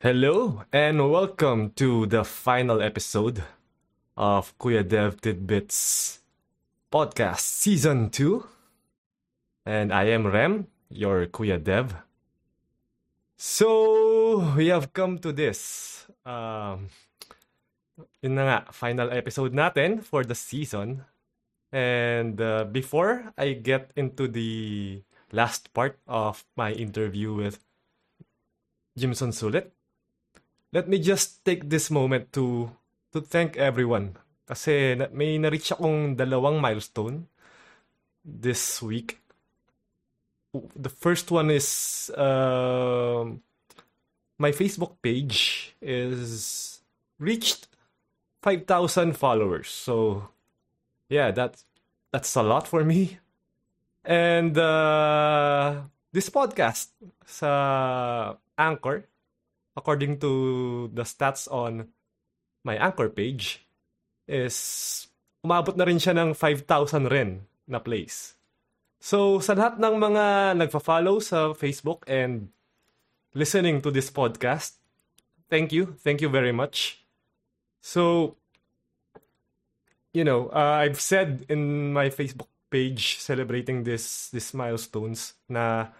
Hello 0.00 0.64
and 0.72 1.12
welcome 1.12 1.76
to 1.76 2.06
the 2.06 2.24
final 2.24 2.80
episode 2.80 3.44
of 4.16 4.56
Kuya 4.56 4.80
Dev 4.80 5.20
Tidbits 5.20 6.20
podcast 6.90 7.40
season 7.40 8.08
2. 8.08 8.42
And 9.66 9.92
I 9.92 10.04
am 10.04 10.26
Rem, 10.26 10.68
your 10.88 11.26
Kuya 11.26 11.62
Dev. 11.62 11.92
So, 13.36 14.54
we 14.56 14.68
have 14.68 14.94
come 14.94 15.18
to 15.18 15.36
this. 15.36 16.06
Um, 16.24 16.88
yun 18.24 18.40
na 18.40 18.44
nga, 18.48 18.72
final 18.72 19.12
episode 19.12 19.52
natin 19.52 20.00
for 20.00 20.24
the 20.24 20.34
season. 20.34 21.04
And 21.76 22.40
uh, 22.40 22.64
before 22.64 23.36
I 23.36 23.52
get 23.52 23.92
into 23.96 24.28
the 24.28 25.02
last 25.30 25.74
part 25.74 26.00
of 26.08 26.48
my 26.56 26.72
interview 26.72 27.34
with 27.36 27.60
Jimson 28.96 29.36
Sulit, 29.36 29.76
let 30.72 30.88
me 30.88 30.98
just 30.98 31.44
take 31.44 31.68
this 31.68 31.90
moment 31.90 32.32
to 32.32 32.70
to 33.12 33.20
thank 33.20 33.56
everyone. 33.56 34.16
Kasi 34.46 34.98
may 35.14 35.38
na-reach 35.38 35.74
akong 35.74 36.18
dalawang 36.18 36.58
milestone 36.58 37.26
this 38.24 38.82
week. 38.82 39.22
The 40.54 40.90
first 40.90 41.30
one 41.30 41.50
is 41.50 42.10
uh, 42.18 43.30
my 44.38 44.50
Facebook 44.50 44.98
page 45.02 45.70
is 45.78 46.82
reached 47.18 47.70
5,000 48.42 49.14
followers. 49.14 49.70
So 49.70 50.26
yeah, 51.08 51.30
that's 51.30 51.64
that's 52.10 52.34
a 52.34 52.42
lot 52.42 52.66
for 52.66 52.82
me. 52.82 53.18
And 54.02 54.58
uh, 54.58 55.86
this 56.10 56.30
podcast 56.30 56.90
sa 57.22 58.34
Anchor 58.58 59.09
according 59.76 60.18
to 60.20 60.90
the 60.92 61.02
stats 61.02 61.50
on 61.50 61.88
my 62.64 62.76
anchor 62.76 63.08
page, 63.08 63.66
is 64.28 65.08
umabot 65.42 65.74
na 65.76 65.84
rin 65.84 65.98
siya 65.98 66.14
ng 66.14 66.34
5,000 66.36 67.10
rin 67.10 67.46
na 67.66 67.80
plays. 67.80 68.36
So, 69.00 69.40
sa 69.40 69.56
lahat 69.56 69.80
ng 69.80 69.96
mga 69.96 70.24
nagfa-follow 70.60 71.24
sa 71.24 71.56
Facebook 71.56 72.04
and 72.04 72.52
listening 73.32 73.80
to 73.80 73.88
this 73.88 74.12
podcast, 74.12 74.76
thank 75.48 75.72
you. 75.72 75.96
Thank 76.04 76.20
you 76.20 76.28
very 76.28 76.52
much. 76.52 77.00
So, 77.80 78.36
you 80.12 80.24
know, 80.24 80.52
uh, 80.52 80.84
I've 80.84 81.00
said 81.00 81.46
in 81.48 81.92
my 81.96 82.10
Facebook 82.12 82.52
page 82.70 83.18
celebrating 83.18 83.82
this 83.82 84.30
this 84.30 84.54
milestones 84.54 85.34
na 85.48 85.90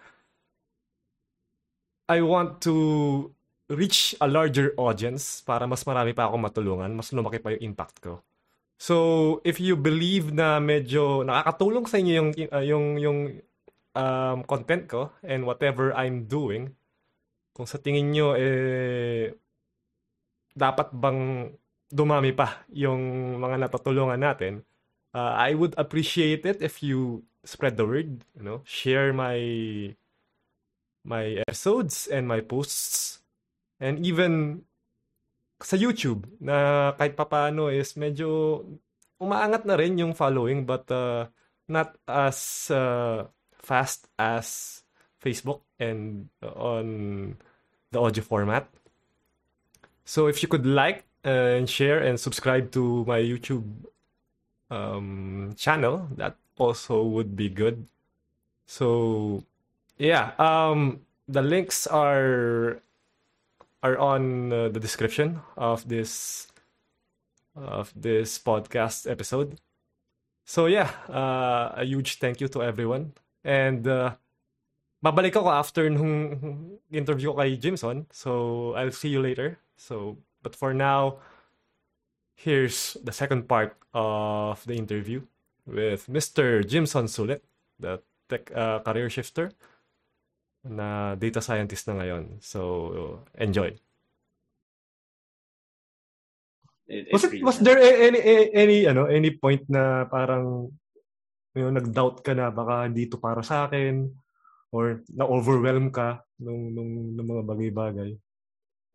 I 2.07 2.21
want 2.21 2.61
to 2.69 3.33
reach 3.71 4.13
a 4.19 4.27
larger 4.27 4.75
audience 4.75 5.39
para 5.41 5.63
mas 5.63 5.81
marami 5.87 6.11
pa 6.11 6.27
akong 6.27 6.43
matulungan, 6.43 6.91
mas 6.91 7.15
lumaki 7.15 7.39
pa 7.39 7.55
yung 7.55 7.73
impact 7.73 8.03
ko. 8.03 8.19
So, 8.81 9.37
if 9.45 9.61
you 9.61 9.77
believe 9.77 10.33
na 10.33 10.57
medyo 10.57 11.21
nakakatulong 11.21 11.85
sa 11.85 12.01
inyo 12.01 12.13
yung 12.17 12.29
uh, 12.49 12.65
yung 12.65 12.85
yung 12.97 13.19
um, 13.93 14.37
content 14.49 14.89
ko 14.89 15.13
and 15.21 15.45
whatever 15.45 15.93
I'm 15.93 16.25
doing, 16.25 16.73
kung 17.53 17.69
sa 17.69 17.77
tingin 17.77 18.09
nyo 18.09 18.33
eh 18.33 19.37
dapat 20.57 20.91
bang 20.91 21.53
dumami 21.93 22.33
pa 22.33 22.65
yung 22.73 23.37
mga 23.37 23.69
natutulungan 23.69 24.19
natin, 24.19 24.65
uh, 25.13 25.37
I 25.37 25.53
would 25.53 25.77
appreciate 25.77 26.43
it 26.43 26.59
if 26.59 26.81
you 26.81 27.23
spread 27.45 27.77
the 27.77 27.85
word, 27.85 28.25
you 28.33 28.43
know, 28.43 28.65
share 28.65 29.13
my 29.13 29.37
my 31.05 31.41
episodes 31.45 32.09
and 32.09 32.25
my 32.25 32.41
posts 32.41 33.20
And 33.81 34.05
even 34.05 34.61
sa 35.57 35.73
YouTube 35.73 36.29
na 36.37 36.89
kahit 36.97 37.17
papaano 37.17 37.73
is 37.73 37.97
medyo 37.97 38.61
umaangat 39.17 39.65
na 39.65 39.77
rin 39.77 39.97
yung 39.97 40.13
following 40.13 40.65
but 40.65 40.85
uh, 40.89 41.25
not 41.65 41.97
as 42.05 42.69
uh, 42.69 43.25
fast 43.57 44.09
as 44.17 44.81
Facebook 45.21 45.61
and 45.77 46.29
on 46.41 46.85
the 47.93 47.99
audio 48.01 48.21
format. 48.25 48.69
So 50.05 50.25
if 50.25 50.41
you 50.41 50.49
could 50.49 50.65
like 50.65 51.05
and 51.23 51.69
share 51.69 52.01
and 52.01 52.17
subscribe 52.17 52.73
to 52.73 53.05
my 53.05 53.21
YouTube 53.21 53.65
um, 54.69 55.53
channel, 55.57 56.09
that 56.17 56.35
also 56.57 57.03
would 57.03 57.37
be 57.37 57.49
good. 57.49 57.85
So 58.65 59.43
yeah, 59.97 60.33
um, 60.41 61.01
the 61.27 61.41
links 61.41 61.85
are 61.85 62.81
are 63.83 63.97
on 63.97 64.53
uh, 64.53 64.69
the 64.69 64.79
description 64.79 65.41
of 65.57 65.87
this 65.87 66.47
of 67.55 67.91
this 67.95 68.39
podcast 68.39 69.09
episode. 69.09 69.59
So 70.45 70.65
yeah, 70.65 70.91
uh, 71.09 71.73
a 71.75 71.83
huge 71.85 72.19
thank 72.19 72.41
you 72.41 72.47
to 72.49 72.63
everyone. 72.63 73.13
And 73.43 73.87
uh, 73.87 74.15
babalik 75.03 75.35
ako 75.35 75.49
after 75.49 75.89
nung 75.89 76.77
interview 76.91 77.33
kay 77.33 77.57
Jimson. 77.57 78.05
So 78.11 78.73
I'll 78.77 78.93
see 78.93 79.09
you 79.09 79.21
later. 79.21 79.57
So 79.77 80.17
but 80.41 80.55
for 80.55 80.73
now, 80.73 81.21
here's 82.35 82.97
the 83.03 83.11
second 83.11 83.47
part 83.47 83.77
of 83.93 84.65
the 84.65 84.73
interview 84.77 85.21
with 85.65 86.07
Mr. 86.07 86.65
Jimson 86.65 87.05
Sulit, 87.05 87.41
the 87.79 88.01
tech 88.29 88.49
uh, 88.55 88.79
career 88.81 89.09
shifter 89.09 89.51
na 90.65 91.17
data 91.17 91.41
scientist 91.41 91.89
na 91.89 92.01
ngayon. 92.01 92.37
So, 92.41 93.25
enjoy. 93.37 93.77
It, 96.91 97.07
was 97.07 97.23
it, 97.23 97.39
was 97.39 97.57
there 97.63 97.79
any, 97.79 98.19
any 98.19 98.45
any 98.51 98.77
ano 98.83 99.07
any 99.07 99.31
point 99.31 99.63
na 99.71 100.03
parang 100.11 100.75
you 101.55 101.63
know, 101.63 101.71
nag-doubt 101.71 102.19
ka 102.19 102.35
na 102.35 102.51
baka 102.51 102.91
dito 102.91 103.15
para 103.15 103.39
sa 103.39 103.63
akin 103.67 104.11
or 104.75 104.99
na-overwhelm 105.07 105.87
ka 105.91 106.19
nung, 106.39 106.71
nung, 106.71 107.15
nung 107.15 107.27
mga 107.27 107.43
bagay-bagay? 107.47 108.11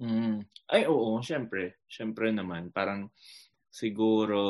Mm. 0.01 0.45
Ay, 0.69 0.85
oo, 0.89 1.21
syempre. 1.25 1.81
Syempre 1.89 2.29
naman. 2.33 2.69
Parang 2.69 3.09
siguro 3.73 4.41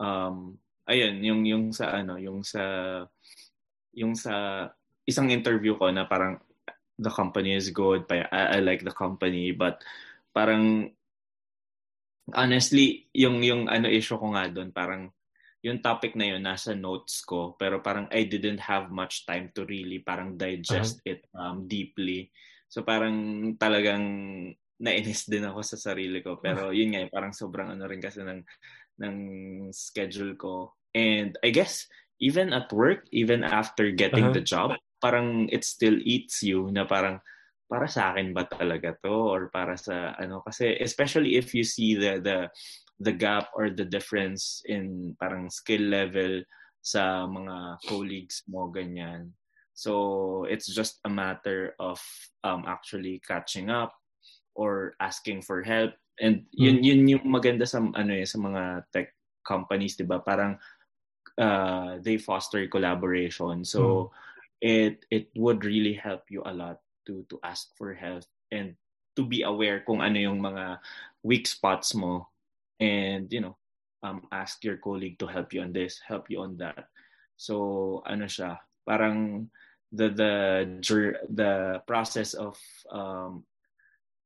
um 0.00 0.56
ayun, 0.88 1.20
yung 1.24 1.42
yung 1.44 1.64
sa 1.72 1.92
ano, 1.92 2.20
yung 2.20 2.40
sa 2.44 2.64
yung 3.96 4.16
sa 4.16 4.68
isang 5.04 5.28
interview 5.28 5.76
ko 5.76 5.92
na 5.92 6.08
parang 6.08 6.40
the 6.96 7.10
company 7.10 7.54
is 7.54 7.74
good, 7.74 8.06
I, 8.10 8.26
I 8.30 8.58
like 8.60 8.84
the 8.84 8.94
company, 8.94 9.50
but 9.52 9.82
parang 10.32 10.94
honestly, 12.32 13.10
yung 13.12 13.44
yung 13.44 13.68
ano 13.68 13.90
issue 13.90 14.16
ko 14.16 14.32
nga 14.32 14.48
doon, 14.48 14.72
parang 14.72 15.12
yung 15.64 15.80
topic 15.80 16.12
na 16.12 16.36
yun 16.36 16.44
nasa 16.44 16.76
notes 16.76 17.24
ko 17.24 17.56
pero 17.56 17.80
parang 17.80 18.04
I 18.12 18.28
didn't 18.28 18.60
have 18.60 18.92
much 18.92 19.24
time 19.24 19.48
to 19.56 19.64
really 19.64 20.04
parang 20.04 20.36
digest 20.36 21.00
uh-huh. 21.00 21.12
it 21.16 21.20
um, 21.32 21.64
deeply. 21.64 22.28
So 22.68 22.84
parang 22.84 23.16
talagang 23.56 24.04
nainis 24.76 25.24
din 25.24 25.48
ako 25.48 25.64
sa 25.64 25.80
sarili 25.80 26.20
ko 26.20 26.36
pero 26.36 26.68
yun 26.68 26.92
nga 26.92 27.08
parang 27.08 27.32
sobrang 27.32 27.72
ano 27.72 27.88
rin 27.88 28.04
kasi 28.04 28.20
ng 28.20 28.44
ng 29.00 29.16
schedule 29.72 30.36
ko. 30.36 30.76
And 30.92 31.32
I 31.40 31.48
guess 31.48 31.88
even 32.20 32.52
at 32.52 32.68
work, 32.68 33.08
even 33.08 33.40
after 33.40 33.88
getting 33.88 34.30
uh-huh. 34.30 34.36
the 34.36 34.44
job, 34.44 34.76
parang 35.04 35.52
it 35.52 35.68
still 35.68 36.00
eats 36.00 36.40
you 36.40 36.72
na 36.72 36.88
parang 36.88 37.20
para 37.68 37.84
sa 37.84 38.16
akin 38.16 38.32
ba 38.32 38.48
talaga 38.48 38.96
to? 39.04 39.12
Or 39.12 39.52
para 39.52 39.76
sa 39.76 40.16
ano? 40.16 40.40
Kasi 40.40 40.80
especially 40.80 41.36
if 41.36 41.52
you 41.52 41.60
see 41.60 41.92
the 41.92 42.24
the 42.24 42.48
the 43.04 43.12
gap 43.12 43.52
or 43.52 43.68
the 43.68 43.84
difference 43.84 44.64
in 44.64 45.12
parang 45.20 45.52
skill 45.52 45.92
level 45.92 46.40
sa 46.80 47.28
mga 47.28 47.84
colleagues 47.84 48.48
mo 48.48 48.72
ganyan. 48.72 49.36
So 49.76 50.48
it's 50.48 50.72
just 50.72 51.04
a 51.04 51.12
matter 51.12 51.76
of 51.76 52.00
um 52.40 52.64
actually 52.64 53.20
catching 53.20 53.68
up 53.68 53.92
or 54.56 54.96
asking 55.04 55.44
for 55.44 55.60
help. 55.60 55.92
And 56.16 56.48
yun 56.56 56.80
hmm. 56.80 56.86
yun 56.88 57.00
yung 57.12 57.24
maganda 57.28 57.68
sa 57.68 57.84
ano 57.84 58.12
eh 58.16 58.24
sa 58.24 58.40
mga 58.40 58.88
tech 58.88 59.12
companies 59.44 60.00
'di 60.00 60.08
ba? 60.08 60.24
Parang 60.24 60.56
uh, 61.36 61.98
they 62.00 62.16
foster 62.16 62.64
collaboration. 62.72 63.68
So 63.68 64.08
mm 64.08 64.32
it 64.60 65.04
it 65.10 65.28
would 65.34 65.64
really 65.64 65.94
help 65.94 66.30
you 66.30 66.42
a 66.44 66.54
lot 66.54 66.80
to 67.06 67.24
to 67.30 67.38
ask 67.42 67.70
for 67.76 67.92
help 67.94 68.24
and 68.52 68.76
to 69.14 69.22
be 69.24 69.42
aware 69.42 69.82
kung 69.86 70.02
ano 70.02 70.18
yung 70.18 70.40
mga 70.42 70.78
weak 71.22 71.46
spots 71.46 71.94
mo. 71.94 72.28
And 72.82 73.30
you 73.30 73.40
know 73.40 73.56
um 74.02 74.26
ask 74.34 74.60
your 74.66 74.76
colleague 74.76 75.18
to 75.22 75.26
help 75.26 75.54
you 75.54 75.62
on 75.62 75.72
this 75.72 76.00
help 76.02 76.28
you 76.28 76.42
on 76.42 76.58
that. 76.58 76.90
So 77.36 78.02
ano 78.06 78.26
siya 78.26 78.58
parang 78.84 79.48
the 79.94 80.10
the 80.10 80.34
the 81.30 81.80
process 81.86 82.34
of 82.34 82.58
um 82.90 83.46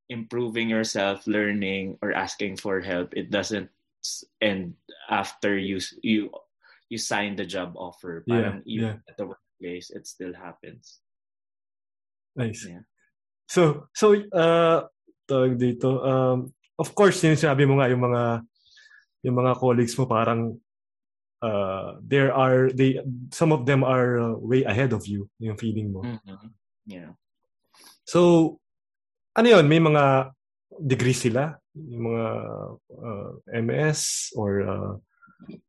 improving 0.08 0.72
yourself 0.72 1.28
learning 1.28 2.00
or 2.00 2.16
asking 2.16 2.56
for 2.56 2.80
help 2.80 3.12
it 3.12 3.28
doesn't 3.28 3.68
end 4.40 4.72
after 5.12 5.60
you 5.60 5.76
you 6.00 6.32
you 6.88 6.96
sign 6.96 7.36
the 7.36 7.44
job 7.44 7.76
offer. 7.76 8.24
Parang 8.24 8.64
yeah, 8.64 8.72
even 8.80 8.88
yeah. 8.96 9.08
at 9.08 9.16
the 9.16 9.28
place, 9.60 9.90
it 9.90 10.06
still 10.06 10.32
happens. 10.34 11.02
Nice. 12.36 12.66
Yeah. 12.66 12.86
So, 13.46 13.90
so 13.94 14.14
uh, 14.14 14.86
tawag 15.28 15.58
dito, 15.58 16.00
um, 16.02 16.54
of 16.78 16.94
course, 16.94 17.20
yung 17.24 17.36
sinabi 17.36 17.66
mo 17.66 17.82
nga, 17.82 17.90
yung 17.90 18.02
mga, 18.02 18.22
yung 19.26 19.36
mga 19.36 19.52
colleagues 19.58 19.98
mo 19.98 20.06
parang, 20.06 20.56
uh, 21.42 21.98
there 22.00 22.30
are, 22.32 22.70
they, 22.70 23.02
some 23.34 23.52
of 23.52 23.66
them 23.66 23.82
are 23.82 24.18
uh, 24.20 24.36
way 24.38 24.62
ahead 24.64 24.92
of 24.92 25.06
you, 25.06 25.28
yung 25.42 25.58
feeling 25.58 25.90
mo. 25.92 26.06
Mm-hmm. 26.06 26.50
Yeah. 26.86 27.12
So, 28.04 28.60
ano 29.36 29.46
yun, 29.48 29.66
may 29.68 29.82
mga 29.82 30.32
degrees 30.78 31.20
sila? 31.20 31.58
Yung 31.74 32.10
mga 32.10 32.26
uh, 32.90 33.30
MS 33.54 34.32
or 34.34 34.50
uh, 34.62 34.94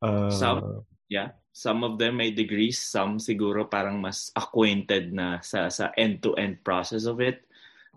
uh, 0.01 0.29
some 0.29 0.85
yeah 1.09 1.33
some 1.51 1.83
of 1.83 1.97
them 1.97 2.21
may 2.21 2.29
degrees 2.31 2.77
some 2.77 3.17
siguro 3.17 3.65
parang 3.65 3.99
mas 3.99 4.29
acquainted 4.37 5.11
na 5.11 5.41
sa 5.41 5.67
sa 5.67 5.89
end-to-end 5.97 6.61
process 6.61 7.09
of 7.09 7.19
it 7.19 7.43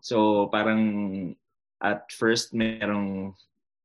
so 0.00 0.48
parang 0.48 1.34
at 1.82 2.08
first 2.10 2.56
merong 2.56 3.34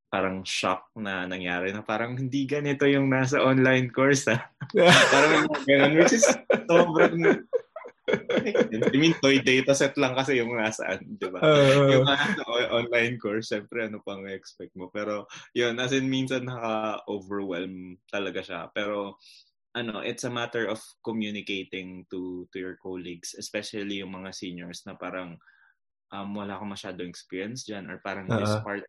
parang 0.07 0.39
shock 0.47 0.87
na 0.95 1.27
nangyari 1.27 1.75
na 1.75 1.83
parang 1.83 2.15
hindi 2.15 2.47
ganito 2.47 2.87
yung 2.87 3.11
nasa 3.11 3.43
online 3.43 3.91
course 3.91 4.23
ah. 4.31 4.39
parang 5.13 5.51
ganun 5.67 5.99
which 5.99 6.15
is 6.15 6.25
sobrang 6.65 7.43
I 8.07 8.95
mean, 8.95 9.11
toy 9.19 9.43
data 9.43 9.75
set 9.75 9.99
lang 9.99 10.15
kasi 10.15 10.39
yung 10.39 10.55
nasaan, 10.55 11.19
di 11.19 11.27
ba? 11.27 11.43
Uh, 11.43 11.91
yung 11.91 12.07
uh, 12.07 12.67
online 12.71 13.19
course, 13.19 13.51
syempre, 13.51 13.83
ano 13.83 13.99
pang 13.99 14.23
expect 14.31 14.71
mo. 14.79 14.87
Pero, 14.87 15.27
yun, 15.51 15.75
as 15.75 15.91
in, 15.91 16.07
minsan 16.07 16.47
naka-overwhelm 16.47 17.99
talaga 18.07 18.39
siya. 18.39 18.71
Pero, 18.71 19.19
ano, 19.77 20.01
it's 20.01 20.25
a 20.25 20.33
matter 20.33 20.65
of 20.65 20.81
communicating 21.05 22.09
to 22.09 22.49
to 22.49 22.57
your 22.57 22.75
colleagues, 22.81 23.37
especially 23.37 24.01
yung 24.01 24.17
mga 24.17 24.33
seniors 24.33 24.81
na 24.89 24.97
parang 24.97 25.37
um, 26.09 26.33
wala 26.33 26.57
akong 26.57 26.73
masyadong 26.73 27.13
experience 27.13 27.61
dyan 27.61 27.85
or 27.85 28.01
parang 28.01 28.25
uh-huh. 28.25 28.41
this 28.41 28.57
part 28.65 28.83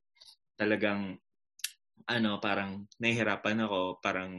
talagang 0.56 1.20
ano, 2.08 2.40
parang 2.40 2.88
nahihirapan 2.96 3.69
ako, 3.69 4.00
parang 4.00 4.32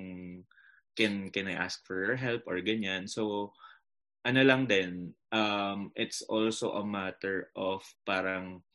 can, 0.98 1.30
can 1.30 1.48
I 1.48 1.56
ask 1.56 1.86
for 1.86 2.01
your 2.01 2.18
help 2.18 2.44
or 2.50 2.57
ganyan. 2.66 3.06
So, 3.06 3.54
ano 4.25 4.42
lang 4.42 4.66
din, 4.66 5.13
um, 5.31 5.94
it's 5.94 6.25
also 6.25 6.81
a 6.81 6.84
matter 6.84 7.54
of 7.54 7.86
parang 8.10 8.66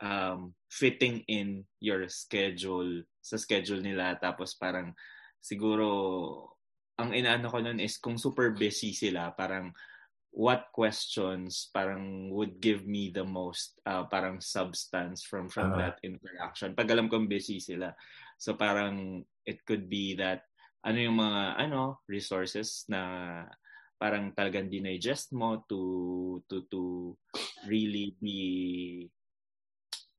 um, 0.00 0.54
fitting 0.70 1.26
in 1.26 1.66
your 1.82 2.06
schedule 2.08 3.02
sa 3.20 3.36
schedule 3.36 3.82
nila. 3.82 4.14
Tapos 4.16 4.54
parang 4.54 4.94
siguro 5.42 6.55
ang 6.96 7.12
inaano 7.12 7.52
ko 7.52 7.60
nun 7.60 7.80
is 7.80 8.00
kung 8.00 8.16
super 8.16 8.56
busy 8.56 8.96
sila, 8.96 9.32
parang 9.36 9.72
what 10.36 10.68
questions 10.68 11.72
parang 11.72 12.28
would 12.28 12.60
give 12.60 12.84
me 12.84 13.08
the 13.08 13.24
most 13.24 13.80
uh, 13.88 14.04
parang 14.04 14.36
substance 14.36 15.24
from 15.24 15.48
from 15.48 15.72
uh-huh. 15.72 15.80
that 15.80 15.96
interaction. 16.04 16.76
Pag 16.76 16.92
alam 16.92 17.08
kong 17.08 17.24
busy 17.24 17.56
sila. 17.56 17.96
So 18.36 18.52
parang 18.52 19.24
it 19.48 19.64
could 19.64 19.88
be 19.88 20.12
that 20.20 20.44
ano 20.84 20.98
yung 21.00 21.16
mga 21.16 21.42
ano 21.56 22.04
resources 22.04 22.84
na 22.92 23.42
parang 23.96 24.36
talagang 24.36 24.68
dinigest 24.68 25.32
mo 25.32 25.64
to 25.64 26.44
to 26.52 26.68
to 26.68 27.16
really 27.64 28.12
be 28.20 29.08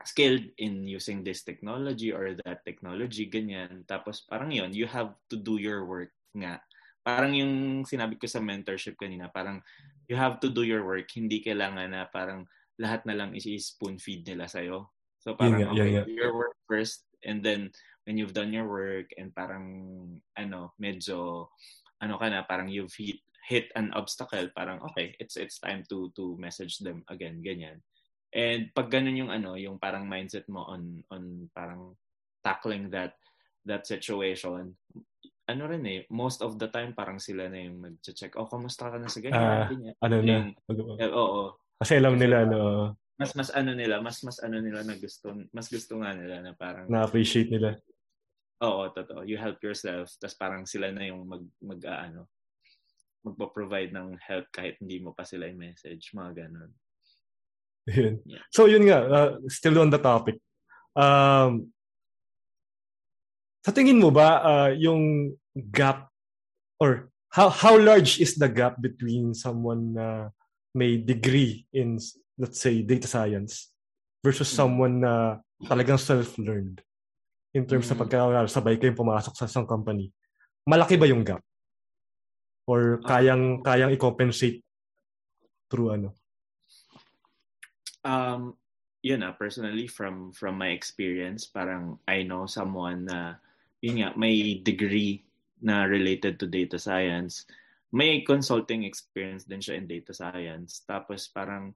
skilled 0.01 0.49
in 0.57 0.81
using 0.81 1.21
this 1.21 1.45
technology 1.45 2.09
or 2.09 2.33
that 2.41 2.65
technology 2.65 3.29
ganyan 3.29 3.85
tapos 3.85 4.25
parang 4.25 4.49
yon 4.49 4.73
you 4.73 4.89
have 4.89 5.13
to 5.29 5.37
do 5.37 5.61
your 5.61 5.85
work 5.85 6.09
nga 6.33 6.57
parang 7.07 7.31
yung 7.31 7.87
sinabi 7.87 8.19
ko 8.19 8.27
sa 8.27 8.43
mentorship 8.43 8.99
kanina 8.99 9.31
parang 9.31 9.63
you 10.11 10.19
have 10.19 10.43
to 10.43 10.51
do 10.51 10.67
your 10.67 10.83
work 10.83 11.07
hindi 11.15 11.39
kailangan 11.39 11.95
na 11.95 12.03
parang 12.11 12.43
lahat 12.75 13.07
na 13.07 13.15
lang 13.15 13.31
i-spoon 13.31 13.95
feed 13.95 14.27
nila 14.27 14.51
sa 14.51 14.59
iyo 14.59 14.91
so 15.23 15.39
parang 15.39 15.63
yeah, 15.63 15.71
yeah, 15.71 15.83
okay, 15.87 15.91
yeah. 16.03 16.05
your 16.11 16.35
work 16.35 16.55
first 16.67 17.07
and 17.23 17.39
then 17.39 17.71
when 18.03 18.19
you've 18.19 18.35
done 18.35 18.51
your 18.51 18.67
work 18.67 19.07
and 19.15 19.31
parang 19.31 19.63
ano 20.35 20.75
medyo 20.75 21.47
ano 22.03 22.19
ka 22.19 22.27
na 22.27 22.43
parang 22.43 22.67
you've 22.67 22.93
hit 22.93 23.23
hit 23.47 23.71
an 23.79 23.95
obstacle, 23.95 24.51
parang 24.51 24.83
okay, 24.91 25.15
it's 25.23 25.39
it's 25.39 25.57
time 25.63 25.87
to 25.87 26.11
to 26.19 26.35
message 26.35 26.83
them 26.83 27.07
again, 27.07 27.39
ganyan. 27.39 27.79
And 28.35 28.67
pag 28.75 28.91
ganun 28.91 29.15
yung 29.15 29.31
ano, 29.31 29.55
yung 29.55 29.79
parang 29.79 30.03
mindset 30.03 30.51
mo 30.51 30.67
on 30.67 30.99
on 31.07 31.47
parang 31.55 31.95
tackling 32.43 32.91
that 32.91 33.15
that 33.63 33.87
situation, 33.87 34.75
ano 35.47 35.63
rin 35.71 35.83
eh, 35.87 35.99
most 36.11 36.43
of 36.43 36.59
the 36.59 36.67
time 36.67 36.91
parang 36.91 37.17
sila 37.17 37.47
na 37.47 37.63
yung 37.63 37.79
mag-check, 37.79 38.35
oh, 38.35 38.45
kamusta 38.51 38.91
ka 38.91 38.99
na 38.99 39.07
sa 39.07 39.23
ganyan? 39.23 39.39
Uh, 39.39 39.67
ganyan. 39.71 39.95
Ano 40.03 40.15
na? 40.19 40.37
Eh, 40.99 41.11
oo. 41.11 41.55
Kasi 41.79 41.97
alam 41.97 42.19
nila, 42.19 42.43
no? 42.43 42.93
Mas, 43.17 43.33
mas 43.33 43.49
ano 43.55 43.71
nila, 43.73 44.03
mas, 44.03 44.21
mas 44.21 44.37
ano 44.43 44.59
nila 44.59 44.83
na 44.83 44.99
gusto, 44.99 45.31
mas 45.55 45.71
gusto 45.71 45.97
nga 46.03 46.11
nila 46.13 46.43
na 46.43 46.51
parang... 46.53 46.85
Na-appreciate 46.91 47.49
nila. 47.49 47.79
Oo, 48.61 48.91
totoo. 48.91 49.23
You 49.23 49.39
help 49.39 49.63
yourself, 49.63 50.11
tapos 50.19 50.35
parang 50.35 50.63
sila 50.67 50.91
na 50.91 51.07
yung 51.07 51.25
mag, 51.25 51.43
mag 51.63 51.81
uh, 51.81 51.99
ano, 52.11 52.21
magpo-provide 53.23 53.95
ng 53.95 54.19
help 54.19 54.51
kahit 54.51 54.77
hindi 54.83 54.99
mo 54.99 55.15
pa 55.15 55.23
sila 55.23 55.47
i-message, 55.47 56.11
mga 56.11 56.45
ganun. 56.45 56.71
Yun. 57.87 58.19
Yeah. 58.27 58.43
So 58.51 58.67
yun 58.67 58.83
nga, 58.83 58.99
uh, 59.07 59.31
still 59.47 59.79
on 59.79 59.89
the 59.89 60.01
topic. 60.01 60.43
Um, 60.91 61.71
sa 63.67 63.75
tingin 63.75 63.99
mo 63.99 64.07
ba 64.07 64.39
uh, 64.39 64.71
yung 64.71 65.35
gap 65.75 66.07
or 66.79 67.11
how 67.35 67.51
how 67.51 67.75
large 67.75 68.23
is 68.23 68.39
the 68.39 68.47
gap 68.47 68.79
between 68.79 69.35
someone 69.35 69.91
na 69.91 70.31
may 70.71 70.95
degree 70.95 71.67
in 71.75 71.99
let's 72.39 72.63
say 72.63 72.79
data 72.79 73.11
science 73.11 73.75
versus 74.23 74.47
mm-hmm. 74.47 74.59
someone 74.63 74.95
na 75.03 75.43
talagang 75.67 75.99
self-learned 75.99 76.79
in 77.51 77.67
terms 77.67 77.91
mm-hmm. 77.91 77.99
sa 77.99 78.01
pagkakasabay 78.07 78.79
kayong 78.79 78.95
pumasok 78.95 79.35
sa 79.35 79.51
isang 79.51 79.67
company? 79.67 80.15
Malaki 80.63 80.95
ba 80.95 81.11
yung 81.11 81.27
gap? 81.27 81.43
or 82.67 82.99
kayang 83.07 83.63
kayang 83.63 83.95
i-compensate 83.95 84.61
through 85.71 85.95
ano? 85.95 86.09
Um 88.03 88.59
yun 89.01 89.23
ah, 89.23 89.31
personally 89.31 89.87
from 89.87 90.35
from 90.35 90.59
my 90.59 90.75
experience, 90.75 91.47
parang 91.47 91.95
I 92.03 92.27
know 92.27 92.43
someone 92.45 93.07
na 93.07 93.39
yun 93.81 94.01
nga, 94.01 94.09
may 94.17 94.57
degree 94.61 95.21
na 95.61 95.85
related 95.85 96.37
to 96.37 96.45
data 96.45 96.77
science. 96.77 97.45
May 97.93 98.21
consulting 98.21 98.83
experience 98.83 99.47
din 99.47 99.63
siya 99.63 99.79
in 99.79 99.87
data 99.87 100.13
science. 100.13 100.83
Tapos 100.85 101.29
parang 101.31 101.73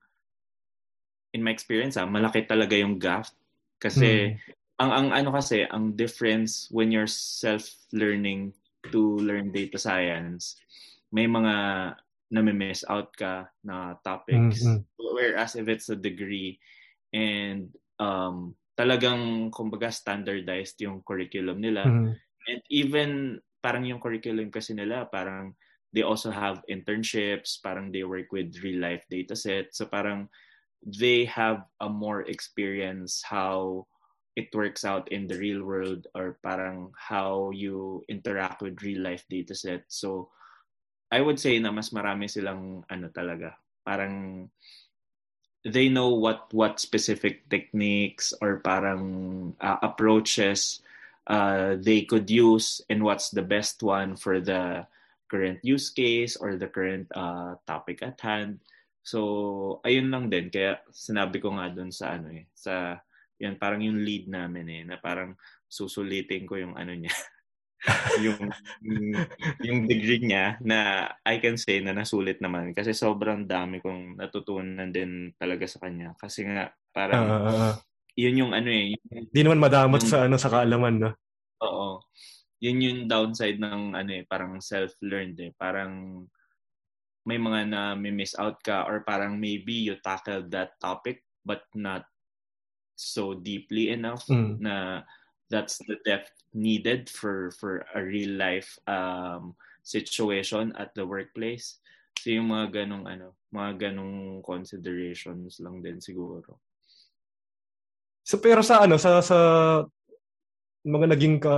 in 1.31 1.42
my 1.42 1.51
experience 1.51 1.95
ah, 1.95 2.06
malaki 2.06 2.44
talaga 2.44 2.75
yung 2.75 3.00
gap 3.00 3.31
kasi 3.80 4.35
hmm. 4.35 4.37
ang 4.83 4.92
ang 4.92 5.07
ano 5.16 5.30
kasi 5.31 5.64
ang 5.64 5.95
difference 5.95 6.68
when 6.69 6.92
you're 6.92 7.09
self 7.09 7.71
learning 7.95 8.52
to 8.92 9.18
learn 9.21 9.54
data 9.54 9.78
science, 9.78 10.57
may 11.14 11.30
mga 11.30 11.54
nami-miss 12.31 12.87
out 12.87 13.14
ka 13.14 13.45
na 13.61 13.94
topics. 14.02 14.64
Mm-hmm. 14.64 14.81
Whereas 14.97 15.59
if 15.59 15.68
it's 15.68 15.92
a 15.92 15.99
degree 15.99 16.57
and 17.14 17.69
um, 17.99 18.56
talagang 18.81 19.54
kumbaga 19.54 19.94
standardized 19.94 20.81
yung 20.81 21.06
curriculum 21.06 21.61
nila. 21.61 21.85
Mm-hmm. 21.85 22.11
And 22.50 22.61
even 22.73 23.11
parang 23.61 23.85
yung 23.85 24.02
curriculum 24.02 24.50
kasi 24.50 24.73
nila 24.73 25.06
parang 25.06 25.54
they 25.94 26.02
also 26.02 26.33
have 26.33 26.66
internships, 26.66 27.61
parang 27.61 27.94
they 27.94 28.02
work 28.02 28.33
with 28.33 28.57
real 28.66 28.81
life 28.81 29.06
data 29.06 29.38
sets. 29.38 29.78
So 29.78 29.85
parang 29.85 30.33
they 30.81 31.30
have 31.30 31.69
a 31.78 31.85
more 31.85 32.26
experience 32.26 33.21
how 33.21 33.85
it 34.33 34.50
works 34.57 34.81
out 34.81 35.06
in 35.14 35.30
the 35.30 35.38
real 35.38 35.61
world 35.61 36.09
or 36.18 36.42
parang 36.42 36.90
how 36.97 37.54
you 37.54 38.02
interact 38.09 38.66
with 38.66 38.81
real 38.81 39.06
life 39.06 39.21
data 39.30 39.54
set. 39.54 39.85
So 39.94 40.33
I 41.14 41.21
would 41.21 41.38
say 41.38 41.59
na 41.61 41.69
mas 41.69 41.94
marami 41.94 42.26
silang 42.31 42.81
ano 42.90 43.07
talaga, 43.14 43.54
parang 43.85 44.47
they 45.65 45.89
know 45.89 46.09
what 46.09 46.49
what 46.53 46.81
specific 46.81 47.47
techniques 47.49 48.33
or 48.41 48.57
parang 48.61 49.53
uh, 49.61 49.77
approaches 49.81 50.81
uh, 51.27 51.77
they 51.77 52.01
could 52.01 52.30
use 52.30 52.81
and 52.89 53.03
what's 53.03 53.30
the 53.30 53.45
best 53.45 53.83
one 53.83 54.15
for 54.15 54.41
the 54.41 54.85
current 55.30 55.61
use 55.63 55.89
case 55.89 56.35
or 56.35 56.57
the 56.57 56.68
current 56.68 57.07
uh, 57.15 57.56
topic 57.63 58.03
at 58.03 58.19
hand. 58.19 58.59
So, 59.01 59.80
ayun 59.87 60.11
lang 60.11 60.30
din. 60.30 60.51
Kaya 60.51 60.83
sinabi 60.91 61.41
ko 61.41 61.56
nga 61.56 61.71
dun 61.71 61.89
sa 61.89 62.19
ano 62.19 62.30
eh, 62.35 62.45
sa 62.53 62.99
yan 63.41 63.57
parang 63.57 63.81
yung 63.81 64.06
lead 64.06 64.30
namin 64.30 64.69
eh 64.69 64.81
na 64.85 65.01
parang 65.01 65.33
susulitin 65.65 66.45
ko 66.45 66.61
yung 66.61 66.77
ano 66.77 66.94
niya 66.94 67.09
yung 68.21 68.54
yung 69.66 69.80
degree 69.90 70.21
niya 70.21 70.61
na 70.61 71.09
I 71.26 71.42
can 71.42 71.57
say 71.57 71.81
na 71.81 71.97
nasulit 71.97 72.38
naman. 72.38 72.78
Kasi 72.78 72.94
sobrang 72.94 73.50
dami 73.50 73.81
kong 73.81 74.21
natutunan 74.21 74.94
din 74.94 75.33
talaga 75.38 75.66
sa 75.66 75.81
kanya. 75.81 76.14
Kasi 76.18 76.45
nga 76.45 76.69
parang 76.94 77.26
uh, 77.26 77.73
yun 78.14 78.45
yung 78.45 78.52
ano 78.54 78.69
eh 78.69 78.94
hindi 79.09 79.42
naman 79.42 79.64
madamot 79.64 80.04
yung, 80.06 80.11
sa 80.11 80.18
ano 80.30 80.35
sa 80.38 80.52
kaalaman 80.52 80.95
no? 81.02 81.11
Oo. 81.66 82.04
Yun 82.61 82.85
yung 82.85 83.00
downside 83.09 83.57
ng 83.57 83.97
ano 83.97 84.11
eh 84.14 84.23
parang 84.30 84.61
self-learned 84.61 85.38
eh 85.42 85.52
parang 85.57 86.23
may 87.26 87.38
mga 87.38 87.69
na 87.69 87.81
may 87.97 88.14
miss 88.14 88.33
out 88.38 88.61
ka 88.61 88.85
or 88.85 89.06
parang 89.06 89.38
maybe 89.38 89.73
you 89.73 89.97
tackled 90.02 90.50
that 90.54 90.78
topic 90.81 91.26
but 91.45 91.66
not 91.73 92.06
so 92.97 93.33
deeply 93.33 93.90
enough 93.90 94.26
Mm. 94.30 94.61
na 94.61 95.02
that's 95.50 95.81
the 95.90 95.97
depth 96.06 96.33
needed 96.51 97.07
for 97.07 97.51
for 97.55 97.87
a 97.95 97.99
real 98.03 98.35
life 98.35 98.75
um 98.87 99.55
situation 99.81 100.75
at 100.77 100.93
the 100.93 101.05
workplace. 101.05 101.81
So 102.21 102.29
yung 102.29 102.53
mga 102.53 102.85
ganong 102.85 103.09
ano, 103.09 103.33
mga 103.49 103.89
ganong 103.89 104.45
considerations 104.45 105.57
lang 105.57 105.81
din 105.81 105.97
siguro. 105.97 106.61
So 108.21 108.37
pero 108.37 108.61
sa 108.61 108.85
ano 108.85 109.01
sa 109.01 109.23
sa 109.25 109.37
mga 110.85 111.05
naging 111.17 111.37
ka 111.41 111.55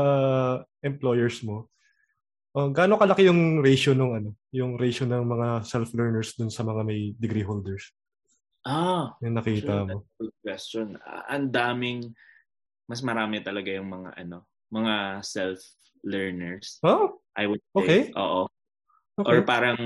employers 0.83 1.43
mo, 1.43 1.67
uh, 2.55 2.69
gaano 2.71 2.99
kalaki 2.99 3.27
yung 3.27 3.59
ratio 3.59 3.91
ng 3.95 4.11
ano, 4.23 4.29
yung 4.55 4.79
ratio 4.79 5.07
ng 5.07 5.23
mga 5.25 5.47
self-learners 5.67 6.35
dun 6.39 6.51
sa 6.51 6.63
mga 6.63 6.81
may 6.83 7.11
degree 7.17 7.43
holders? 7.43 7.91
Ah, 8.63 9.11
Yung 9.19 9.35
nakita 9.35 9.83
Sure, 9.83 9.87
mo. 9.91 10.07
good 10.15 10.35
question. 10.39 10.95
Ang 11.27 11.51
daming, 11.51 12.15
mas 12.87 13.03
marami 13.03 13.43
talaga 13.43 13.67
yung 13.75 13.91
mga 13.91 14.15
ano, 14.15 14.47
mga 14.73 15.21
self-learners. 15.21 16.81
Oh, 16.81 17.21
I 17.37 17.45
would 17.45 17.61
say. 17.77 17.77
Okay. 17.77 18.01
Oo. 18.17 18.49
okay. 19.21 19.29
Or 19.29 19.45
parang 19.45 19.77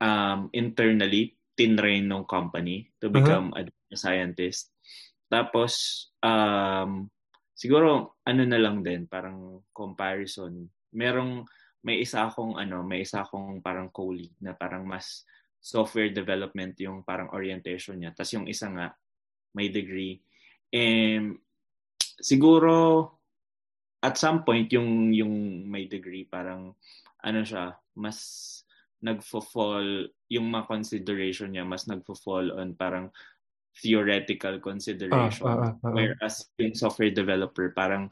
um, 0.00 0.40
internally, 0.56 1.36
tinrain 1.52 2.08
ng 2.08 2.24
company 2.24 2.88
to 2.96 3.12
Uh-huh. 3.12 3.20
become 3.20 3.52
a 3.52 3.68
data 3.68 3.96
scientist. 4.00 4.72
Tapos, 5.28 6.08
um, 6.24 7.04
siguro, 7.52 8.16
ano 8.24 8.42
na 8.48 8.56
lang 8.56 8.80
din, 8.80 9.04
parang 9.04 9.60
comparison. 9.76 10.64
Merong, 10.96 11.44
may 11.84 12.00
isa 12.00 12.32
akong, 12.32 12.56
ano, 12.56 12.80
may 12.80 13.04
isa 13.04 13.20
akong 13.22 13.60
parang 13.60 13.92
colleague 13.92 14.34
na 14.40 14.56
parang 14.56 14.88
mas 14.88 15.28
software 15.60 16.08
development 16.08 16.80
yung 16.80 17.04
parang 17.04 17.28
orientation 17.36 18.00
niya. 18.00 18.16
Tapos 18.16 18.32
yung 18.32 18.48
isa 18.48 18.72
nga, 18.72 18.96
may 19.52 19.68
degree. 19.68 20.16
And 20.72 21.36
siguro, 22.16 23.19
at 24.02 24.16
some 24.16 24.44
point, 24.44 24.72
yung, 24.72 25.12
yung 25.12 25.64
may 25.68 25.84
degree, 25.84 26.24
parang, 26.24 26.74
ano 27.24 27.40
siya, 27.44 27.76
mas 27.96 28.18
nagfo-fall, 29.00 30.08
yung 30.28 30.46
mga 30.52 30.66
consideration 30.68 31.52
niya, 31.52 31.64
mas 31.64 31.88
nagfo-fall 31.88 32.52
on 32.56 32.76
parang 32.76 33.08
theoretical 33.80 34.60
consideration. 34.60 35.46
Ah, 35.48 35.72
ah, 35.72 35.72
ah, 35.80 35.88
ah. 35.88 35.92
Whereas 35.92 36.48
yung 36.60 36.76
software 36.76 37.12
developer, 37.12 37.72
parang, 37.76 38.08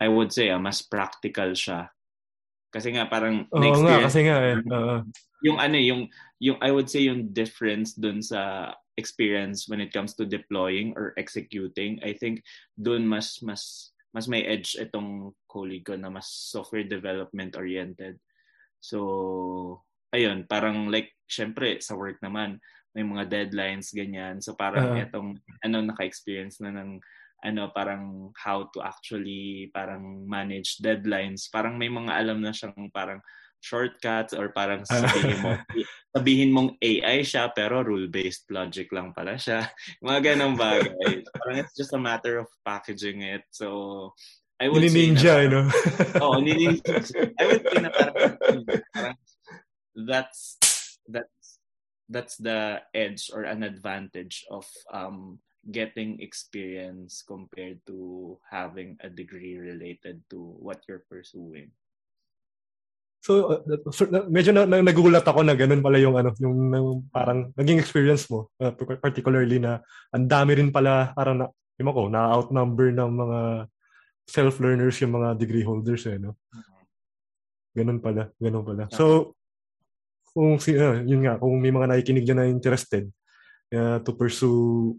I 0.00 0.08
would 0.08 0.32
say, 0.32 0.48
ah, 0.48 0.60
mas 0.60 0.80
practical 0.80 1.52
siya. 1.52 1.88
Kasi 2.68 2.92
nga, 2.92 3.08
parang, 3.08 3.48
Oo 3.48 3.56
nga, 3.56 3.64
na-experience 3.64 4.04
kasi 4.12 4.20
nga 4.28 4.38
eh. 4.44 4.56
Oo. 4.60 4.96
yung 5.42 5.58
ano 5.62 5.78
yung 5.78 6.10
yung 6.42 6.58
I 6.58 6.74
would 6.74 6.90
say 6.90 7.06
yung 7.06 7.30
difference 7.30 7.94
dun 7.94 8.18
sa 8.18 8.74
experience 8.98 9.70
when 9.70 9.78
it 9.78 9.94
comes 9.94 10.18
to 10.18 10.26
deploying 10.26 10.90
or 10.98 11.14
executing 11.14 12.02
I 12.02 12.10
think 12.18 12.42
dun 12.74 13.06
mas 13.06 13.38
mas 13.46 13.94
mas 14.14 14.26
may 14.30 14.44
edge 14.48 14.76
itong 14.80 15.34
colleague 15.50 15.84
ko 15.86 15.94
na 15.98 16.08
mas 16.12 16.28
software 16.30 16.86
development 16.88 17.54
oriented. 17.56 18.18
So 18.80 19.82
ayun 20.14 20.46
parang 20.48 20.88
like 20.88 21.12
syempre 21.28 21.78
sa 21.84 21.94
work 21.98 22.18
naman 22.24 22.58
may 22.96 23.04
mga 23.04 23.28
deadlines 23.30 23.92
ganyan. 23.94 24.40
So 24.42 24.56
parang 24.56 24.94
Ah. 24.94 24.98
itong 24.98 25.38
ano 25.64 25.76
naka-experience 25.84 26.58
na 26.64 26.72
ng 26.74 26.98
ano 27.44 27.70
parang 27.70 28.34
how 28.34 28.66
to 28.74 28.82
actually 28.82 29.70
parang 29.70 30.26
manage 30.26 30.80
deadlines. 30.82 31.46
Parang 31.52 31.78
may 31.78 31.86
mga 31.92 32.10
alam 32.16 32.42
na 32.42 32.50
siyang 32.50 32.90
parang 32.90 33.22
shortcuts 33.60 34.32
or 34.32 34.54
parang 34.54 34.86
sabihin 34.86 35.38
mo 35.42 35.52
sabihin 36.16 36.50
mong 36.54 36.70
AI 36.80 37.22
siya 37.22 37.50
pero 37.52 37.82
rule-based 37.84 38.48
logic 38.50 38.90
lang 38.94 39.12
pala 39.12 39.36
siya. 39.36 39.66
Mga 40.06 40.34
ganong 40.34 40.56
bagay. 40.56 41.22
Parang 41.26 41.58
it's 41.60 41.76
just 41.76 41.94
a 41.94 42.00
matter 42.00 42.38
of 42.38 42.48
packaging 42.64 43.22
it. 43.22 43.44
So 43.50 44.12
I 44.58 44.66
would 44.66 44.82
say 44.82 44.90
Ninja, 44.90 45.22
na, 45.22 45.38
you 45.42 45.50
know? 45.54 45.66
oh 46.18 46.36
nininja 46.42 46.98
I 47.38 47.44
would 47.46 47.62
say 47.62 47.78
na 47.78 47.90
parang, 47.94 48.34
parang 48.90 49.18
that's 49.94 50.58
that's 51.06 51.62
that's 52.10 52.34
the 52.42 52.82
edge 52.90 53.30
or 53.30 53.46
an 53.46 53.62
advantage 53.62 54.42
of 54.50 54.66
um 54.90 55.38
getting 55.70 56.18
experience 56.24 57.22
compared 57.22 57.78
to 57.86 58.38
having 58.50 58.96
a 59.04 59.10
degree 59.10 59.54
related 59.58 60.22
to 60.30 60.56
what 60.58 60.82
you're 60.88 61.04
pursuing 61.06 61.70
So, 63.28 63.60
uh, 63.60 63.92
so, 63.92 64.08
na- 64.08 64.24
medyo 64.24 64.56
na, 64.56 64.64
na, 64.64 64.80
nagulat 64.80 65.20
ako 65.20 65.44
na 65.44 65.52
ganun 65.52 65.84
pala 65.84 66.00
yung 66.00 66.16
ano, 66.16 66.32
yung, 66.40 66.56
yung 66.72 66.88
parang 67.12 67.52
naging 67.52 67.76
experience 67.76 68.24
mo, 68.32 68.48
uh, 68.56 68.72
par- 68.72 69.04
particularly 69.04 69.60
na 69.60 69.84
ang 70.16 70.24
dami 70.24 70.56
rin 70.56 70.72
pala 70.72 71.12
parang 71.12 71.44
na, 71.44 71.46
yung 71.76 71.92
ko, 71.92 72.08
na-outnumber 72.08 72.88
ng 72.96 73.10
mga 73.12 73.38
self-learners 74.24 74.96
yung 75.04 75.12
mga 75.12 75.36
degree 75.36 75.60
holders 75.60 76.08
eh, 76.08 76.16
no? 76.16 76.40
Ganun 77.76 78.00
pala, 78.00 78.32
ganun 78.40 78.64
pala. 78.64 78.88
So, 78.96 79.36
kung 80.32 80.56
si, 80.56 80.72
uh, 80.72 81.04
yun 81.04 81.28
nga, 81.28 81.36
kung 81.36 81.52
may 81.60 81.68
mga 81.68 81.84
nakikinig 81.84 82.24
dyan 82.24 82.38
na 82.40 82.48
interested 82.48 83.12
uh, 83.76 84.00
to 84.00 84.16
pursue 84.16 84.96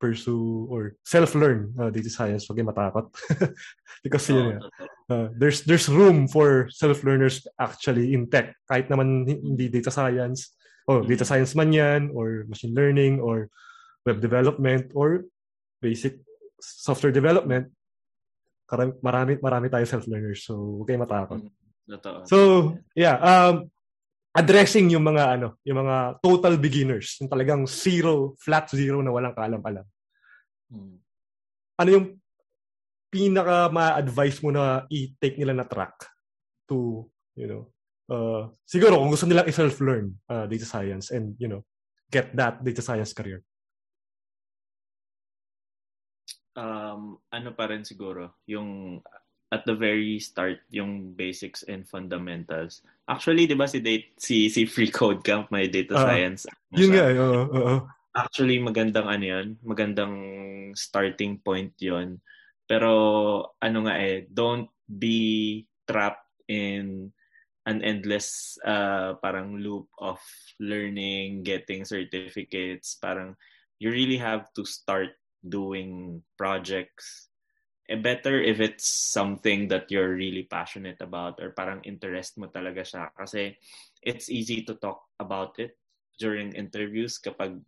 pursue 0.00 0.64
or 0.72 0.96
self-learn 1.04 1.76
uh, 1.76 1.92
data 1.92 2.08
science, 2.08 2.48
huwag 2.48 2.56
kayo 2.56 2.72
matakot. 2.72 3.06
Because 4.04 4.24
yun 4.32 4.56
nga, 4.56 4.58
totoo. 4.64 4.88
uh, 5.12 5.28
there's 5.36 5.60
there's 5.68 5.86
room 5.92 6.24
for 6.24 6.72
self-learners 6.72 7.44
actually 7.60 8.16
in 8.16 8.24
tech 8.32 8.56
kahit 8.64 8.88
naman 8.88 9.28
hindi 9.28 9.68
data 9.68 9.92
science 9.92 10.56
o 10.88 11.04
Mm. 11.04 11.06
data 11.06 11.22
science 11.28 11.52
man 11.52 11.70
yan 11.70 12.02
or 12.16 12.48
machine 12.48 12.72
learning 12.72 13.20
or 13.20 13.52
web 14.08 14.18
development 14.24 14.88
or 14.96 15.28
basic 15.78 16.18
software 16.58 17.12
development 17.12 17.68
marami 19.04 19.36
marami 19.38 19.66
tayo 19.68 19.84
self-learners 19.84 20.48
so 20.48 20.80
huwag 20.80 20.88
kayo 20.88 20.98
matakot 21.04 21.38
Totoo. 21.84 22.18
so 22.24 22.38
yeah 22.96 23.20
um 23.20 23.68
addressing 24.30 24.90
yung 24.94 25.02
mga 25.02 25.38
ano 25.38 25.58
yung 25.66 25.82
mga 25.82 26.22
total 26.22 26.54
beginners 26.56 27.18
yung 27.18 27.30
talagang 27.30 27.66
zero 27.66 28.38
flat 28.38 28.70
zero 28.70 29.02
na 29.02 29.10
walang 29.14 29.34
kaalam-alam 29.36 29.86
Mm. 30.70 31.02
ano 31.82 31.90
yung 31.90 32.06
pinaka 33.10 33.66
ma-advise 33.74 34.38
mo 34.38 34.54
na 34.54 34.86
i-take 34.86 35.34
nila 35.34 35.50
na 35.50 35.66
track 35.66 36.06
to, 36.70 37.10
you 37.34 37.50
know, 37.50 37.66
uh, 38.06 38.46
siguro 38.62 39.02
kung 39.02 39.10
gusto 39.10 39.26
nilang 39.26 39.50
i-self-learn 39.50 40.14
uh, 40.30 40.46
data 40.46 40.62
science 40.62 41.10
and, 41.10 41.34
you 41.42 41.50
know, 41.50 41.66
get 42.06 42.30
that 42.38 42.62
data 42.62 42.78
science 42.78 43.10
career. 43.10 43.42
um, 46.56 47.18
ano 47.30 47.50
pa 47.54 47.70
rin 47.70 47.86
siguro, 47.86 48.42
yung 48.46 48.98
at 49.50 49.66
the 49.66 49.74
very 49.74 50.22
start, 50.22 50.62
yung 50.70 51.10
basics 51.14 51.66
and 51.66 51.82
fundamentals. 51.82 52.82
Actually, 53.10 53.50
di 53.50 53.58
ba 53.58 53.66
si, 53.66 53.82
date, 53.82 54.14
si, 54.14 54.46
si 54.46 54.62
Free 54.66 54.90
Code 54.90 55.26
Camp 55.26 55.50
may 55.50 55.66
data 55.66 55.98
Ah, 55.98 56.06
science? 56.06 56.46
Yun 56.70 56.90
nga, 56.94 57.06
eh, 57.10 57.18
oo, 57.18 57.42
oo. 57.50 57.76
Actually, 58.14 58.62
magandang 58.62 59.10
ano 59.10 59.24
yun. 59.26 59.48
Magandang 59.66 60.14
starting 60.78 61.42
point 61.42 61.74
yon 61.82 62.22
Pero, 62.70 62.90
ano 63.58 63.78
nga 63.86 63.98
eh, 63.98 64.30
don't 64.30 64.70
be 64.86 65.66
trapped 65.86 66.30
in 66.46 67.10
an 67.66 67.82
endless 67.82 68.58
uh, 68.62 69.18
parang 69.18 69.58
loop 69.58 69.90
of 69.98 70.22
learning, 70.62 71.42
getting 71.42 71.82
certificates. 71.82 72.94
Parang, 72.98 73.34
you 73.82 73.90
really 73.90 74.18
have 74.18 74.46
to 74.54 74.62
start 74.62 75.14
doing 75.42 76.22
projects. 76.38 77.29
Eh, 77.90 77.98
better 77.98 78.38
if 78.38 78.62
it's 78.62 78.86
something 78.86 79.66
that 79.66 79.90
you're 79.90 80.14
really 80.14 80.46
passionate 80.46 81.02
about 81.02 81.42
or 81.42 81.50
parang 81.50 81.82
interest 81.82 82.38
mo 82.38 82.46
talaga 82.46 82.86
siya. 82.86 83.10
Kasi, 83.18 83.58
it's 84.06 84.30
easy 84.30 84.62
to 84.62 84.78
talk 84.78 85.10
about 85.18 85.58
it 85.58 85.74
during 86.22 86.54
interviews 86.54 87.18
kapag 87.18 87.58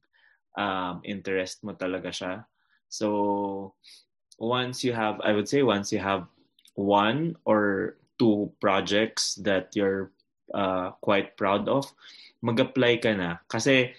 um, 0.55 1.02
interest 1.02 1.67
mo 1.67 1.75
talaga 1.75 2.14
siya. 2.14 2.47
So, 2.87 3.75
once 4.38 4.87
you 4.87 4.95
have, 4.95 5.19
I 5.26 5.35
would 5.35 5.50
say, 5.50 5.67
once 5.67 5.91
you 5.91 5.99
have 5.99 6.31
one 6.79 7.35
or 7.43 7.99
two 8.14 8.55
projects 8.62 9.35
that 9.43 9.75
you're 9.75 10.14
uh, 10.55 10.95
quite 11.02 11.35
proud 11.35 11.67
of, 11.67 11.91
mag-apply 12.47 13.02
ka 13.02 13.11
na. 13.19 13.43
Kasi, 13.50 13.91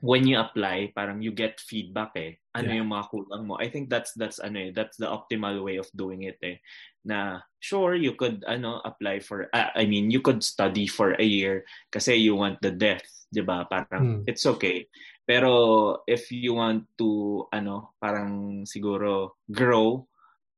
when 0.00 0.26
you 0.26 0.40
apply, 0.40 0.92
parang 0.96 1.20
you 1.22 1.32
get 1.32 1.60
feedback 1.60 2.12
eh. 2.16 2.40
Ano 2.56 2.72
Yeah. 2.72 2.82
yung 2.82 2.90
mga 2.90 3.04
kulang 3.12 3.44
mo. 3.46 3.54
I 3.60 3.68
think 3.70 3.88
that's, 3.92 4.12
that's, 4.16 4.40
ano 4.40 4.68
eh, 4.68 4.70
that's 4.74 4.96
the 4.96 5.06
optimal 5.06 5.60
way 5.62 5.76
of 5.76 5.88
doing 5.94 6.24
it 6.24 6.40
eh. 6.42 6.58
Na, 7.04 7.40
sure, 7.60 7.94
you 7.94 8.16
could, 8.16 8.42
ano, 8.48 8.80
apply 8.84 9.20
for, 9.20 9.48
ah, 9.54 9.70
I 9.76 9.84
mean, 9.86 10.10
you 10.10 10.20
could 10.20 10.42
study 10.42 10.88
for 10.88 11.12
a 11.20 11.24
year 11.24 11.64
kasi 11.92 12.16
you 12.16 12.34
want 12.34 12.58
the 12.64 12.72
depth, 12.72 13.28
di 13.32 13.40
ba? 13.44 13.68
Parang, 13.68 14.18
Hmm. 14.18 14.24
it's 14.26 14.44
okay. 14.48 14.88
Pero 15.28 16.02
if 16.10 16.32
you 16.34 16.58
want 16.58 16.90
to 16.98 17.46
ano, 17.54 17.94
parang 18.02 18.66
siguro 18.66 19.38
grow 19.46 20.08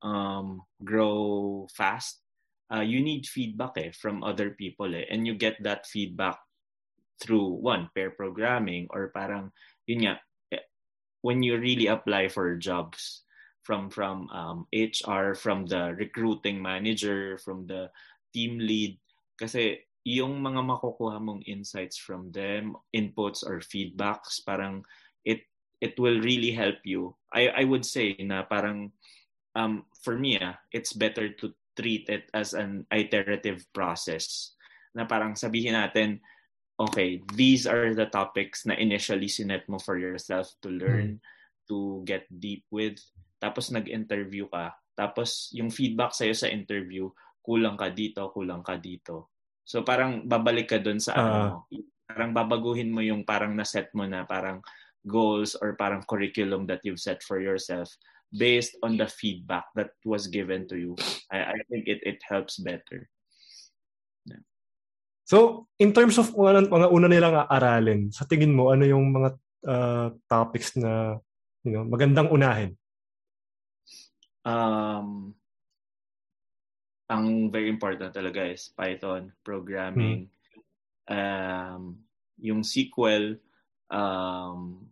um 0.00 0.64
grow 0.80 1.68
fast, 1.76 2.24
uh, 2.72 2.80
you 2.80 3.04
need 3.04 3.28
feedback 3.28 3.76
eh 3.76 3.92
from 3.92 4.24
other 4.24 4.56
people 4.56 4.88
eh 4.96 5.04
and 5.12 5.28
you 5.28 5.36
get 5.36 5.60
that 5.60 5.84
feedback 5.84 6.40
through 7.20 7.60
one 7.60 7.90
pair 7.94 8.10
programming 8.10 8.88
or 8.90 9.12
parang 9.12 9.52
yun 9.86 10.06
nga 10.06 10.14
when 11.22 11.42
you 11.42 11.56
really 11.56 11.86
apply 11.86 12.28
for 12.28 12.54
jobs 12.58 13.22
from 13.62 13.88
from 13.88 14.26
um, 14.34 14.66
HR, 14.74 15.34
from 15.38 15.66
the 15.66 15.94
recruiting 15.94 16.60
manager, 16.60 17.38
from 17.38 17.66
the 17.66 17.88
team 18.34 18.58
lead. 18.58 18.98
Kasi 19.38 19.86
yung 20.02 20.42
mga 20.42 20.66
makukuha 20.66 21.22
mong 21.22 21.46
insights 21.46 21.94
from 21.94 22.34
them, 22.34 22.74
inputs 22.90 23.46
or 23.46 23.62
feedbacks, 23.62 24.42
parang 24.42 24.82
it 25.22 25.46
it 25.78 25.94
will 25.98 26.18
really 26.20 26.50
help 26.50 26.82
you. 26.82 27.14
I 27.30 27.62
I 27.62 27.64
would 27.64 27.86
say 27.86 28.18
na 28.18 28.42
parang 28.42 28.90
um 29.54 29.86
for 30.02 30.18
me 30.18 30.42
ah, 30.42 30.58
it's 30.74 30.92
better 30.92 31.30
to 31.38 31.54
treat 31.78 32.10
it 32.10 32.28
as 32.34 32.52
an 32.52 32.84
iterative 32.90 33.62
process. 33.70 34.58
Na 34.92 35.06
parang 35.06 35.38
sabihin 35.38 35.78
natin, 35.78 36.18
okay, 36.80 37.20
these 37.34 37.66
are 37.66 37.94
the 37.94 38.06
topics 38.06 38.64
na 38.64 38.74
initially 38.74 39.28
sinet 39.28 39.68
mo 39.68 39.78
for 39.78 39.98
yourself 39.98 40.50
to 40.64 40.68
learn, 40.72 41.18
mm. 41.18 41.20
to 41.68 42.02
get 42.04 42.26
deep 42.28 42.64
with. 42.72 42.98
Tapos 43.42 43.70
nag-interview 43.70 44.48
ka. 44.48 44.74
Tapos 44.94 45.50
yung 45.56 45.72
feedback 45.72 46.12
sa'yo 46.12 46.36
sa 46.36 46.48
interview, 46.48 47.08
kulang 47.42 47.76
ka 47.76 47.90
dito, 47.90 48.30
kulang 48.30 48.62
ka 48.62 48.78
dito. 48.78 49.34
So 49.62 49.82
parang 49.82 50.26
babalik 50.26 50.74
ka 50.74 50.78
dun 50.82 50.98
sa 50.98 51.12
uh, 51.14 51.22
ano, 51.22 51.46
parang 52.06 52.32
babaguhin 52.34 52.92
mo 52.92 53.00
yung 53.00 53.24
parang 53.24 53.56
na-set 53.56 53.88
mo 53.96 54.04
na 54.04 54.26
parang 54.28 54.60
goals 55.06 55.58
or 55.58 55.74
parang 55.74 56.04
curriculum 56.06 56.66
that 56.68 56.82
you've 56.86 57.02
set 57.02 57.22
for 57.24 57.42
yourself 57.42 57.90
based 58.30 58.78
on 58.82 58.96
the 58.96 59.06
feedback 59.06 59.66
that 59.74 59.92
was 60.06 60.30
given 60.30 60.68
to 60.68 60.76
you. 60.78 60.92
I, 61.30 61.56
I 61.56 61.58
think 61.68 61.88
it 61.88 62.00
it 62.06 62.20
helps 62.24 62.58
better. 62.58 63.10
So, 65.32 65.64
in 65.80 65.96
terms 65.96 66.20
of 66.20 66.28
mga, 66.36 66.68
mga 66.68 66.92
una 66.92 67.08
nilang 67.08 67.48
aralin, 67.48 68.12
sa 68.12 68.28
tingin 68.28 68.52
mo, 68.52 68.68
ano 68.68 68.84
yung 68.84 69.16
mga 69.16 69.30
uh, 69.64 70.08
topics 70.28 70.76
na 70.76 71.16
you 71.64 71.72
know, 71.72 71.88
magandang 71.88 72.28
unahin? 72.28 72.76
Um, 74.44 75.32
ang 77.08 77.48
very 77.48 77.72
important 77.72 78.12
talaga 78.12 78.44
is 78.44 78.68
Python, 78.76 79.32
programming, 79.40 80.28
hmm. 80.28 81.16
um, 81.16 81.96
yung 82.36 82.60
SQL, 82.60 83.40
um, 83.88 84.84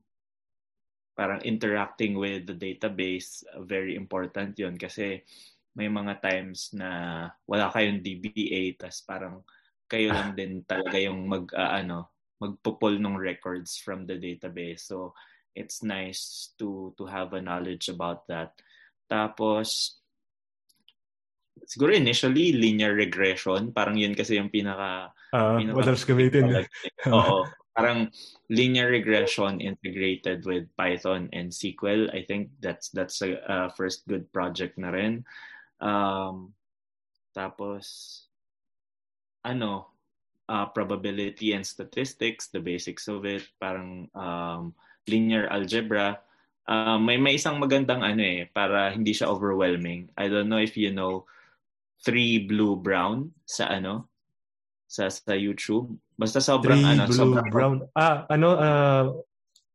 parang 1.13 1.45
interacting 1.45 2.17
with 2.17 2.49
the 2.49 2.57
database, 2.57 3.45
very 3.69 3.93
important 3.93 4.57
yon 4.57 4.81
kasi 4.81 5.21
may 5.77 5.93
mga 5.93 6.17
times 6.25 6.73
na 6.73 7.29
wala 7.45 7.69
kayong 7.69 8.01
DBA, 8.01 8.81
tas 8.81 9.05
parang 9.05 9.45
kayo 9.91 10.15
lang 10.15 10.39
din 10.39 10.63
talaga 10.63 10.95
yung 11.03 11.27
mag, 11.27 11.51
uh, 11.51 11.75
ano, 11.83 12.15
magpupul 12.39 12.97
ng 12.97 13.19
records 13.19 13.77
from 13.77 14.07
the 14.07 14.15
database. 14.15 14.87
So, 14.87 15.13
it's 15.59 15.83
nice 15.83 16.55
to 16.63 16.95
to 16.95 17.05
have 17.11 17.35
a 17.35 17.43
knowledge 17.43 17.91
about 17.91 18.25
that. 18.31 18.55
Tapos, 19.11 20.01
siguro 21.67 21.95
initially 21.95 22.55
linear 22.55 22.95
regression. 22.95 23.75
Parang 23.75 23.99
yun 23.99 24.15
kasi 24.15 24.39
yung 24.39 24.49
pinaka 24.49 25.11
uh, 25.35 25.59
pinaka 25.59 25.77
madalas 25.77 26.07
gamitin 26.07 26.67
oo. 27.15 27.47
Parang 27.71 28.11
linear 28.51 28.91
regression 28.91 29.63
integrated 29.63 30.43
with 30.45 30.67
Python 30.75 31.31
and 31.31 31.55
SQL 31.55 32.11
I 32.11 32.27
think 32.27 32.51
that's 32.59 32.91
that's 32.91 33.23
a, 33.23 33.39
a 33.47 33.57
first 33.79 34.05
good 34.11 34.27
project 34.35 34.77
na 34.77 34.91
rin. 34.91 35.23
Um 35.79 36.53
tapos 37.31 38.27
ano 39.47 39.89
uh, 40.49 40.67
probability 40.71 41.53
and 41.53 41.65
statistics 41.65 42.49
the 42.51 42.61
basics 42.61 43.09
of 43.09 43.25
it 43.25 43.45
parang 43.61 44.09
um, 44.15 44.75
linear 45.09 45.49
algebra 45.49 46.21
uh, 46.69 46.99
may 46.99 47.17
may 47.17 47.37
isang 47.37 47.59
magandang 47.59 48.05
ano 48.05 48.21
eh 48.21 48.47
para 48.51 48.93
hindi 48.93 49.17
siya 49.17 49.31
overwhelming 49.31 50.11
I 50.19 50.29
don't 50.29 50.49
know 50.49 50.61
if 50.61 50.77
you 50.77 50.93
know 50.93 51.25
three 52.01 52.45
blue 52.49 52.77
brown 52.77 53.33
sa 53.45 53.69
ano 53.69 54.11
sa 54.91 55.07
sa 55.07 55.39
YouTube. 55.39 55.95
Basta 56.19 56.43
sobrang 56.43 56.83
three 56.83 56.99
ano, 56.99 57.07
blue 57.07 57.15
sobrang 57.15 57.49
brown. 57.55 57.77
Ah, 57.95 58.27
ano 58.27 58.49
uh, 58.59 59.05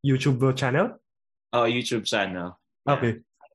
YouTube 0.04 0.43
channel? 0.60 0.99
Oh, 1.56 1.63
YouTube 1.63 2.04
channel. 2.04 2.60
Yeah. 2.84 2.99
Okay. 2.99 3.12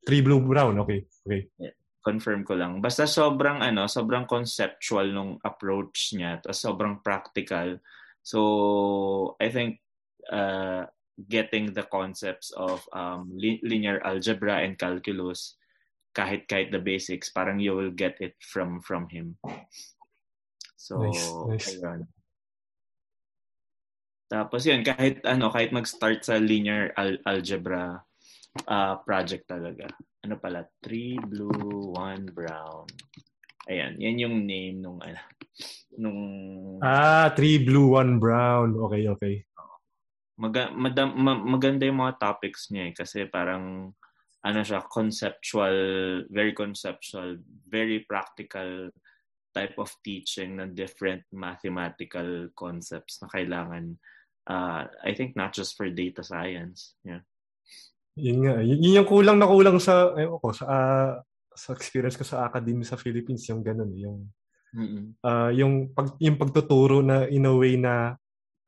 Three 0.09 0.25
blue 0.25 0.41
brown. 0.41 0.81
Okay. 0.81 1.05
Okay. 1.29 1.53
Yeah. 1.61 1.77
Confirm 2.01 2.49
ko 2.49 2.57
lang. 2.57 2.81
Basta 2.81 3.05
sobrang 3.05 3.61
ano, 3.61 3.85
sobrang 3.85 4.25
conceptual 4.25 5.13
nung 5.13 5.37
approach 5.45 6.17
niya, 6.17 6.41
tapos 6.41 6.61
sobrang 6.61 6.95
practical. 7.05 7.77
So, 8.25 9.37
I 9.37 9.53
think 9.53 9.85
uh, 10.33 10.89
getting 11.29 11.77
the 11.77 11.85
concepts 11.85 12.53
of 12.57 12.81
um, 12.97 13.29
linear 13.37 14.01
algebra 14.01 14.65
and 14.65 14.81
calculus 14.81 15.61
kahit 16.11 16.51
kahit 16.51 16.75
the 16.75 16.83
basics, 16.83 17.31
parang 17.31 17.63
you 17.63 17.75
will 17.77 17.95
get 17.95 18.19
it 18.19 18.35
from 18.43 18.83
from 18.83 19.07
him. 19.07 19.39
So, 20.75 20.99
nice, 20.99 21.31
nice. 21.47 21.67
ayun. 21.77 22.01
Tapos 24.31 24.63
yun, 24.63 24.83
kahit 24.87 25.23
ano, 25.27 25.51
kahit 25.51 25.75
mag-start 25.75 26.23
sa 26.23 26.39
linear 26.39 26.95
al- 26.95 27.23
algebra 27.27 28.03
uh, 28.67 28.95
project 29.03 29.47
talaga. 29.47 29.87
Ano 30.27 30.37
pala? 30.37 30.67
3 30.83 31.17
blue, 31.23 31.95
1 31.95 32.31
brown. 32.31 32.87
Ayan, 33.71 33.97
yan 34.01 34.17
yung 34.19 34.37
name 34.45 34.83
nung 34.83 34.99
ano, 34.99 35.21
nung 35.95 36.21
Ah, 36.81 37.31
3 37.37 37.61
blue, 37.63 37.95
1 37.95 38.17
brown. 38.19 38.75
Okay, 38.89 39.05
okay. 39.07 39.35
Mag- 40.41 40.73
madam, 40.73 41.13
ma- 41.21 41.45
maganda 41.45 41.85
yung 41.85 42.01
mga 42.01 42.17
topics 42.17 42.73
niya 42.73 42.91
eh, 42.91 42.95
kasi 42.97 43.29
parang 43.29 43.93
ano 44.41 44.61
siya, 44.65 44.81
conceptual, 44.89 45.77
very 46.33 46.57
conceptual, 46.57 47.37
very 47.69 48.01
practical 48.09 48.89
type 49.53 49.77
of 49.77 49.93
teaching 50.01 50.57
ng 50.57 50.73
different 50.73 51.27
mathematical 51.29 52.49
concepts 52.57 53.21
na 53.21 53.29
kailangan, 53.29 54.01
uh, 54.49 54.89
I 55.05 55.13
think 55.13 55.37
not 55.37 55.53
just 55.53 55.77
for 55.77 55.93
data 55.93 56.25
science. 56.25 56.97
Yeah. 57.05 57.21
Yun 58.19 58.39
nga. 58.47 58.57
Yun, 58.65 58.79
yun 58.81 58.99
yung 59.03 59.09
kulang 59.09 59.39
na 59.39 59.47
kulang 59.47 59.79
sa, 59.79 60.15
eh, 60.19 60.27
ko, 60.27 60.51
sa, 60.51 60.65
uh, 60.67 61.13
sa 61.55 61.71
experience 61.77 62.17
ko 62.17 62.25
sa 62.27 62.49
academy 62.49 62.83
sa 62.83 62.99
Philippines, 62.99 63.45
yung 63.51 63.63
ganun, 63.63 63.93
yung, 63.95 64.19
mm-hmm. 64.75 65.05
uh, 65.23 65.51
yung, 65.55 65.95
pag, 65.95 66.17
yung 66.19 66.39
pagtuturo 66.41 67.05
na 67.05 67.29
in 67.31 67.47
a 67.47 67.55
way 67.55 67.79
na, 67.79 68.17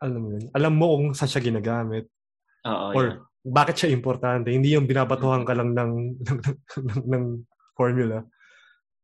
alam 0.02 0.18
mo 0.18 0.28
yun, 0.34 0.46
alam 0.50 0.72
mo 0.74 0.84
kung 0.98 1.08
saan 1.14 1.30
siya 1.30 1.42
ginagamit. 1.46 2.10
Oo, 2.66 2.90
or, 2.94 3.04
yeah 3.06 3.22
bakit 3.42 3.82
siya 3.82 3.90
importante. 3.90 4.54
Hindi 4.54 4.78
yung 4.78 4.86
binabatuhan 4.86 5.42
ka 5.42 5.54
lang 5.54 5.74
ng, 5.74 5.92
ng, 6.22 6.38
ng, 6.78 7.02
ng 7.10 7.24
formula. 7.74 8.22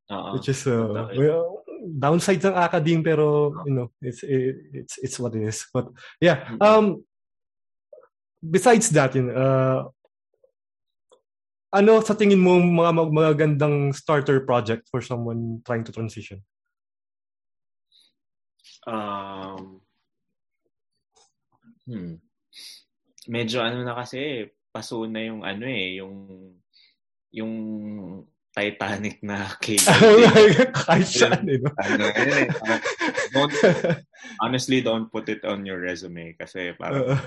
Uh-huh. 0.08 0.38
Which 0.38 0.48
is, 0.48 0.62
uh, 0.64 1.10
well, 1.18 1.66
downside 1.98 2.40
ng 2.40 2.54
academe 2.54 3.02
pero, 3.02 3.52
you 3.66 3.74
know, 3.74 3.88
it's, 4.00 4.22
it's, 4.22 4.94
it's 5.02 5.18
what 5.18 5.34
it 5.34 5.42
is. 5.42 5.66
But, 5.74 5.90
yeah. 6.22 6.54
Um, 6.62 7.02
besides 8.40 8.88
that, 8.94 9.18
yun, 9.18 9.34
uh, 9.34 9.90
ano 11.74 12.00
sa 12.00 12.16
tingin 12.16 12.40
mo 12.40 12.58
mga 12.60 12.92
magagandang 13.12 13.92
starter 13.92 14.44
project 14.44 14.88
for 14.88 15.00
someone 15.00 15.60
trying 15.64 15.84
to 15.84 15.92
transition? 15.92 16.40
Um, 18.88 19.84
hmm 21.84 22.20
medyo 23.28 23.60
ano 23.60 23.84
na 23.84 23.92
kasi, 23.92 24.48
paso 24.72 25.04
na 25.04 25.20
yung 25.20 25.44
ano 25.44 25.64
eh, 25.68 26.00
yung 26.00 26.14
yung 27.28 27.52
Titanic 28.52 29.22
na 29.22 29.48
cable. 29.60 29.86
Kahit 30.78 31.08
saan, 31.08 31.46
eh, 31.46 31.60
no? 31.60 31.70
ano, 31.78 32.04
eh, 32.10 32.48
don't, 33.32 33.54
honestly, 34.44 34.80
don't 34.80 35.08
put 35.12 35.28
it 35.28 35.44
on 35.44 35.62
your 35.62 35.78
resume 35.78 36.34
kasi 36.34 36.74
parang 36.74 37.14
uh, 37.14 37.22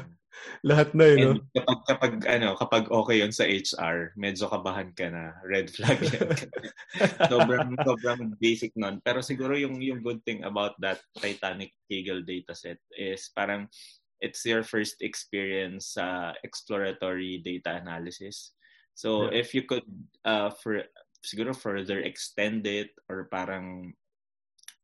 lahat 0.65 0.93
na 0.97 1.05
yun, 1.05 1.37
no? 1.39 1.45
Kapag, 1.53 1.79
kapag, 1.87 2.13
ano, 2.25 2.47
kapag 2.57 2.83
okay 2.89 3.21
yon 3.21 3.33
sa 3.33 3.45
HR, 3.45 4.15
medyo 4.17 4.49
kabahan 4.49 4.89
ka 4.93 5.07
na. 5.09 5.37
Red 5.45 5.69
flag 5.69 5.99
yan. 6.01 6.29
sobrang, 7.31 7.69
sobrang 7.81 8.21
basic 8.41 8.73
nun. 8.77 8.99
Pero 9.05 9.21
siguro 9.21 9.53
yung, 9.53 9.77
yung 9.79 10.01
good 10.01 10.21
thing 10.25 10.43
about 10.43 10.75
that 10.81 10.99
Titanic 11.17 11.73
Kegel 11.85 12.25
dataset 12.25 12.81
is 12.95 13.29
parang 13.33 13.69
it's 14.21 14.45
your 14.45 14.61
first 14.61 15.01
experience 15.01 15.97
sa 15.97 16.31
uh, 16.31 16.31
exploratory 16.45 17.41
data 17.41 17.81
analysis. 17.81 18.53
So 18.93 19.27
yeah. 19.27 19.41
if 19.41 19.57
you 19.57 19.65
could 19.65 19.87
uh 20.21 20.53
for 20.53 20.85
siguro 21.21 21.53
further 21.53 22.01
extend 22.01 22.65
it 22.65 22.97
or 23.07 23.29
parang 23.29 23.93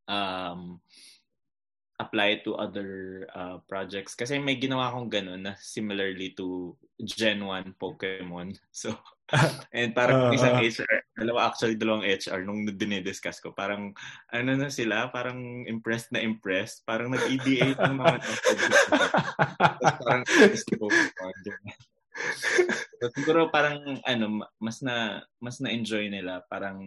um 0.07 0.79
apply 1.97 2.45
to 2.45 2.53
other 2.53 3.25
uh, 3.33 3.57
projects. 3.65 4.13
Kasi 4.13 4.37
may 4.37 4.61
ginawa 4.61 4.93
akong 4.93 5.09
ganun 5.09 5.41
na 5.41 5.57
similarly 5.57 6.37
to 6.37 6.77
Gen 7.01 7.41
1 7.41 7.73
Pokemon. 7.75 8.53
So 8.71 8.93
And 9.75 9.91
parang 9.91 10.31
uh, 10.31 10.35
isang 10.35 10.55
HR, 10.55 11.03
dalawa 11.19 11.51
actually 11.51 11.75
dalawang 11.75 12.07
HR 12.07 12.47
nung 12.47 12.63
dinidiscuss 12.63 13.43
ko, 13.43 13.51
parang 13.51 13.91
ano 14.31 14.55
na 14.55 14.71
sila, 14.71 15.11
parang 15.11 15.67
impressed 15.67 16.15
na 16.15 16.23
impressed, 16.23 16.87
parang 16.87 17.11
nag-EDA 17.11 17.75
ng 17.75 17.95
mga 17.99 18.15
parang 20.07 20.23
siguro 23.15 23.49
parang 23.53 24.01
ano 24.05 24.45
mas 24.57 24.81
na 24.81 25.21
mas 25.37 25.61
na 25.61 25.69
enjoy 25.69 26.09
nila. 26.09 26.43
Parang 26.49 26.81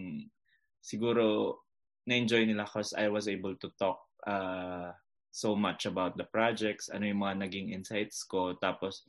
siguro 0.82 1.58
na 2.06 2.18
enjoy 2.18 2.46
nila 2.46 2.66
cause 2.66 2.96
I 2.96 3.08
was 3.08 3.28
able 3.28 3.54
to 3.60 3.68
talk 3.78 4.02
uh, 4.26 4.90
so 5.30 5.54
much 5.54 5.86
about 5.86 6.18
the 6.18 6.26
projects 6.26 6.90
ano 6.90 7.06
yung 7.06 7.22
mga 7.22 7.46
naging 7.46 7.68
insights 7.70 8.26
ko. 8.26 8.58
Tapos 8.58 9.06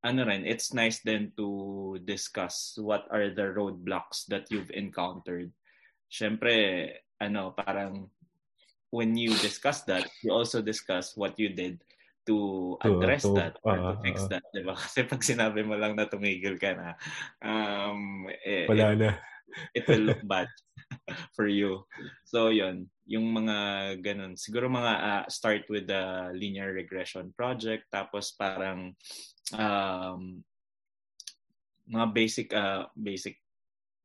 ano 0.00 0.24
rin 0.24 0.48
it's 0.48 0.72
nice 0.72 1.04
then 1.04 1.32
to 1.36 2.00
discuss 2.08 2.80
what 2.80 3.04
are 3.12 3.28
the 3.28 3.52
roadblocks 3.52 4.24
that 4.32 4.48
you've 4.48 4.72
encountered. 4.72 5.52
Syempre 6.08 6.88
ano 7.20 7.52
parang 7.52 8.08
when 8.90 9.14
you 9.14 9.30
discuss 9.44 9.84
that 9.86 10.08
you 10.24 10.32
also 10.32 10.64
discuss 10.64 11.14
what 11.14 11.36
you 11.38 11.52
did 11.52 11.78
to 12.26 12.76
address 12.84 13.22
to, 13.24 13.32
to, 13.32 13.38
that 13.38 13.54
or 13.64 13.76
uh, 13.78 13.96
to 13.96 14.02
fix 14.04 14.24
uh, 14.24 14.28
that, 14.36 14.44
'di 14.52 14.62
ba? 14.64 14.74
Kasi 14.82 15.08
pag 15.08 15.22
sinabi 15.24 15.60
mo 15.64 15.74
lang 15.76 15.96
na 15.96 16.08
tumigil 16.08 16.60
ka 16.60 16.76
na, 16.76 16.88
um 17.40 18.28
eh, 18.44 18.68
wala 18.68 18.96
na. 18.96 19.10
it 19.74 19.84
will 19.88 20.04
look 20.14 20.22
bad 20.30 20.48
for 21.34 21.48
you. 21.48 21.84
So, 22.28 22.52
'yon, 22.52 22.86
yung 23.10 23.26
mga 23.34 23.56
ganun. 24.04 24.38
Siguro 24.38 24.70
mga 24.70 24.94
uh, 25.00 25.24
start 25.26 25.66
with 25.66 25.90
the 25.90 26.30
linear 26.36 26.70
regression 26.70 27.34
project 27.34 27.90
tapos 27.90 28.36
parang 28.38 28.94
um 29.58 30.44
mga 31.90 32.06
basic 32.14 32.48
uh, 32.54 32.86
basic 32.94 33.34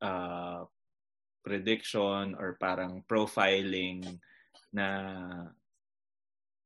uh, 0.02 0.66
prediction 1.46 2.34
or 2.34 2.58
parang 2.58 3.06
profiling 3.06 4.02
na 4.74 4.88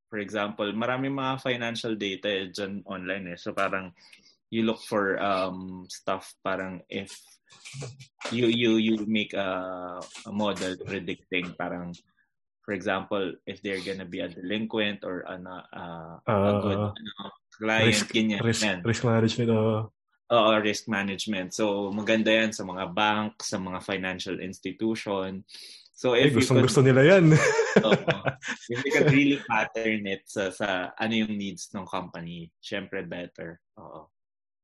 for 0.09 0.17
example, 0.17 0.67
maraming 0.73 1.13
mga 1.13 1.39
financial 1.39 1.93
data 1.93 2.27
eh, 2.27 2.49
dyan 2.49 2.81
online 2.89 3.33
eh. 3.33 3.37
So 3.37 3.53
parang 3.53 3.93
you 4.49 4.65
look 4.65 4.81
for 4.81 5.21
um, 5.21 5.85
stuff 5.87 6.33
parang 6.41 6.81
if 6.89 7.13
you 8.33 8.49
you 8.49 8.81
you 8.81 9.05
make 9.05 9.33
a, 9.33 10.01
a 10.01 10.31
model 10.33 10.73
predicting 10.85 11.53
parang 11.53 11.93
for 12.65 12.73
example 12.73 13.33
if 13.45 13.61
they're 13.61 13.81
gonna 13.85 14.05
be 14.05 14.25
a 14.25 14.29
delinquent 14.29 15.05
or 15.05 15.25
ano 15.29 15.61
uh, 15.73 16.17
uh, 16.25 16.49
a 16.49 16.53
good 16.65 16.81
ano, 16.81 17.13
client 17.53 17.93
risk, 17.93 18.09
ganyan 18.09 18.41
risk, 18.41 18.65
risk 18.85 19.03
management 19.05 19.49
uh, 19.53 19.85
Oo, 20.29 20.61
risk 20.61 20.85
management. 20.85 21.57
So, 21.57 21.89
maganda 21.89 22.29
yan 22.29 22.53
sa 22.53 22.61
mga 22.61 22.93
bank, 22.93 23.41
sa 23.41 23.57
mga 23.57 23.81
financial 23.81 24.37
institution. 24.37 25.41
So 25.99 26.15
if 26.15 26.31
Ay, 26.31 26.39
gustong 26.39 26.63
could, 26.63 26.71
gusto 26.71 26.79
nila 26.79 27.03
yan. 27.03 27.35
uh, 27.83 27.91
if 28.71 28.79
you 28.87 28.91
can 28.95 29.11
really 29.11 29.43
pattern 29.43 30.07
it 30.07 30.23
sa, 30.31 30.47
sa 30.47 30.95
ano 30.95 31.11
yung 31.11 31.35
needs 31.35 31.67
ng 31.75 31.83
company, 31.83 32.47
syempre 32.63 33.03
better. 33.03 33.59
Oo. 33.75 34.07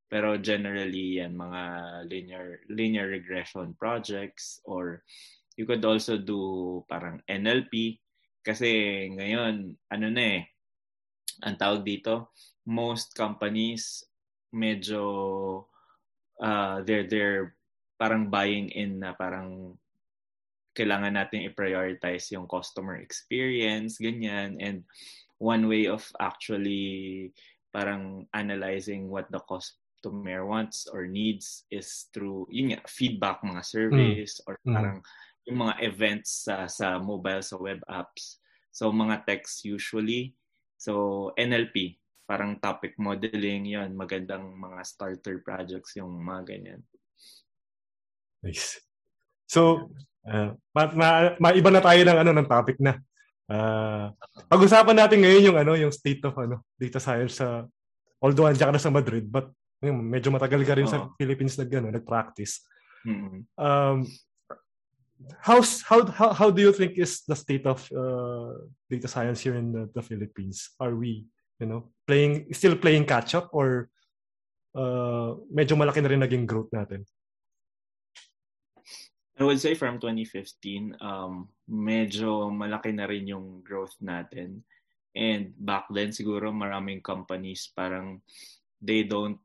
Pero 0.07 0.39
generally 0.39 1.19
yan 1.19 1.35
mga 1.35 1.61
linear 2.07 2.63
linear 2.71 3.11
regression 3.11 3.75
projects 3.75 4.63
or 4.63 5.03
you 5.59 5.67
could 5.67 5.83
also 5.83 6.15
do 6.15 6.79
parang 6.87 7.19
NLP 7.27 7.99
kasi 8.39 9.03
ngayon 9.11 9.75
ano 9.91 10.07
na 10.07 10.39
eh 10.39 10.41
ang 11.43 11.59
tawag 11.59 11.83
dito 11.83 12.31
most 12.63 13.11
companies 13.11 14.07
medyo 14.55 15.03
uh, 16.39 16.79
they're 16.87 17.09
they're 17.11 17.57
parang 17.99 18.31
buying 18.31 18.71
in 18.71 19.03
na 19.03 19.11
parang 19.17 19.75
kailangan 20.75 21.15
natin 21.15 21.47
i-prioritize 21.47 22.29
yung 22.35 22.45
customer 22.51 22.99
experience, 22.99 23.97
ganyan. 23.97 24.59
And 24.59 24.83
one 25.39 25.71
way 25.71 25.87
of 25.87 26.03
actually 26.19 27.31
parang 27.71 28.27
analyzing 28.35 29.07
what 29.07 29.31
the 29.31 29.39
customer 29.47 30.43
wants 30.45 30.87
or 30.87 31.07
needs 31.07 31.63
is 31.71 32.07
through 32.11 32.47
yun 32.51 32.75
nga, 32.75 32.81
feedback 32.87 33.43
mga 33.43 33.63
surveys 33.65 34.39
mm. 34.39 34.45
or 34.47 34.55
hmm. 34.63 34.75
parang 34.75 34.97
mm. 35.01 35.07
yung 35.49 35.59
mga 35.65 35.75
events 35.83 36.47
sa 36.47 36.67
sa 36.67 36.99
mobile 36.99 37.43
sa 37.43 37.55
web 37.59 37.79
apps. 37.87 38.39
So 38.75 38.91
mga 38.91 39.23
text 39.27 39.63
usually. 39.63 40.35
So 40.75 41.31
NLP, 41.39 41.99
parang 42.27 42.57
topic 42.59 42.97
modeling 42.99 43.63
yon 43.69 43.93
magandang 43.95 44.57
mga 44.57 44.81
starter 44.83 45.39
projects 45.45 45.95
yung 45.95 46.19
mga 46.19 46.41
ganyan. 46.51 46.81
Nice. 48.45 48.81
So, 49.49 49.89
Uh, 50.25 50.57
ma, 50.73 50.81
ma, 50.91 51.07
maiba 51.37 51.69
na 51.69 51.81
tayo 51.85 52.01
ng 52.01 52.17
ano 52.17 52.31
ng 52.33 52.49
topic 52.49 52.77
na. 52.81 52.97
Uh, 53.45 54.09
pag-usapan 54.49 54.97
natin 54.97 55.21
ngayon 55.21 55.53
yung 55.53 55.57
ano 55.61 55.77
yung 55.77 55.93
state 55.93 56.25
of 56.25 56.33
ano 56.33 56.65
data 56.81 56.97
science 56.97 57.37
sa 57.37 57.61
although 58.17 58.49
andiyan 58.49 58.73
ka 58.73 58.75
na 58.75 58.81
sa 58.81 58.89
Madrid 58.89 59.29
but 59.29 59.53
yun, 59.85 60.01
medyo 60.01 60.33
matagal 60.33 60.65
ka 60.65 60.73
rin 60.73 60.89
oh. 60.89 60.91
sa 60.91 60.99
Philippines 61.13 61.53
nag 61.61 61.69
ano, 61.69 61.93
nag-practice. 61.93 62.65
Mm-hmm. 63.05 63.39
Um, 63.59 64.09
how's 65.45 65.85
how, 65.85 66.05
how 66.09 66.33
how 66.33 66.49
do 66.49 66.61
you 66.61 66.73
think 66.73 66.97
is 66.97 67.21
the 67.29 67.37
state 67.37 67.65
of 67.69 67.85
uh, 67.93 68.65
data 68.89 69.07
science 69.07 69.45
here 69.45 69.55
in 69.55 69.71
the, 69.71 69.85
the 69.93 70.01
Philippines? 70.01 70.73
Are 70.81 70.95
we, 70.95 71.29
you 71.61 71.67
know, 71.69 71.93
playing 72.09 72.49
still 72.53 72.75
playing 72.75 73.05
catch 73.05 73.35
up 73.37 73.53
or 73.53 73.89
uh, 74.73 75.37
medyo 75.53 75.77
malaki 75.77 76.01
na 76.01 76.09
rin 76.09 76.23
naging 76.23 76.45
growth 76.49 76.73
natin? 76.73 77.05
I 79.35 79.43
would 79.43 79.59
say 79.59 79.75
from 79.75 79.99
2015, 79.99 80.95
um, 81.03 81.51
medyo 81.67 82.47
malaki 82.47 82.95
na 82.95 83.03
rin 83.03 83.27
yung 83.27 83.59
growth 83.59 83.95
natin. 83.99 84.63
And 85.11 85.51
back 85.59 85.91
then, 85.91 86.15
siguro 86.15 86.55
maraming 86.55 87.03
companies 87.03 87.67
parang 87.71 88.23
they 88.79 89.03
don't 89.03 89.39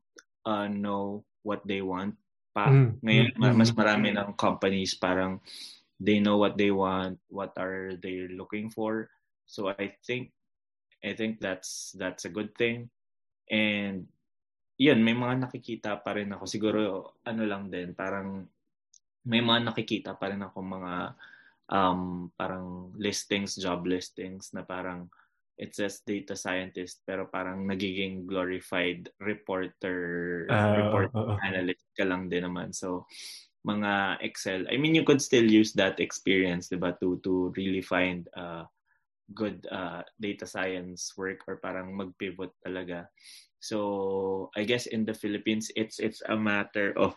uh, 0.47 0.71
know 0.71 1.27
what 1.43 1.67
they 1.67 1.83
want 1.83 2.15
pa. 2.55 2.71
Mm. 2.71 3.03
Ngayon, 3.03 3.29
mm. 3.35 3.55
mas 3.59 3.71
marami 3.75 4.15
ng 4.15 4.35
companies 4.39 4.95
parang 4.95 5.43
they 5.99 6.19
know 6.23 6.39
what 6.39 6.55
they 6.55 6.71
want, 6.71 7.19
what 7.27 7.55
are 7.59 7.95
they 7.99 8.31
looking 8.31 8.71
for. 8.71 9.11
So 9.47 9.75
I 9.75 9.99
think 10.07 10.31
I 11.03 11.19
think 11.19 11.43
that's 11.43 11.95
that's 11.99 12.27
a 12.27 12.33
good 12.33 12.55
thing. 12.55 12.91
And 13.51 14.07
yun, 14.79 15.03
may 15.03 15.19
mga 15.19 15.51
nakikita 15.51 15.99
pa 16.03 16.15
rin 16.15 16.31
ako. 16.31 16.45
Siguro 16.47 16.81
ano 17.27 17.43
lang 17.43 17.69
din, 17.69 17.93
parang 17.95 18.47
may 19.31 19.39
mga 19.39 19.71
nakikita 19.71 20.19
pa 20.19 20.35
rin 20.35 20.43
ako 20.43 20.59
mga 20.59 20.95
um, 21.71 22.35
parang 22.35 22.91
listings, 22.99 23.55
job 23.55 23.87
listings 23.87 24.51
na 24.51 24.67
parang 24.67 25.07
it 25.61 25.77
says 25.77 26.03
data 26.03 26.35
scientist 26.35 27.05
pero 27.07 27.31
parang 27.31 27.63
nagiging 27.69 28.27
glorified 28.27 29.07
reporter, 29.23 30.49
uh, 30.51 30.75
report 30.75 31.13
uh, 31.15 31.37
uh, 31.37 31.39
analyst 31.47 31.87
ka 31.95 32.03
lang 32.03 32.27
din 32.27 32.43
naman. 32.43 32.75
So, 32.75 33.07
mga 33.63 34.25
Excel. 34.25 34.65
I 34.73 34.81
mean, 34.81 34.97
you 34.97 35.05
could 35.05 35.21
still 35.21 35.45
use 35.45 35.77
that 35.77 36.01
experience, 36.01 36.73
diba, 36.73 36.97
to, 36.99 37.21
to 37.21 37.53
really 37.61 37.85
find 37.85 38.25
uh, 38.33 38.65
good 39.35 39.67
uh, 39.71 40.03
data 40.21 40.47
science 40.47 41.15
work 41.17 41.47
or 41.47 41.57
parang 41.57 41.97
mag-pivot 41.97 42.51
talaga. 42.67 43.07
So 43.61 44.51
I 44.57 44.65
guess 44.65 44.87
in 44.87 45.05
the 45.05 45.13
Philippines, 45.13 45.69
it's 45.77 46.01
it's 46.01 46.25
a 46.25 46.37
matter 46.37 46.97
of 46.97 47.13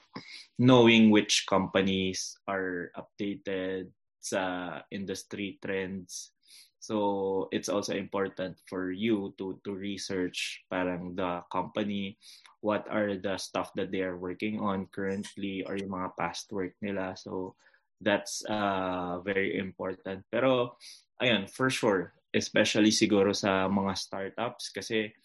knowing 0.60 1.10
which 1.10 1.48
companies 1.48 2.36
are 2.48 2.92
updated 3.00 3.96
sa 4.20 4.84
industry 4.92 5.58
trends. 5.64 6.36
So 6.84 7.48
it's 7.56 7.72
also 7.72 7.96
important 7.96 8.60
for 8.68 8.92
you 8.92 9.32
to 9.40 9.56
to 9.64 9.72
research 9.72 10.68
parang 10.68 11.16
the 11.16 11.48
company, 11.48 12.20
what 12.60 12.84
are 12.92 13.16
the 13.16 13.40
stuff 13.40 13.72
that 13.80 13.88
they 13.88 14.04
are 14.04 14.20
working 14.20 14.60
on 14.60 14.92
currently 14.92 15.64
or 15.64 15.80
yung 15.80 15.96
mga 15.96 16.12
past 16.20 16.52
work 16.52 16.76
nila. 16.84 17.16
So 17.16 17.56
that's 18.04 18.44
uh, 18.46 19.24
very 19.24 19.58
important. 19.58 20.28
Pero 20.30 20.78
ayun, 21.24 21.48
for 21.48 21.72
sure, 21.72 22.14
especially 22.36 22.92
siguro 22.92 23.32
sa 23.32 23.72
mga 23.72 23.96
startups 23.98 24.70
kasi 24.70 25.16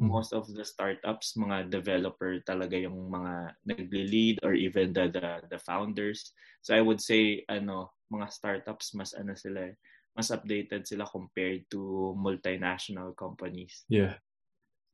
Mm. 0.00 0.08
most 0.08 0.32
of 0.32 0.48
the 0.48 0.64
startups, 0.64 1.36
mga 1.36 1.68
developer 1.68 2.40
talaga 2.48 2.80
yung 2.80 3.12
mga 3.12 3.52
nagli-lead 3.68 4.40
or 4.40 4.56
even 4.56 4.88
the, 4.96 5.12
the 5.12 5.44
the 5.52 5.60
founders. 5.60 6.32
So 6.64 6.72
I 6.72 6.80
would 6.80 7.00
say 7.04 7.44
ano, 7.52 7.92
mga 8.08 8.32
startups 8.32 8.96
mas 8.96 9.12
ano 9.12 9.36
sila 9.36 9.68
eh, 9.68 9.76
mas 10.16 10.32
updated 10.32 10.88
sila 10.88 11.04
compared 11.04 11.68
to 11.68 12.12
multinational 12.16 13.12
companies. 13.12 13.84
Yeah. 13.92 14.16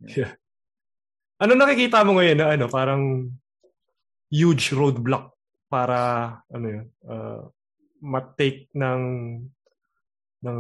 Yeah. 0.02 0.14
yeah. 0.18 0.32
Ano 1.38 1.54
nakikita 1.54 2.02
mo 2.02 2.18
ngayon 2.18 2.38
na 2.42 2.58
ano, 2.58 2.66
parang 2.66 3.30
huge 4.34 4.74
roadblock 4.74 5.37
para 5.68 6.40
ano 6.48 6.66
yun, 6.66 6.86
uh, 7.04 7.44
matake 8.00 8.72
ng 8.72 9.02
ng 10.44 10.58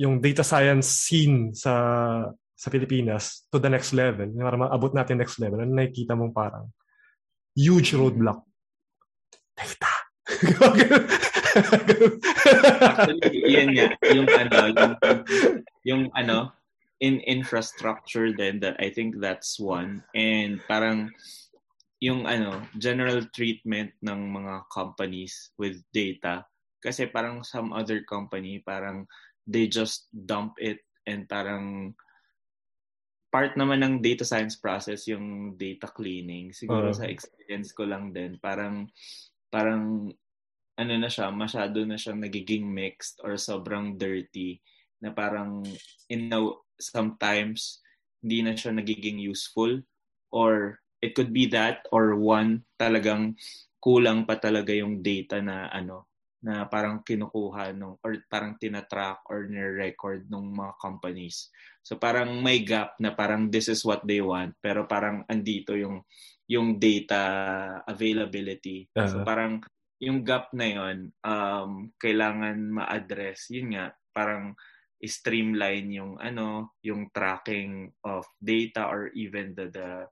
yung 0.00 0.20
data 0.20 0.44
science 0.44 0.88
scene 1.08 1.52
sa 1.56 1.74
sa 2.52 2.68
Pilipinas 2.70 3.48
to 3.50 3.58
the 3.58 3.66
next 3.66 3.90
level, 3.96 4.30
para 4.38 4.54
maabot 4.54 4.94
natin 4.94 5.18
next 5.18 5.42
level, 5.42 5.58
ano 5.58 5.72
nakikita 5.74 6.14
mong 6.14 6.30
parang 6.30 6.70
huge 7.58 7.96
roadblock? 7.98 8.46
Data. 9.56 9.92
Actually, 12.80 13.44
yun 13.50 13.68
nga, 13.76 13.92
yung 14.14 14.28
ano, 14.30 14.58
yung, 14.72 14.92
yung 15.84 16.02
ano, 16.14 16.54
in 17.02 17.18
infrastructure 17.26 18.30
then 18.30 18.62
that 18.62 18.78
I 18.78 18.94
think 18.94 19.18
that's 19.18 19.58
one. 19.58 20.06
And 20.14 20.62
parang 20.70 21.10
yung 22.02 22.26
ano 22.26 22.66
general 22.74 23.30
treatment 23.30 23.94
ng 24.02 24.20
mga 24.34 24.66
companies 24.74 25.54
with 25.54 25.78
data. 25.94 26.42
Kasi 26.82 27.06
parang 27.06 27.46
some 27.46 27.70
other 27.70 28.02
company 28.02 28.58
parang 28.58 29.06
they 29.46 29.70
just 29.70 30.10
dump 30.10 30.58
it 30.58 30.82
and 31.06 31.30
parang 31.30 31.94
part 33.30 33.54
naman 33.54 33.86
ng 33.86 33.94
data 34.02 34.26
science 34.26 34.58
process 34.58 35.06
yung 35.06 35.54
data 35.54 35.86
cleaning. 35.94 36.50
Siguro 36.50 36.90
uh, 36.90 36.96
sa 36.96 37.06
experience 37.06 37.70
ko 37.70 37.86
lang 37.86 38.10
din 38.10 38.34
parang 38.42 38.90
parang 39.46 40.10
ano 40.74 40.94
na 40.98 41.06
siya 41.06 41.30
masyado 41.30 41.86
na 41.86 41.94
siyang 41.94 42.18
nagiging 42.18 42.66
mixed 42.66 43.22
or 43.22 43.38
sobrang 43.38 43.94
dirty 43.94 44.58
na 44.98 45.14
parang 45.14 45.62
in 46.10 46.26
no, 46.26 46.66
sometimes 46.82 47.78
hindi 48.26 48.42
na 48.42 48.58
siya 48.58 48.74
nagiging 48.74 49.22
useful 49.22 49.78
or 50.34 50.82
it 51.02 51.18
could 51.18 51.34
be 51.34 51.50
that 51.50 51.84
or 51.90 52.14
one 52.14 52.62
talagang 52.78 53.34
kulang 53.82 54.22
pa 54.22 54.38
talaga 54.38 54.70
yung 54.70 55.02
data 55.02 55.42
na 55.42 55.66
ano 55.74 56.06
na 56.42 56.66
parang 56.66 57.02
kinukuha 57.06 57.70
nung 57.74 57.98
or 58.02 58.18
parang 58.26 58.58
tinatrack 58.58 59.22
or 59.30 59.46
ni-record 59.46 60.26
ng 60.26 60.58
mga 60.58 60.74
companies. 60.82 61.50
So 61.86 61.98
parang 61.98 62.42
may 62.42 62.66
gap 62.66 62.98
na 62.98 63.14
parang 63.14 63.46
this 63.46 63.70
is 63.70 63.86
what 63.86 64.02
they 64.02 64.18
want 64.18 64.58
pero 64.58 64.86
parang 64.86 65.22
andito 65.30 65.78
yung 65.78 66.02
yung 66.50 66.82
data 66.82 67.22
availability. 67.86 68.90
Uh-huh. 68.90 69.06
So 69.06 69.16
parang 69.22 69.62
yung 70.02 70.26
gap 70.26 70.50
na 70.50 70.66
yon 70.66 71.14
um 71.22 71.94
kailangan 71.98 72.58
ma-address. 72.70 73.54
Yun 73.54 73.78
nga 73.78 73.94
parang 74.10 74.58
streamline 75.02 75.90
yung 75.94 76.18
ano, 76.18 76.78
yung 76.82 77.10
tracking 77.14 77.90
of 78.02 78.26
data 78.38 78.86
or 78.90 79.14
even 79.14 79.54
the 79.54 79.70
the 79.70 80.06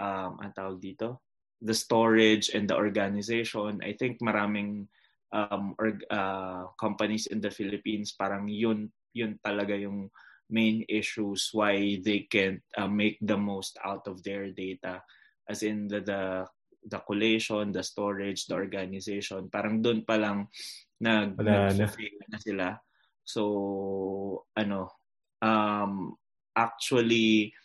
um 0.00 0.40
ang 0.42 0.52
tawag 0.54 0.78
dito, 0.80 1.22
the 1.62 1.74
storage 1.74 2.50
and 2.52 2.68
the 2.68 2.76
organization. 2.76 3.80
I 3.82 3.94
think 3.94 4.18
maraming 4.20 4.86
um 5.34 5.74
or 5.78 5.98
uh, 6.10 6.70
companies 6.78 7.26
in 7.26 7.42
the 7.42 7.50
Philippines 7.50 8.14
parang 8.14 8.46
yun 8.46 8.90
yun 9.14 9.38
talaga 9.42 9.74
yung 9.74 10.10
main 10.52 10.84
issues 10.86 11.50
why 11.56 11.98
they 12.04 12.28
can't 12.28 12.60
uh, 12.76 12.90
make 12.90 13.16
the 13.24 13.36
most 13.36 13.80
out 13.80 14.04
of 14.06 14.20
their 14.22 14.52
data 14.52 15.00
as 15.48 15.64
in 15.64 15.88
the 15.88 16.04
the 16.04 16.44
the 16.84 17.00
collation, 17.00 17.72
the 17.72 17.82
storage, 17.82 18.44
the 18.44 18.54
organization. 18.54 19.48
Parang 19.48 19.80
doon 19.80 20.04
pa 20.04 20.20
lang 20.20 20.52
nag 21.00 21.32
na. 21.40 21.72
na 21.72 22.38
sila. 22.38 22.68
So, 23.24 24.44
ano, 24.52 24.92
um, 25.40 26.12
actually 26.52 27.56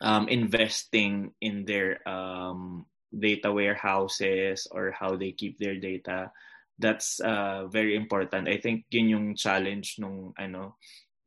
um, 0.00 0.28
investing 0.28 1.32
in 1.40 1.64
their 1.64 2.06
um, 2.08 2.86
data 3.16 3.52
warehouses 3.52 4.66
or 4.70 4.92
how 4.92 5.16
they 5.16 5.32
keep 5.32 5.58
their 5.58 5.76
data, 5.76 6.30
that's 6.78 7.20
uh, 7.20 7.66
very 7.66 7.96
important. 7.96 8.48
I 8.48 8.58
think 8.58 8.86
yun 8.90 9.08
yung 9.08 9.28
challenge 9.34 9.96
nung 9.98 10.32
ano, 10.38 10.76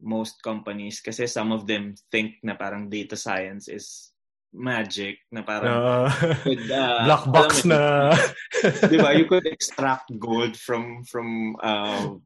most 0.02 0.42
companies. 0.42 1.02
Kasi 1.02 1.28
some 1.28 1.52
of 1.52 1.68
them 1.68 1.96
think 2.12 2.40
na 2.44 2.56
parang 2.56 2.90
data 2.90 3.16
science 3.16 3.68
is 3.68 4.12
magic 4.52 5.24
na 5.32 5.42
parang 5.44 5.78
uh, 5.80 6.36
could, 6.44 6.72
uh, 6.72 7.08
black 7.08 7.26
box 7.32 7.64
na. 7.64 8.12
'di 8.88 8.98
ba? 9.00 9.16
You 9.16 9.26
could 9.28 9.48
extract 9.48 10.12
gold 10.20 10.60
from 10.60 11.04
from 11.08 11.56
uh, 11.64 12.20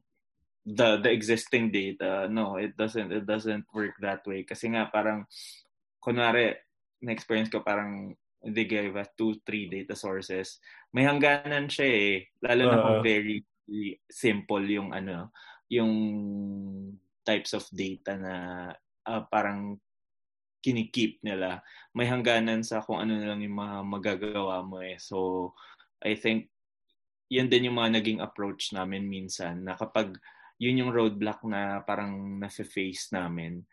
the 0.66 0.98
the 0.98 1.10
existing 1.10 1.70
data. 1.70 2.26
No 2.30 2.58
it 2.58 2.74
doesn't 2.74 3.14
it 3.14 3.26
doesn't 3.26 3.66
work 3.70 3.94
that 4.02 4.26
way. 4.26 4.42
Kasi 4.42 4.74
nga 4.74 4.90
parang 4.90 5.26
kunwari 6.06 6.54
na 7.02 7.10
experience 7.10 7.50
ko 7.50 7.66
parang 7.66 8.14
they 8.46 8.62
gave 8.62 8.94
us 8.94 9.10
two 9.18 9.34
three 9.42 9.66
data 9.66 9.98
sources. 9.98 10.62
May 10.94 11.02
hangganan 11.02 11.66
siya 11.66 11.88
eh. 11.90 12.14
Lalo 12.46 12.62
na 12.70 12.78
kung 12.78 12.98
uh, 13.02 13.04
very 13.04 13.42
simple 14.06 14.62
yung 14.62 14.94
ano 14.94 15.34
yung 15.66 15.90
types 17.26 17.50
of 17.58 17.66
data 17.74 18.14
na 18.14 18.34
uh, 19.02 19.22
parang 19.26 19.74
kinikip 20.62 21.18
nila. 21.26 21.58
May 21.90 22.06
hangganan 22.06 22.62
sa 22.62 22.86
kung 22.86 23.02
ano 23.02 23.18
na 23.18 23.34
lang 23.34 23.42
yung 23.42 23.58
mga 23.58 23.76
magagawa 23.82 24.62
mo 24.62 24.78
eh. 24.78 24.94
So 25.02 25.50
I 25.98 26.14
think 26.14 26.54
yan 27.26 27.50
din 27.50 27.66
yung 27.66 27.82
mga 27.82 27.98
naging 27.98 28.22
approach 28.22 28.70
namin 28.70 29.10
minsan 29.10 29.66
na 29.66 29.74
kapag 29.74 30.14
yun 30.62 30.86
yung 30.86 30.94
roadblock 30.94 31.42
na 31.42 31.82
parang 31.82 32.38
nasa-face 32.38 33.10
namin, 33.12 33.66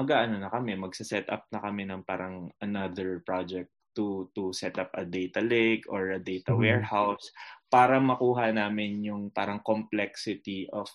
mag-aano 0.00 0.40
na 0.40 0.48
kami, 0.48 0.72
magsa-set 0.80 1.28
up 1.28 1.44
na 1.52 1.60
kami 1.60 1.84
ng 1.84 2.02
parang 2.08 2.48
another 2.64 3.20
project 3.22 3.68
to 3.92 4.30
to 4.32 4.54
set 4.54 4.78
up 4.78 4.88
a 4.94 5.04
data 5.04 5.42
lake 5.42 5.84
or 5.90 6.14
a 6.14 6.20
data 6.22 6.54
mm-hmm. 6.54 6.62
warehouse 6.62 7.26
para 7.68 7.98
makuha 7.98 8.54
namin 8.54 9.02
yung 9.02 9.30
parang 9.34 9.58
complexity 9.62 10.66
of 10.70 10.86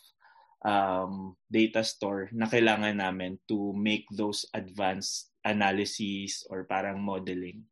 um, 0.64 1.36
data 1.48 1.84
store 1.84 2.32
na 2.32 2.48
kailangan 2.48 2.96
namin 2.96 3.40
to 3.48 3.72
make 3.76 4.08
those 4.12 4.48
advanced 4.56 5.32
analyses 5.46 6.44
or 6.50 6.66
parang 6.66 7.00
modeling. 7.00 7.64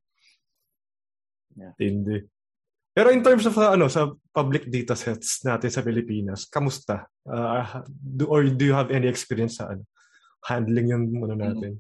Yeah. 1.58 1.74
Hindi. 1.80 2.30
Pero 2.94 3.10
in 3.10 3.26
terms 3.26 3.50
of 3.50 3.58
uh, 3.58 3.74
ano 3.74 3.90
sa 3.90 4.14
public 4.30 4.70
data 4.70 4.94
sets 4.94 5.42
natin 5.42 5.72
sa 5.74 5.82
Pilipinas, 5.82 6.46
kamusta? 6.46 7.10
Uh, 7.26 7.82
do, 7.90 8.30
or 8.30 8.46
do 8.46 8.70
you 8.70 8.76
have 8.78 8.94
any 8.94 9.10
experience 9.10 9.58
sa 9.58 9.74
ano 9.74 9.90
handling 10.48 10.92
yung 10.92 11.06
ano 11.24 11.36
natin? 11.36 11.74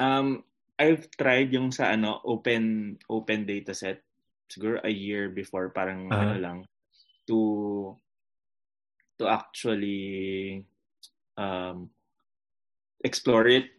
Um 0.00 0.44
I've 0.80 1.06
tried 1.14 1.52
yung 1.52 1.70
sa 1.70 1.92
ano 1.92 2.18
open 2.24 2.96
open 3.06 3.46
data 3.46 3.76
set 3.76 4.02
siguro 4.50 4.80
a 4.82 4.90
year 4.92 5.28
before 5.30 5.70
parang 5.70 6.10
uh-huh. 6.10 6.20
ano 6.20 6.36
lang 6.40 6.58
to 7.28 7.38
to 9.20 9.24
actually 9.28 10.60
um 11.38 11.88
explore 13.04 13.46
it. 13.46 13.70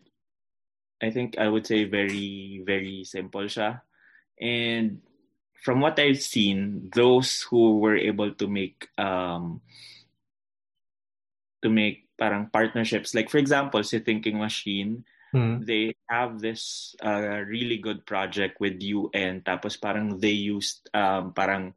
I 1.04 1.12
think 1.12 1.36
I 1.36 1.50
would 1.52 1.68
say 1.68 1.84
very 1.84 2.64
very 2.64 3.04
simple 3.04 3.50
siya. 3.50 3.84
And 4.40 5.04
from 5.64 5.80
what 5.80 5.98
I've 5.98 6.22
seen, 6.22 6.92
those 6.94 7.48
who 7.48 7.80
were 7.80 7.96
able 7.96 8.36
to 8.36 8.48
make 8.48 8.92
um, 9.00 9.62
to 11.64 11.70
make 11.70 12.03
parang 12.18 12.50
partnerships, 12.52 13.16
like 13.16 13.30
for 13.30 13.38
example, 13.38 13.84
si 13.84 14.00
Thinking 14.00 14.38
Machine, 14.40 15.04
mm. 15.34 15.66
they 15.66 15.96
have 16.10 16.40
this 16.40 16.96
uh, 17.04 17.42
really 17.50 17.78
good 17.78 18.06
project 18.06 18.60
with 18.62 18.82
UN. 18.82 19.42
Tapos 19.42 19.80
parang 19.80 20.20
they 20.20 20.36
used 20.36 20.90
um, 20.94 21.34
parang 21.34 21.74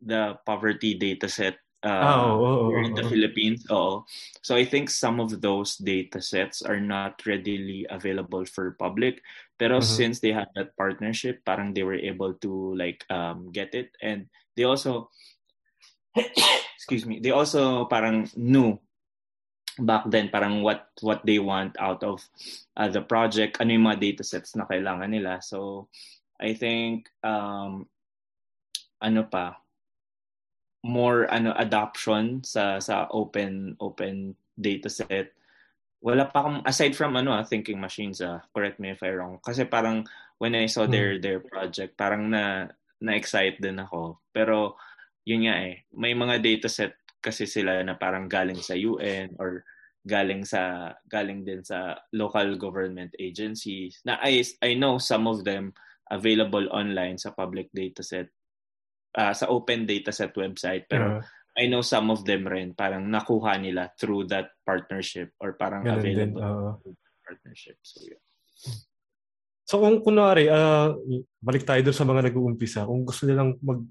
the 0.00 0.38
poverty 0.44 0.94
data 0.96 1.28
set 1.28 1.60
uh, 1.84 2.18
oh, 2.18 2.44
oh, 2.44 2.58
oh, 2.72 2.84
in 2.84 2.94
the. 2.94 3.04
Philippines. 3.04 3.66
Oh, 3.70 4.04
so 4.42 4.56
I 4.56 4.64
think 4.64 4.90
some 4.90 5.20
of 5.20 5.40
those 5.40 5.76
data 5.76 6.20
sets 6.20 6.62
are 6.62 6.80
not 6.80 7.22
readily 7.26 7.86
available 7.88 8.44
for 8.44 8.74
public. 8.74 9.22
Pero 9.56 9.78
mm-hmm. 9.78 9.96
since 9.96 10.20
they 10.20 10.32
had 10.32 10.48
that 10.56 10.76
partnership, 10.76 11.44
parang 11.44 11.72
they 11.72 11.84
were 11.84 11.96
able 11.96 12.34
to 12.44 12.74
like 12.74 13.04
um, 13.08 13.52
get 13.52 13.72
it, 13.74 13.94
and 14.02 14.28
they 14.56 14.64
also, 14.64 15.08
excuse 16.76 17.06
me, 17.06 17.20
they 17.20 17.30
also 17.30 17.86
parang 17.86 18.28
knew 18.36 18.76
back 19.78 20.08
then 20.08 20.28
parang 20.32 20.62
what 20.64 20.88
what 21.04 21.24
they 21.24 21.38
want 21.38 21.76
out 21.78 22.02
of 22.02 22.24
uh, 22.76 22.88
the 22.88 23.02
project, 23.02 23.60
ano 23.60 23.76
yung 23.76 23.86
mga 23.88 24.00
data 24.00 24.24
sets 24.24 24.56
na 24.56 24.68
kailangan 24.68 25.12
nila. 25.12 25.40
So 25.44 25.88
I 26.40 26.56
think 26.56 27.08
um, 27.24 27.88
ano 29.00 29.22
pa 29.28 29.60
more 30.86 31.26
ano 31.28 31.50
adoption 31.58 32.46
sa 32.46 32.78
sa 32.78 33.10
open 33.10 33.74
open 33.82 34.38
data 34.54 34.86
set 34.86 35.34
wala 35.98 36.30
pa 36.30 36.46
akong 36.46 36.60
aside 36.62 36.94
from 36.94 37.18
ano 37.18 37.34
ah, 37.34 37.42
thinking 37.42 37.82
machines 37.82 38.22
ah 38.22 38.38
correct 38.54 38.78
me 38.78 38.94
if 38.94 39.02
I 39.02 39.10
wrong 39.10 39.42
kasi 39.42 39.66
parang 39.66 40.06
when 40.38 40.54
I 40.54 40.70
saw 40.70 40.86
their 40.86 41.18
hmm. 41.18 41.22
their 41.24 41.40
project 41.42 41.98
parang 41.98 42.30
na 42.30 42.70
na-excite 43.02 43.58
din 43.58 43.82
ako 43.82 44.22
pero 44.30 44.78
yun 45.26 45.50
nga 45.50 45.58
eh 45.66 45.82
may 45.90 46.14
mga 46.14 46.38
data 46.38 46.68
set 46.70 46.94
kasi 47.26 47.50
sila 47.50 47.82
na 47.82 47.98
parang 47.98 48.30
galing 48.30 48.62
sa 48.62 48.78
UN 48.78 49.34
or 49.42 49.66
galing 50.06 50.46
sa 50.46 50.94
galing 51.10 51.42
din 51.42 51.66
sa 51.66 51.98
local 52.14 52.54
government 52.54 53.10
agencies 53.18 53.98
na 54.06 54.22
I 54.22 54.46
I 54.62 54.78
know 54.78 55.02
some 55.02 55.26
of 55.26 55.42
them 55.42 55.74
available 56.06 56.70
online 56.70 57.18
sa 57.18 57.34
public 57.34 57.74
data 57.74 58.06
set 58.06 58.30
uh, 59.18 59.34
sa 59.34 59.50
open 59.50 59.82
dataset 59.90 60.30
website 60.38 60.86
pero 60.86 61.18
uh-huh. 61.18 61.22
I 61.56 61.66
know 61.66 61.82
some 61.82 62.12
of 62.12 62.22
them 62.22 62.44
rin 62.46 62.76
parang 62.76 63.08
nakuha 63.08 63.56
nila 63.56 63.90
through 63.96 64.28
that 64.30 64.54
partnership 64.62 65.32
or 65.40 65.56
parang 65.56 65.82
Ganun 65.82 65.98
available 66.04 66.36
din, 66.36 66.44
uh, 66.44 66.76
partnership. 67.24 67.80
So 67.80 68.04
yeah. 68.04 68.20
So 69.66 69.82
kung 69.82 70.04
kunwari, 70.04 70.52
uh, 70.52 70.94
balik 71.42 71.64
tayo 71.64 71.80
doon 71.80 71.96
sa 71.96 72.06
mga 72.06 72.28
nag-uumpisa, 72.30 72.84
kung 72.86 73.02
gusto 73.08 73.24
nilang 73.24 73.56
mag 73.64 73.82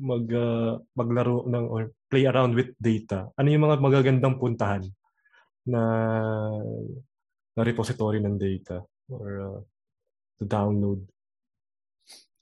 mag 0.00 0.26
uh, 0.30 0.78
maglaro 0.96 1.46
ng 1.46 1.66
or 1.70 1.92
play 2.10 2.26
around 2.26 2.54
with 2.54 2.72
data, 2.78 3.30
ano 3.38 3.48
yung 3.50 3.64
mga 3.66 3.78
magagandang 3.82 4.36
puntahan 4.38 4.84
na 5.66 5.82
na 7.54 7.62
repository 7.62 8.18
ng 8.18 8.36
data 8.36 8.82
or 9.08 9.28
uh, 9.40 9.60
to 10.38 10.44
download? 10.44 11.02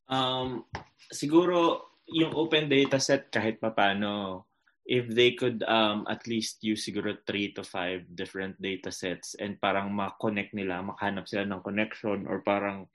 Um, 0.08 0.68
siguro 1.12 1.88
yung 2.08 2.36
open 2.36 2.68
data 2.68 3.00
set 3.00 3.32
kahit 3.32 3.60
papano 3.60 4.48
if 4.84 5.06
they 5.08 5.32
could 5.32 5.62
um, 5.70 6.04
at 6.10 6.26
least 6.26 6.58
use 6.62 6.82
siguro 6.82 7.14
three 7.22 7.54
to 7.54 7.62
five 7.62 8.02
different 8.18 8.58
data 8.58 8.90
sets 8.90 9.38
and 9.38 9.60
parang 9.62 9.94
ma-connect 9.94 10.50
nila, 10.54 10.82
makahanap 10.82 11.28
sila 11.30 11.46
ng 11.46 11.62
connection 11.62 12.26
or 12.26 12.42
parang 12.42 12.90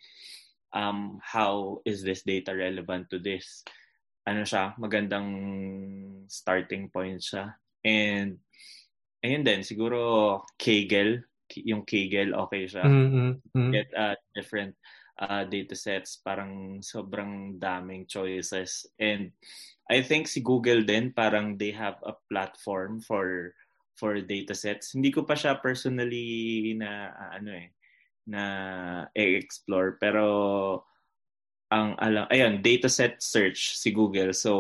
um, 0.75 1.19
how 1.23 1.79
is 1.87 2.03
this 2.03 2.23
data 2.27 2.51
relevant 2.51 3.07
to 3.09 3.19
this? 3.19 3.63
Ano 4.27 4.43
siya, 4.43 4.75
magandang 4.75 5.29
starting 6.27 6.91
point 6.91 7.23
siya. 7.23 7.55
And 7.87 8.43
ayun 9.23 9.47
din, 9.47 9.63
siguro 9.63 10.43
Kaggle, 10.59 11.23
yung 11.63 11.87
Kaggle, 11.87 12.35
okay 12.35 12.67
siya. 12.67 12.83
Mm-hmm. 12.83 13.71
Get 13.71 13.87
uh, 13.95 14.19
different 14.35 14.75
uh, 15.23 15.47
data 15.47 15.73
sets, 15.73 16.19
parang 16.19 16.83
sobrang 16.83 17.55
daming 17.55 18.05
choices. 18.05 18.85
And 18.99 19.31
I 19.87 20.03
think 20.03 20.27
si 20.27 20.43
Google 20.43 20.83
din 20.83 21.15
parang 21.15 21.55
they 21.55 21.71
have 21.71 21.97
a 22.03 22.13
platform 22.27 22.99
for 22.99 23.55
for 23.95 24.19
data 24.21 24.53
sets. 24.53 24.93
Hindi 24.93 25.09
ko 25.09 25.23
pa 25.23 25.33
siya 25.33 25.57
personally 25.57 26.75
na 26.77 27.15
uh, 27.15 27.31
ano 27.39 27.51
eh 27.55 27.71
na 28.27 28.43
e-explore 29.15 29.95
pero 29.95 30.83
ang 31.67 31.99
alam 31.99 32.25
ayun 32.31 32.63
dataset 32.63 33.19
search 33.19 33.75
si 33.75 33.91
Google 33.91 34.31
so 34.31 34.53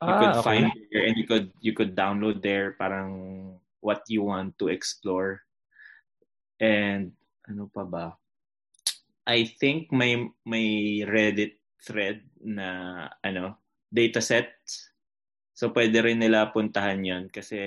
you 0.00 0.12
ah, 0.12 0.18
could 0.20 0.36
okay. 0.40 0.46
find 0.46 0.66
there 0.92 1.04
and 1.08 1.16
you 1.16 1.24
could 1.24 1.48
you 1.64 1.72
could 1.72 1.96
download 1.96 2.44
there 2.44 2.76
parang 2.76 3.12
what 3.80 4.04
you 4.08 4.20
want 4.20 4.52
to 4.60 4.68
explore 4.68 5.40
and 6.60 7.12
ano 7.48 7.72
pa 7.72 7.84
ba 7.88 8.20
I 9.30 9.46
think 9.46 9.94
may 9.94 10.18
may 10.42 11.00
Reddit 11.06 11.60
thread 11.78 12.26
na 12.42 13.06
ano 13.22 13.62
dataset. 13.86 14.50
So 15.54 15.70
pwede 15.70 16.02
rin 16.02 16.18
nila 16.18 16.50
puntahan 16.50 17.04
'yon 17.04 17.24
kasi 17.30 17.60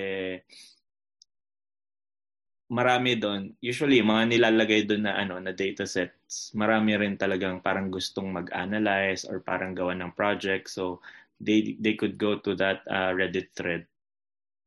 marami 2.74 3.14
doon. 3.14 3.54
Usually 3.62 4.02
mga 4.02 4.34
nilalagay 4.34 4.90
doon 4.90 5.06
na 5.06 5.14
ano 5.14 5.38
na 5.38 5.54
datasets. 5.54 6.50
Marami 6.58 6.98
rin 6.98 7.14
talagang 7.14 7.62
parang 7.62 7.86
gustong 7.86 8.34
mag-analyze 8.34 9.22
or 9.30 9.38
parang 9.38 9.78
gawa 9.78 9.94
ng 9.94 10.10
project. 10.18 10.66
So 10.66 10.98
they 11.38 11.78
they 11.78 11.94
could 11.94 12.18
go 12.18 12.42
to 12.42 12.58
that 12.58 12.82
uh, 12.90 13.14
Reddit 13.14 13.54
thread 13.54 13.86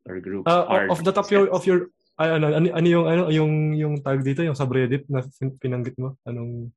or 0.08 0.24
group. 0.24 0.48
Uh, 0.48 0.88
of 0.88 1.04
the 1.04 1.12
top 1.12 1.28
your, 1.28 1.52
of 1.52 1.68
your 1.68 1.92
ano, 2.16 2.48
ano, 2.48 2.72
ano 2.72 2.88
yung 2.88 3.06
ano 3.06 3.24
yung 3.28 3.54
yung 3.76 3.94
tag 4.00 4.24
dito 4.24 4.42
yung 4.42 4.56
subreddit 4.56 5.04
na 5.12 5.28
pinanggit 5.60 6.00
mo? 6.00 6.16
Anong 6.24 6.72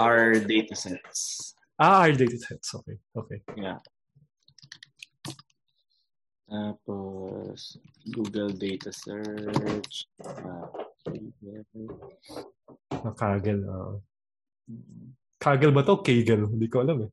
our 0.00 0.40
datasets. 0.40 1.52
Ah, 1.76 2.08
our 2.08 2.16
datasets. 2.16 2.72
Okay. 2.72 2.96
Okay. 3.12 3.38
Yeah. 3.60 3.84
Tapos, 6.50 7.78
Google 8.10 8.50
Data 8.58 8.90
Search. 8.90 10.10
Uh, 10.18 10.66
Kaggle. 13.14 13.62
Uh. 13.62 14.02
Kaggle 15.38 15.70
ba 15.70 15.86
to? 15.86 16.02
Kaggle? 16.02 16.50
Hindi 16.50 16.66
ko 16.66 16.82
alam 16.82 17.06
eh. 17.06 17.10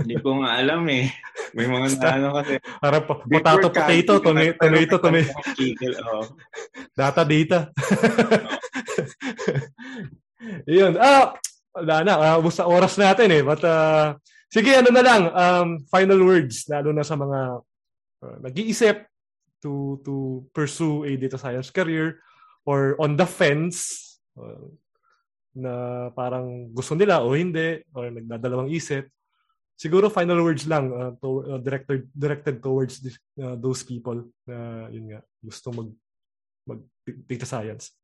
Hindi 0.00 0.16
ko 0.24 0.40
nga 0.40 0.56
alam 0.56 0.88
eh. 0.88 1.04
May 1.52 1.68
mga 1.68 2.00
ano 2.00 2.32
kasi. 2.40 2.56
Para 2.80 3.04
po, 3.04 3.20
potato, 3.28 3.68
potato, 3.68 4.12
tomato, 4.24 4.56
tomato, 4.56 4.96
tomato. 4.96 5.36
Kaggle, 5.36 5.96
oh. 6.08 6.24
Data, 6.96 7.22
data. 7.28 7.58
Iyon. 10.64 10.96
Ah, 10.96 11.36
wala 11.76 11.96
na. 12.08 12.40
Uh, 12.40 12.48
sa 12.48 12.64
oras 12.64 12.96
natin 12.96 13.36
eh. 13.36 13.44
But, 13.44 13.60
uh, 13.68 14.16
sige, 14.48 14.72
ano 14.80 14.88
na 14.88 15.04
lang. 15.04 15.22
Um, 15.28 15.68
final 15.92 16.24
words, 16.24 16.64
lalo 16.72 16.96
na 16.96 17.04
sa 17.04 17.20
mga 17.20 17.67
uh, 18.22 18.36
nag-iisip 18.42 19.06
to 19.58 19.98
to 20.06 20.46
pursue 20.54 21.02
a 21.02 21.18
data 21.18 21.38
science 21.38 21.70
career 21.70 22.22
or 22.62 22.94
on 23.02 23.18
the 23.18 23.26
fence 23.26 24.18
uh, 24.38 24.70
na 25.58 26.06
parang 26.14 26.70
gusto 26.70 26.94
nila 26.94 27.24
o 27.24 27.34
hindi 27.34 27.82
or 27.90 28.14
nagdadalawang 28.14 28.70
isip. 28.70 29.10
Siguro 29.78 30.10
final 30.10 30.42
words 30.42 30.66
lang 30.66 30.90
uh, 30.90 31.14
to, 31.22 31.28
uh, 31.54 31.60
directed 31.62 32.10
directed 32.10 32.58
towards 32.58 32.98
this, 32.98 33.14
uh, 33.38 33.54
those 33.54 33.86
people 33.86 34.26
na 34.46 34.90
yun 34.90 35.14
nga 35.14 35.20
gusto 35.38 35.70
mag 35.70 35.90
mag 36.66 36.80
data 37.26 37.46
science. 37.46 37.94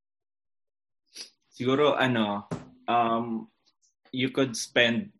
Siguro 1.50 1.94
ano 1.94 2.46
um 2.86 3.50
you 4.14 4.30
could 4.30 4.54
spend 4.54 5.10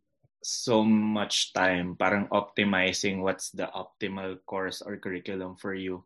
so 0.44 0.85
much 0.85 1.57
time 1.57 1.96
parang 1.96 2.28
optimizing 2.28 3.24
what's 3.24 3.50
the 3.50 3.66
optimal 3.72 4.37
course 4.44 4.85
or 4.85 5.00
curriculum 5.00 5.57
for 5.57 5.72
you. 5.72 6.04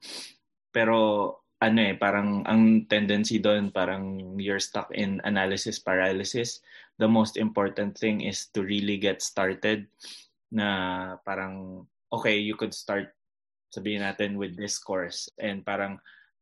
Pero 0.70 1.42
ano 1.58 1.80
eh, 1.90 1.94
parang 1.98 2.46
ang 2.46 2.86
tendency 2.86 3.42
doon, 3.42 3.74
parang 3.74 4.34
you're 4.38 4.62
stuck 4.62 4.94
in 4.94 5.18
analysis 5.26 5.82
paralysis. 5.82 6.62
The 7.02 7.10
most 7.10 7.34
important 7.34 7.98
thing 7.98 8.22
is 8.22 8.46
to 8.54 8.62
really 8.62 8.98
get 8.98 9.22
started 9.22 9.90
na 10.54 11.18
parang, 11.26 11.86
okay, 12.14 12.38
you 12.38 12.54
could 12.54 12.74
start, 12.74 13.10
sabihin 13.74 14.06
natin, 14.06 14.38
with 14.38 14.54
this 14.54 14.78
course. 14.78 15.26
And 15.38 15.66
parang 15.66 15.98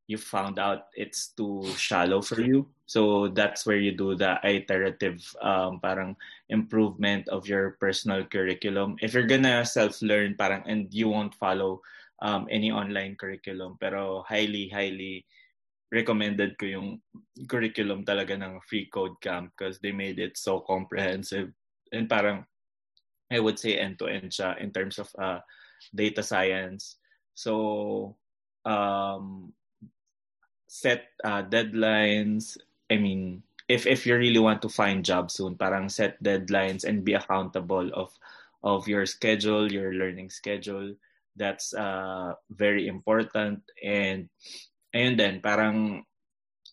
you 0.06 0.16
found 0.18 0.58
out 0.58 0.86
it's 0.94 1.34
too 1.34 1.66
shallow 1.76 2.22
for 2.22 2.40
you. 2.40 2.66
So 2.86 3.28
that's 3.28 3.66
where 3.66 3.78
you 3.78 3.90
do 3.90 4.14
the 4.14 4.38
iterative 4.46 5.18
um, 5.42 5.80
parang 5.80 6.14
improvement 6.48 7.28
of 7.28 7.46
your 7.46 7.74
personal 7.82 8.24
curriculum. 8.24 8.96
If 9.02 9.14
you're 9.14 9.26
gonna 9.26 9.66
self-learn 9.66 10.38
parang 10.38 10.62
and 10.66 10.86
you 10.94 11.08
won't 11.10 11.34
follow 11.34 11.82
um, 12.22 12.46
any 12.50 12.70
online 12.70 13.16
curriculum, 13.18 13.76
pero 13.82 14.22
highly, 14.22 14.70
highly 14.70 15.26
recommended 15.90 16.58
ko 16.58 16.66
yung 16.66 16.88
curriculum 17.46 18.06
talaga 18.06 18.38
ng 18.38 18.62
Free 18.66 18.86
Code 18.86 19.18
Camp 19.18 19.50
because 19.54 19.78
they 19.82 19.90
made 19.90 20.18
it 20.18 20.38
so 20.38 20.62
comprehensive 20.62 21.50
and 21.90 22.10
parang 22.10 22.46
I 23.30 23.42
would 23.42 23.58
say 23.58 23.78
end-to-end 23.78 24.30
siya 24.30 24.58
in 24.62 24.70
terms 24.70 25.02
of 25.02 25.10
uh, 25.18 25.42
data 25.90 26.22
science. 26.22 27.02
So 27.34 28.14
um, 28.62 29.50
set 30.66 31.14
uh, 31.24 31.42
deadlines. 31.42 32.58
I 32.90 32.96
mean, 32.96 33.42
if 33.68 33.86
if 33.86 34.06
you 34.06 34.16
really 34.16 34.38
want 34.38 34.62
to 34.62 34.68
find 34.68 35.04
job 35.04 35.30
soon, 35.30 35.56
parang 35.56 35.88
set 35.88 36.22
deadlines 36.22 36.84
and 36.84 37.04
be 37.04 37.14
accountable 37.14 37.90
of 37.94 38.12
of 38.62 38.88
your 38.88 39.06
schedule, 39.06 39.70
your 39.70 39.94
learning 39.94 40.30
schedule. 40.30 40.94
That's 41.36 41.74
uh, 41.74 42.34
very 42.50 42.88
important. 42.88 43.62
And 43.82 44.28
and 44.94 45.18
then 45.18 45.40
parang 45.40 46.04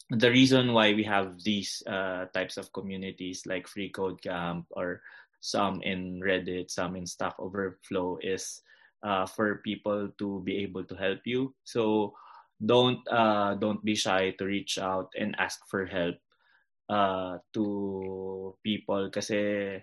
the 0.10 0.30
reason 0.30 0.74
why 0.74 0.94
we 0.94 1.04
have 1.04 1.42
these 1.44 1.82
uh, 1.88 2.26
types 2.34 2.58
of 2.58 2.72
communities 2.74 3.46
like 3.46 3.68
Free 3.68 3.90
Code 3.90 4.22
Camp 4.22 4.66
or 4.72 5.02
some 5.42 5.82
in 5.82 6.22
Reddit, 6.22 6.72
some 6.72 6.96
in 6.96 7.06
Stack 7.06 7.36
Overflow 7.40 8.20
is 8.22 8.62
uh, 9.04 9.26
for 9.26 9.60
people 9.66 10.10
to 10.18 10.42
be 10.46 10.64
able 10.64 10.84
to 10.86 10.96
help 10.96 11.20
you. 11.26 11.54
So 11.64 12.14
don't 12.60 13.02
uh, 13.10 13.56
don't 13.56 13.84
be 13.84 13.96
shy 13.96 14.32
to 14.38 14.46
reach 14.46 14.78
out 14.78 15.12
and 15.18 15.36
ask 15.40 15.62
for 15.68 15.86
help 15.86 16.16
uh, 16.90 17.38
to 17.54 18.56
people 18.64 19.10
kasi 19.10 19.80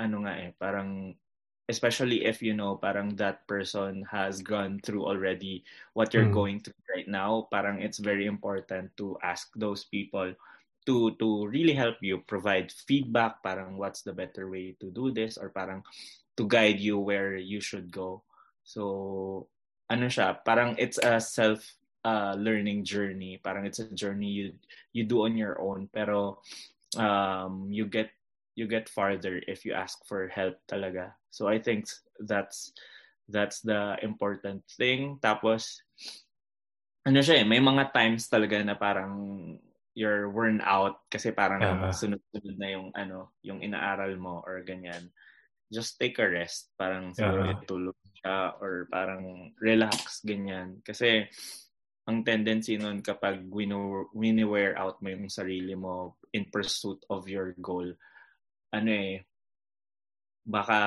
ano 0.00 0.24
nga 0.24 0.34
eh 0.36 0.50
parang 0.56 1.14
especially 1.70 2.26
if 2.26 2.42
you 2.42 2.50
know 2.50 2.74
parang 2.74 3.14
that 3.14 3.46
person 3.46 4.02
has 4.10 4.42
gone 4.42 4.82
through 4.82 5.06
already 5.06 5.62
what 5.94 6.10
you're 6.10 6.26
mm. 6.26 6.34
going 6.34 6.58
through 6.58 6.82
right 6.96 7.06
now 7.06 7.46
parang 7.46 7.78
it's 7.78 8.02
very 8.02 8.26
important 8.26 8.90
to 8.98 9.14
ask 9.22 9.54
those 9.54 9.86
people 9.86 10.34
to 10.82 11.14
to 11.22 11.46
really 11.46 11.76
help 11.76 11.94
you 12.02 12.18
provide 12.26 12.74
feedback 12.88 13.38
parang 13.46 13.78
what's 13.78 14.02
the 14.02 14.10
better 14.10 14.50
way 14.50 14.74
to 14.82 14.90
do 14.90 15.14
this 15.14 15.38
or 15.38 15.54
parang 15.54 15.78
to 16.34 16.48
guide 16.50 16.82
you 16.82 16.98
where 16.98 17.38
you 17.38 17.62
should 17.62 17.92
go 17.94 18.24
so 18.66 19.46
ano 19.86 20.10
siya 20.10 20.42
parang 20.42 20.74
it's 20.74 20.98
a 20.98 21.22
self 21.22 21.62
uh, 22.04 22.34
learning 22.38 22.84
journey. 22.84 23.40
Parang 23.42 23.66
it's 23.66 23.80
a 23.80 23.88
journey 23.92 24.28
you 24.28 24.46
you 24.92 25.04
do 25.04 25.24
on 25.24 25.36
your 25.36 25.60
own, 25.60 25.88
pero 25.92 26.40
um, 26.96 27.68
you 27.70 27.86
get 27.86 28.10
you 28.56 28.66
get 28.66 28.88
farther 28.88 29.40
if 29.46 29.64
you 29.64 29.72
ask 29.72 30.04
for 30.04 30.28
help 30.28 30.58
talaga. 30.68 31.12
So 31.30 31.48
I 31.48 31.58
think 31.58 31.88
that's 32.26 32.72
that's 33.30 33.62
the 33.62 33.96
important 34.02 34.66
thing. 34.76 35.18
Tapos 35.22 35.80
ano 37.06 37.24
siya 37.24 37.40
eh, 37.40 37.46
may 37.46 37.62
mga 37.62 37.94
times 37.96 38.28
talaga 38.28 38.60
na 38.60 38.76
parang 38.76 39.14
you're 39.96 40.28
worn 40.30 40.60
out 40.62 41.02
kasi 41.10 41.32
parang 41.32 41.62
uh-huh. 41.62 41.92
sunod-sunod 41.92 42.56
na 42.58 42.68
yung 42.70 42.88
ano, 42.94 43.32
yung 43.42 43.64
inaaral 43.64 44.14
mo 44.18 44.44
or 44.44 44.62
ganyan. 44.66 45.08
Just 45.70 46.02
take 46.02 46.18
a 46.18 46.26
rest. 46.26 46.74
Parang 46.74 47.14
siguro 47.14 47.46
uh-huh. 47.46 47.62
tulog 47.64 47.98
siya 48.20 48.58
or 48.58 48.90
parang 48.90 49.54
relax 49.62 50.20
ganyan. 50.26 50.82
Kasi 50.82 51.30
ang 52.10 52.26
tendency 52.26 52.74
nun 52.74 52.98
kapag 53.06 53.46
wini-wear 53.46 54.74
out 54.74 54.98
mo 54.98 55.14
yung 55.14 55.30
sarili 55.30 55.78
mo 55.78 56.18
in 56.34 56.50
pursuit 56.50 56.98
of 57.06 57.30
your 57.30 57.54
goal, 57.62 57.86
ano 58.74 58.90
eh, 58.90 59.22
baka 60.42 60.78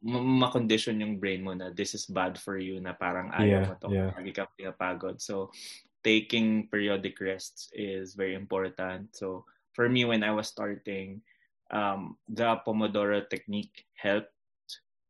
ma-condition 0.00 0.96
yung 1.04 1.20
brain 1.20 1.44
mo 1.44 1.52
na 1.52 1.68
this 1.68 1.92
is 1.92 2.08
bad 2.08 2.40
for 2.40 2.56
you 2.56 2.80
na 2.80 2.96
parang 2.96 3.28
ayaw 3.36 3.60
Yeah, 3.60 3.68
mo 3.68 3.74
to. 3.84 3.88
yeah. 3.92 4.10
Lagi 4.16 4.32
ka 4.32 4.48
pinapagod. 4.56 5.20
So, 5.20 5.52
taking 6.00 6.72
periodic 6.72 7.20
rests 7.20 7.68
is 7.76 8.16
very 8.16 8.32
important. 8.32 9.12
So, 9.12 9.44
for 9.76 9.92
me, 9.92 10.08
when 10.08 10.24
I 10.24 10.32
was 10.32 10.48
starting, 10.48 11.20
um, 11.68 12.16
the 12.32 12.56
Pomodoro 12.64 13.20
technique 13.28 13.84
helped. 13.92 14.32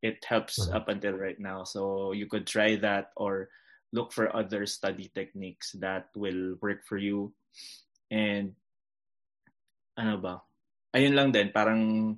It 0.03 0.24
helps 0.26 0.59
Mhm. 0.59 0.74
up 0.74 0.89
until 0.91 1.14
right 1.14 1.39
now. 1.39 1.62
So, 1.62 2.11
you 2.11 2.26
could 2.26 2.51
try 2.51 2.74
that 2.83 3.14
or 3.14 3.53
look 3.93 4.12
for 4.12 4.34
other 4.34 4.66
study 4.66 5.11
techniques 5.14 5.72
that 5.78 6.09
will 6.14 6.57
work 6.62 6.86
for 6.86 6.99
you. 6.99 7.32
And, 8.11 8.55
ano 9.99 10.16
ba? 10.18 10.43
Ayun 10.95 11.14
lang 11.14 11.30
din, 11.30 11.51
parang 11.55 12.16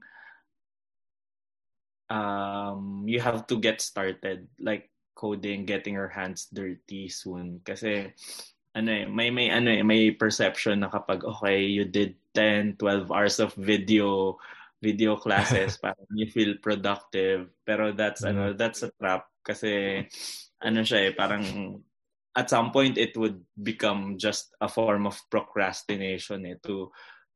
um, 2.13 3.05
you 3.09 3.21
have 3.21 3.47
to 3.49 3.57
get 3.57 3.81
started 3.81 4.49
like 4.61 4.93
coding, 5.17 5.65
getting 5.65 5.95
your 5.95 6.09
hands 6.09 6.49
dirty 6.53 7.09
soon. 7.09 7.61
Kasi 7.65 8.13
ano 8.73 8.89
eh, 8.89 9.05
may 9.09 9.29
may 9.29 9.49
ano 9.53 9.69
eh, 9.73 9.85
may 9.85 10.13
perception 10.13 10.81
na 10.81 10.89
kapag 10.93 11.25
okay, 11.25 11.65
you 11.65 11.85
did 11.85 12.17
10, 12.37 12.77
12 12.81 13.13
hours 13.13 13.37
of 13.41 13.53
video 13.57 14.37
video 14.81 15.15
classes, 15.17 15.77
parang 15.83 16.09
you 16.13 16.29
feel 16.29 16.57
productive. 16.61 17.49
Pero 17.65 17.93
that's 17.93 18.25
ano, 18.25 18.53
that's 18.53 18.85
a 18.85 18.91
trap 18.97 19.29
kasi 19.45 20.05
ano 20.65 20.83
siya 20.83 21.11
eh, 21.11 21.15
parang 21.15 21.45
at 22.39 22.49
some 22.49 22.73
point 22.73 22.97
it 22.97 23.13
would 23.17 23.45
become 23.63 24.17
just 24.17 24.55
a 24.61 24.69
form 24.69 25.05
of 25.07 25.19
procrastination 25.31 26.47
eh 26.47 26.57
to 26.65 26.89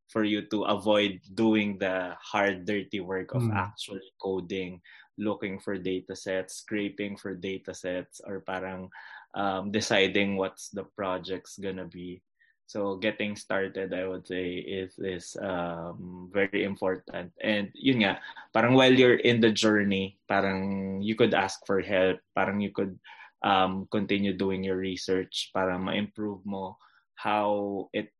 for 0.08 0.22
you 0.22 0.46
to 0.46 0.62
avoid 0.70 1.18
doing 1.34 1.76
the 1.82 2.14
hard 2.22 2.62
dirty 2.64 3.02
work 3.02 3.34
of 3.34 3.42
Mm. 3.42 3.54
actually 3.58 4.06
coding 4.22 4.78
looking 5.18 5.58
for 5.58 5.74
data 5.76 6.14
sets 6.14 6.62
scraping 6.62 7.16
for 7.16 7.34
data 7.34 7.74
sets 7.74 8.20
or 8.22 8.40
parang 8.46 8.88
um, 9.34 9.72
deciding 9.72 10.36
what's 10.36 10.70
the 10.70 10.84
project's 10.96 11.58
gonna 11.58 11.88
be 11.88 12.22
so 12.66 12.98
getting 12.98 13.38
started 13.38 13.94
i 13.94 14.02
would 14.02 14.26
say 14.26 14.58
is 14.58 14.98
is 14.98 15.38
um, 15.38 16.28
very 16.34 16.64
important. 16.64 17.32
And 17.40 17.70
yun 17.72 18.04
nga 18.04 18.20
parang 18.52 18.74
while 18.74 18.92
you're 18.92 19.22
in 19.22 19.40
the 19.40 19.54
journey 19.54 20.18
parang 20.28 21.00
you 21.00 21.14
could 21.14 21.32
ask 21.32 21.64
for 21.64 21.80
help. 21.80 22.18
Parang 22.34 22.60
you 22.60 22.74
could 22.74 22.98
um, 23.40 23.86
continue 23.90 24.34
doing 24.34 24.66
your 24.66 24.76
research 24.76 25.54
para 25.54 25.78
ma-improve 25.78 26.44
mo 26.44 26.76
how 27.14 27.88
it 27.94 28.12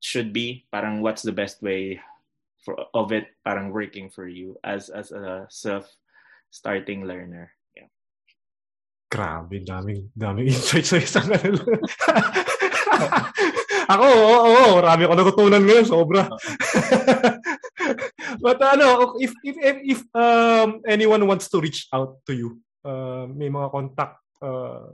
should 0.00 0.32
be. 0.32 0.66
Parang 0.72 1.04
what's 1.04 1.22
the 1.22 1.36
best 1.36 1.62
way 1.62 2.00
for 2.64 2.74
of 2.94 3.12
it 3.12 3.30
parang 3.44 3.70
working 3.70 4.08
for 4.08 4.26
you 4.26 4.56
as 4.64 4.88
as 4.88 5.12
a 5.12 5.46
self 5.52 5.86
starting 6.50 7.04
learner. 7.04 7.52
Yeah. 7.76 7.90
Grabe, 9.12 9.62
daming, 9.62 10.08
daming 10.16 10.48
insights 10.54 10.90
sa 10.90 10.98
isang. 10.98 11.30
ako, 13.92 14.06
oo, 14.06 14.36
oo, 14.48 14.64
marami 14.78 15.02
ako 15.04 15.14
natutunan 15.18 15.62
ngayon, 15.62 15.86
sobra. 15.86 16.22
But 18.44 18.58
ano, 18.62 19.18
if 19.20 19.34
if 19.44 19.56
if, 19.58 19.76
if 19.98 20.00
um, 20.14 20.80
anyone 20.88 21.26
wants 21.26 21.50
to 21.52 21.60
reach 21.60 21.86
out 21.92 22.22
to 22.26 22.32
you, 22.32 22.48
uh, 22.86 23.26
may 23.28 23.50
mga 23.50 23.68
contact 23.70 24.22
uh, 24.42 24.88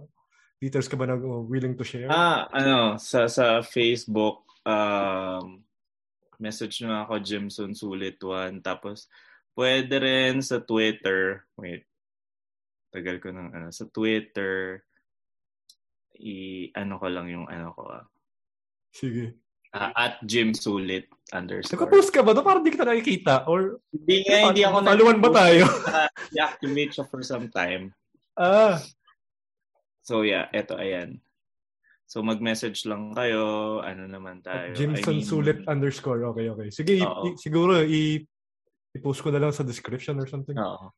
details 0.58 0.90
ka 0.90 0.98
ba 0.98 1.06
na 1.06 1.16
uh, 1.16 1.42
willing 1.46 1.78
to 1.78 1.86
share? 1.86 2.10
ah 2.10 2.50
ano 2.50 2.98
sa 2.98 3.30
sa 3.30 3.62
Facebook 3.62 4.42
um 4.66 5.62
message 6.38 6.82
nyo 6.82 7.06
ako 7.06 7.22
Jimson 7.22 7.74
Sulit 7.74 8.18
1 8.22 8.62
tapos 8.62 9.06
pwede 9.54 10.02
rin 10.02 10.42
sa 10.42 10.62
Twitter 10.62 11.46
wait 11.58 11.86
tagal 12.90 13.22
ko 13.22 13.30
ng 13.30 13.54
ano 13.54 13.68
sa 13.70 13.86
Twitter 13.90 14.82
i 16.18 16.34
ano 16.74 16.98
ko 16.98 17.06
lang 17.06 17.26
yung 17.26 17.46
ano 17.46 17.70
ko 17.72 17.82
ah 17.88 18.04
Sige. 18.88 19.36
Ah, 19.68 19.92
at 19.92 20.24
Jim 20.24 20.56
Sulit 20.56 21.12
underscore 21.28 21.76
Nagka-post 21.76 22.08
ka 22.08 22.24
ba 22.24 22.32
doon? 22.32 22.40
Parang 22.40 22.64
di 22.64 22.72
kita 22.72 22.88
nakikita. 22.88 23.44
Or 23.44 23.76
Hindi 23.92 24.24
nga, 24.24 24.48
hindi 24.48 24.64
ako 24.64 24.76
Taluan 24.80 25.18
ba 25.20 25.28
tayo? 25.30 25.68
i-activate 26.32 26.92
siya 26.96 27.04
for 27.04 27.20
some 27.20 27.52
time. 27.52 27.92
ah, 28.34 28.80
So 30.00 30.24
yeah, 30.24 30.48
eto 30.50 30.72
ayan. 30.72 31.20
So 32.08 32.24
mag-message 32.24 32.88
lang 32.88 33.12
kayo, 33.12 33.78
ano 33.84 34.08
naman 34.08 34.40
tayo. 34.40 34.72
Jimson 34.72 35.20
I 35.20 35.20
mean, 35.20 35.28
Sulit 35.28 35.60
underscore. 35.68 36.24
Okay, 36.32 36.48
okay. 36.48 36.68
Sige, 36.72 37.04
i- 37.04 37.36
siguro 37.36 37.84
i- 37.84 38.24
i-post 38.96 39.20
ko 39.20 39.28
na 39.28 39.36
lang 39.38 39.52
sa 39.52 39.60
description 39.60 40.16
or 40.16 40.24
something. 40.24 40.56
Oo. 40.56 40.88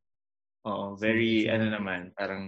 Oo, 0.62 0.86
very 0.94 1.42
sige. 1.42 1.50
ano 1.50 1.74
naman, 1.74 2.14
parang 2.14 2.46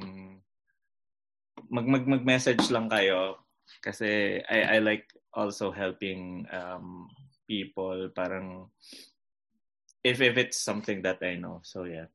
mag 1.73 1.89
mag 1.89 2.05
mag-message 2.05 2.69
lang 2.69 2.93
kayo 2.93 3.41
kasi 3.81 4.39
I 4.45 4.77
I 4.77 4.85
like 4.85 5.09
also 5.33 5.73
helping 5.73 6.45
um 6.53 7.09
people 7.49 8.13
parang 8.13 8.69
if 10.05 10.21
if 10.21 10.37
it's 10.37 10.61
something 10.61 11.01
that 11.03 11.25
I 11.25 11.41
know. 11.41 11.65
So 11.65 11.89
yeah. 11.89 12.13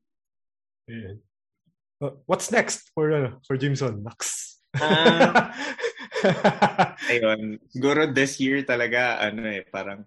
Ayan. 0.86 1.20
Uh, 1.98 2.14
what's 2.30 2.54
next 2.54 2.94
for 2.94 3.10
uh, 3.10 3.30
for 3.42 3.58
Jimson? 3.58 4.06
Max. 4.06 4.62
Ah, 4.78 5.50
ayun. 7.10 7.58
Siguro 7.74 8.06
this 8.14 8.38
year 8.38 8.62
talaga, 8.62 9.18
ano 9.18 9.42
eh, 9.50 9.66
parang 9.66 10.06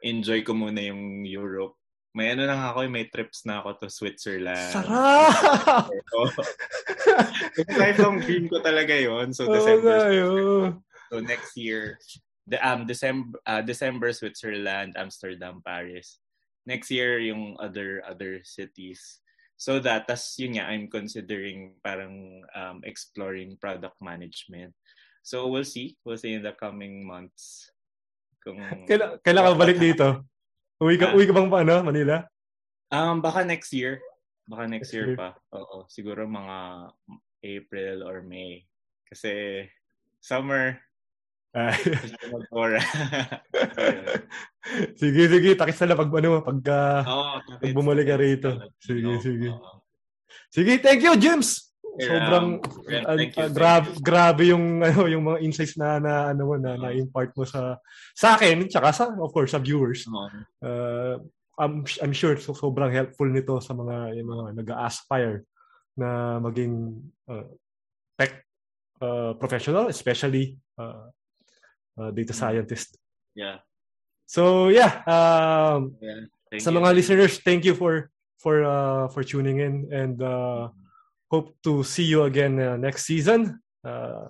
enjoy 0.00 0.40
ko 0.40 0.56
muna 0.56 0.80
yung 0.80 1.28
Europe. 1.28 1.76
May 2.18 2.34
ano 2.34 2.50
lang 2.50 2.58
ako, 2.58 2.90
may 2.90 3.06
trips 3.06 3.46
na 3.46 3.62
ako 3.62 3.78
to 3.78 3.86
Switzerland. 3.86 4.74
Sarap! 4.74 5.86
Lifelong 7.78 8.18
dream 8.18 8.50
ko 8.50 8.58
talaga 8.58 8.90
yon 8.98 9.30
So, 9.30 9.46
December. 9.46 10.10
yun. 10.10 10.82
So, 11.14 11.22
next 11.22 11.54
year, 11.54 11.94
the, 12.50 12.58
um, 12.58 12.90
December, 12.90 13.38
uh, 13.46 13.62
December, 13.62 14.10
Switzerland, 14.10 14.98
Amsterdam, 14.98 15.62
Paris. 15.62 16.18
Next 16.66 16.90
year, 16.90 17.22
yung 17.22 17.54
other 17.62 18.02
other 18.02 18.42
cities. 18.42 19.22
So 19.58 19.82
that, 19.82 20.06
tas 20.06 20.38
yun 20.38 20.54
nga, 20.54 20.70
I'm 20.70 20.86
considering 20.86 21.74
parang 21.82 22.46
um, 22.54 22.78
exploring 22.86 23.58
product 23.58 23.98
management. 23.98 24.74
So 25.26 25.50
we'll 25.50 25.66
see. 25.66 25.98
We'll 26.06 26.18
see 26.18 26.34
in 26.38 26.46
the 26.46 26.54
coming 26.54 27.02
months. 27.02 27.70
Kung, 28.38 28.62
Kailan, 28.86 29.18
kailan 29.22 29.42
ka 29.42 29.58
balik 29.58 29.78
dito? 29.82 30.22
Uwi 30.78 30.94
ka, 30.94 31.10
Ah. 31.10 31.14
uwi 31.14 31.26
ka 31.26 31.34
bang 31.34 31.50
pa, 31.50 31.60
ano, 31.62 31.82
Manila? 31.82 32.22
um, 32.88 33.18
baka 33.20 33.42
next 33.44 33.74
year. 33.74 33.98
Baka 34.48 34.64
Next 34.64 34.88
next 34.88 34.90
year 34.96 35.06
year. 35.12 35.18
pa. 35.18 35.36
Oo. 35.52 35.84
Siguro 35.90 36.24
mga 36.24 36.88
April 37.44 38.00
or 38.00 38.24
May. 38.24 38.64
Kasi 39.04 39.64
summer. 40.22 40.80
Ayun. 41.52 42.78
sige, 45.00 45.22
sige. 45.28 45.50
Takis 45.52 45.80
na 45.82 45.92
lang 45.92 45.98
pag, 46.00 46.12
ano, 46.12 46.40
pagka... 46.40 46.78
Oo, 47.08 47.32
Pag 47.60 47.74
bumalik 47.76 48.06
ka 48.08 48.16
rito. 48.16 48.50
Sige, 48.80 49.04
Oo, 49.04 49.20
sige. 49.20 49.48
oo. 49.52 49.80
Sige, 50.48 50.80
thank 50.80 51.04
you, 51.04 51.12
Jims! 51.16 51.67
Sobrang 51.98 52.46
yeah, 52.86 53.02
uh, 53.08 53.16
uh, 53.16 53.50
grab, 53.50 53.84
thank 53.88 53.96
you. 53.96 54.04
grabe 54.04 54.42
yung 54.54 54.64
ano 54.86 55.10
yung 55.10 55.24
mga 55.26 55.38
insights 55.42 55.74
na 55.80 55.98
na 55.98 56.30
ano 56.30 56.42
mo 56.46 56.54
na, 56.54 56.76
Oo. 56.76 56.82
na 56.84 56.88
impart 56.94 57.34
mo 57.34 57.42
sa 57.42 57.80
sa 58.14 58.38
akin 58.38 58.68
tsaka 58.70 58.88
sa 58.94 59.04
of 59.10 59.32
course 59.34 59.50
sa 59.56 59.62
viewers. 59.62 60.06
Uh, 60.62 61.18
I'm 61.58 61.82
I'm 61.98 62.14
sure 62.14 62.38
so, 62.38 62.54
sobrang 62.54 62.94
helpful 62.94 63.26
nito 63.26 63.58
sa 63.58 63.74
mga 63.74 64.14
yung 64.14 64.28
mga 64.30 64.44
nag-aspire 64.62 65.42
na 65.98 66.38
maging 66.38 67.02
uh, 67.26 67.50
tech 68.14 68.46
uh, 69.02 69.34
professional 69.34 69.90
especially 69.90 70.54
uh, 70.78 71.10
uh, 71.98 72.10
data 72.14 72.30
Mm. 72.30 72.38
scientist. 72.38 72.94
Yeah. 73.34 73.58
So 74.30 74.70
yeah, 74.70 75.02
um, 75.08 75.98
yeah. 75.98 76.30
Sa 76.62 76.70
you. 76.70 76.78
mga 76.78 76.94
listeners, 76.94 77.42
thank 77.42 77.66
you 77.66 77.74
for 77.74 78.14
for 78.38 78.62
uh, 78.62 79.10
for 79.10 79.26
tuning 79.26 79.58
in 79.58 79.90
and 79.90 80.22
uh, 80.22 80.70
hope 81.28 81.56
to 81.64 81.84
see 81.84 82.04
you 82.04 82.24
again 82.24 82.56
uh, 82.60 82.76
next 82.76 83.04
season. 83.04 83.60
Uh, 83.84 84.28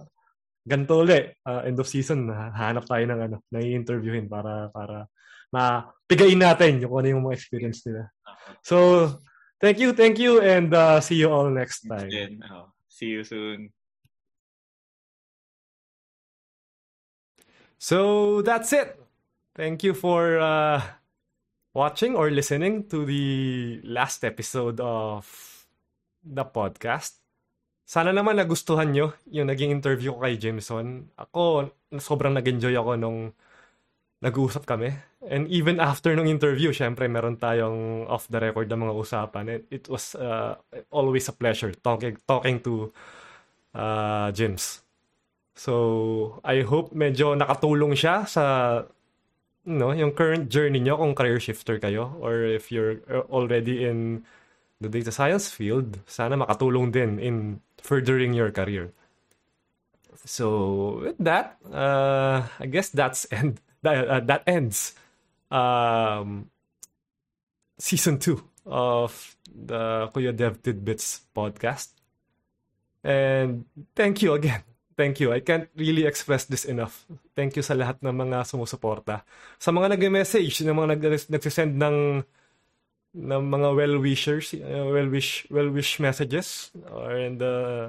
ganito 0.68 1.00
ulit, 1.00 1.38
uh, 1.48 1.64
end 1.64 1.78
of 1.80 1.88
season, 1.88 2.28
ha- 2.28 2.52
hanap 2.52 2.84
tayo 2.84 3.04
ng 3.08 3.20
ano, 3.24 3.36
na 3.48 3.58
i-interviewin 3.64 4.28
para 4.28 4.68
para 4.68 5.08
mapigain 5.48 6.36
natin 6.36 6.84
yung 6.84 6.90
kung 6.92 7.00
ano 7.00 7.08
yung 7.08 7.24
mga 7.24 7.38
experience 7.38 7.80
nila. 7.88 8.12
So, 8.60 8.76
thank 9.62 9.80
you, 9.80 9.96
thank 9.96 10.20
you, 10.20 10.44
and 10.44 10.68
uh, 10.76 11.00
see 11.00 11.16
you 11.16 11.32
all 11.32 11.48
next 11.48 11.88
time. 11.88 12.12
Then, 12.12 12.44
oh, 12.52 12.68
see 12.90 13.08
you 13.08 13.24
soon. 13.24 13.72
So 17.78 18.42
that's 18.42 18.72
it. 18.74 18.98
Thank 19.54 19.84
you 19.84 19.94
for 19.94 20.38
uh, 20.38 20.82
watching 21.74 22.16
or 22.16 22.30
listening 22.30 22.88
to 22.90 23.06
the 23.06 23.80
last 23.84 24.24
episode 24.24 24.80
of 24.80 25.24
the 26.22 26.44
podcast. 26.44 27.20
sana 27.88 28.12
naman 28.12 28.36
nagustuhan 28.36 28.92
nyo 28.92 29.16
yung 29.32 29.48
naging 29.48 29.72
interview 29.72 30.12
ko 30.12 30.20
kay 30.28 30.36
Jameson. 30.36 31.08
Ako, 31.16 31.72
sobrang 31.96 32.36
nag-enjoy 32.36 32.76
ako 32.76 33.00
nung 33.00 33.32
nag-uusap 34.20 34.68
kami. 34.68 34.92
And 35.24 35.48
even 35.48 35.80
after 35.80 36.12
nung 36.12 36.28
interview, 36.28 36.68
syempre 36.68 37.08
meron 37.08 37.40
tayong 37.40 38.04
off 38.12 38.28
the 38.28 38.44
record 38.44 38.68
na 38.68 38.76
mga 38.76 38.92
usapan. 38.92 39.44
It, 39.48 39.62
it 39.72 39.84
was 39.88 40.12
uh, 40.12 40.60
always 40.92 41.32
a 41.32 41.34
pleasure 41.34 41.72
talking, 41.72 42.20
talking 42.28 42.60
to 42.60 42.92
uh, 43.72 44.28
James. 44.36 44.84
So, 45.56 46.38
I 46.44 46.62
hope 46.68 46.92
medyo 46.92 47.34
nakatulong 47.40 47.96
siya 47.96 48.28
sa 48.28 48.44
no, 49.64 49.96
yung 49.96 50.12
current 50.12 50.52
journey 50.52 50.78
nyo 50.84 51.00
kung 51.00 51.16
career 51.16 51.40
shifter 51.40 51.80
kayo 51.80 52.14
or 52.20 52.44
if 52.44 52.68
you're 52.68 53.00
already 53.32 53.88
in 53.88 54.28
the 54.80 54.88
data 54.88 55.10
science 55.10 55.50
field, 55.50 55.98
sana 56.06 56.38
makatulong 56.38 56.92
din 56.94 57.18
in 57.18 57.60
furthering 57.78 58.34
your 58.34 58.50
career. 58.50 58.94
So 60.24 61.00
with 61.02 61.18
that, 61.22 61.58
uh, 61.70 62.46
I 62.58 62.66
guess 62.66 62.90
that's 62.90 63.26
end. 63.32 63.60
That, 63.82 64.08
uh, 64.08 64.20
that 64.26 64.42
ends 64.46 64.98
um, 65.50 66.50
season 67.78 68.18
two 68.18 68.42
of 68.66 69.36
the 69.46 70.10
Kuya 70.10 70.34
Dev 70.34 70.62
Tidbits 70.62 71.22
podcast. 71.34 71.94
And 73.04 73.64
thank 73.94 74.22
you 74.22 74.34
again. 74.34 74.66
Thank 74.98 75.22
you. 75.22 75.30
I 75.30 75.38
can't 75.38 75.70
really 75.78 76.02
express 76.10 76.44
this 76.50 76.66
enough. 76.66 77.06
Thank 77.38 77.54
you 77.54 77.62
sa 77.62 77.78
lahat 77.78 78.02
ng 78.02 78.10
mga 78.10 78.42
sumusuporta. 78.42 79.22
Sa 79.54 79.70
mga 79.70 79.94
nag-message, 79.94 80.66
ng 80.66 80.74
mga 80.74 80.88
nag- 80.98 81.30
nagsisend 81.30 81.78
ng 81.78 82.26
ng 83.16 83.42
mga 83.48 83.68
well-wishers, 83.72 84.52
uh, 84.58 84.88
well-wish 84.92 85.48
well-wish 85.48 85.96
messages 86.02 86.74
or 86.92 87.16
and 87.16 87.40
uh, 87.40 87.88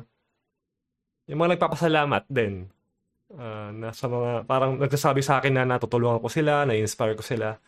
yung 1.27 1.39
mga 1.43 1.59
nagpapasalamat 1.59 2.23
din 2.31 2.71
uh, 3.35 3.69
na 3.75 3.93
sa 3.93 4.09
mga 4.09 4.47
parang 4.49 4.79
nagsasabi 4.79 5.21
sa 5.21 5.37
akin 5.37 5.53
na 5.53 5.67
natutulungan 5.67 6.23
ko 6.23 6.29
sila, 6.31 6.65
na-inspire 6.65 7.13
ko 7.13 7.23
sila. 7.23 7.59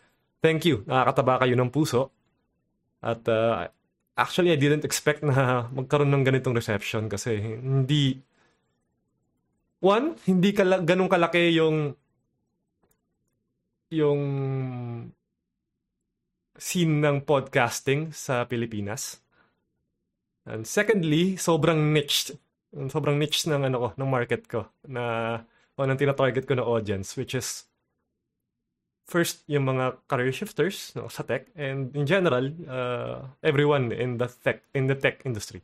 Thank 0.42 0.66
you. 0.66 0.82
Nakakataba 0.88 1.46
kayo 1.46 1.54
ng 1.54 1.70
puso. 1.70 2.10
At 2.98 3.22
uh, 3.30 3.70
actually 4.18 4.50
I 4.50 4.58
didn't 4.58 4.82
expect 4.82 5.22
na 5.22 5.70
magkaroon 5.70 6.10
ng 6.10 6.26
ganitong 6.26 6.58
reception 6.58 7.06
kasi 7.06 7.38
hindi 7.38 8.18
one, 9.82 10.18
hindi 10.26 10.50
kala, 10.54 10.82
ganun 10.82 11.10
kalaki 11.10 11.54
yung 11.58 11.94
yung 13.92 14.20
scene 16.62 17.02
ng 17.02 17.26
podcasting 17.26 18.14
sa 18.14 18.46
Pilipinas. 18.46 19.18
And 20.46 20.62
secondly, 20.62 21.34
sobrang 21.34 21.90
niche. 21.90 22.38
Sobrang 22.70 23.18
niche 23.18 23.50
ng 23.50 23.66
ano 23.66 23.76
ko, 23.82 23.88
ng 23.98 24.10
market 24.10 24.46
ko 24.46 24.70
na 24.86 25.36
o 25.74 25.82
ng 25.82 25.98
tina-target 25.98 26.46
ko 26.46 26.54
na 26.54 26.62
audience 26.62 27.16
which 27.18 27.34
is 27.34 27.66
first 29.08 29.42
yung 29.50 29.66
mga 29.66 29.98
career 30.06 30.30
shifters 30.30 30.94
no, 30.94 31.08
sa 31.10 31.26
tech 31.26 31.48
and 31.58 31.90
in 31.96 32.04
general 32.06 32.52
uh, 32.68 33.24
everyone 33.42 33.90
in 33.90 34.20
the 34.20 34.28
tech 34.28 34.62
in 34.76 34.86
the 34.86 34.94
tech 34.94 35.24
industry. 35.26 35.60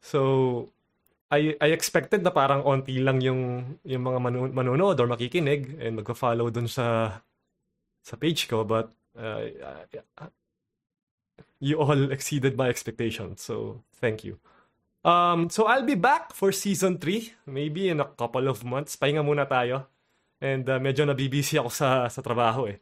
So 0.00 0.70
I 1.28 1.58
I 1.60 1.74
expected 1.74 2.24
na 2.24 2.32
parang 2.32 2.64
onti 2.64 3.02
lang 3.02 3.20
yung 3.20 3.76
yung 3.84 4.02
mga 4.02 4.18
manu- 4.22 4.54
manonood 4.54 4.96
or 4.96 5.10
makikinig 5.10 5.76
and 5.82 6.00
magfa-follow 6.00 6.48
dun 6.48 6.70
sa 6.70 7.18
sa 8.06 8.14
page 8.16 8.46
ko 8.46 8.62
but 8.62 8.94
uh, 9.18 9.44
uh, 10.20 10.28
you 11.60 11.80
all 11.80 12.10
exceeded 12.16 12.56
my 12.56 12.68
expectations. 12.68 13.42
So 13.42 13.82
thank 14.00 14.24
you. 14.24 14.38
Um, 15.04 15.50
so 15.50 15.66
I'll 15.66 15.86
be 15.86 15.94
back 15.94 16.34
for 16.34 16.50
season 16.50 16.98
3 16.98 17.46
maybe 17.46 17.88
in 17.88 18.00
a 18.00 18.04
couple 18.04 18.48
of 18.48 18.64
months. 18.64 18.96
Pahinga 18.96 19.22
muna 19.22 19.46
tayo. 19.46 19.86
And 20.42 20.68
uh, 20.68 20.82
medyo 20.82 21.06
nabibisi 21.06 21.56
ako 21.56 21.70
sa 21.72 22.10
sa 22.12 22.20
trabaho 22.20 22.68
eh. 22.68 22.76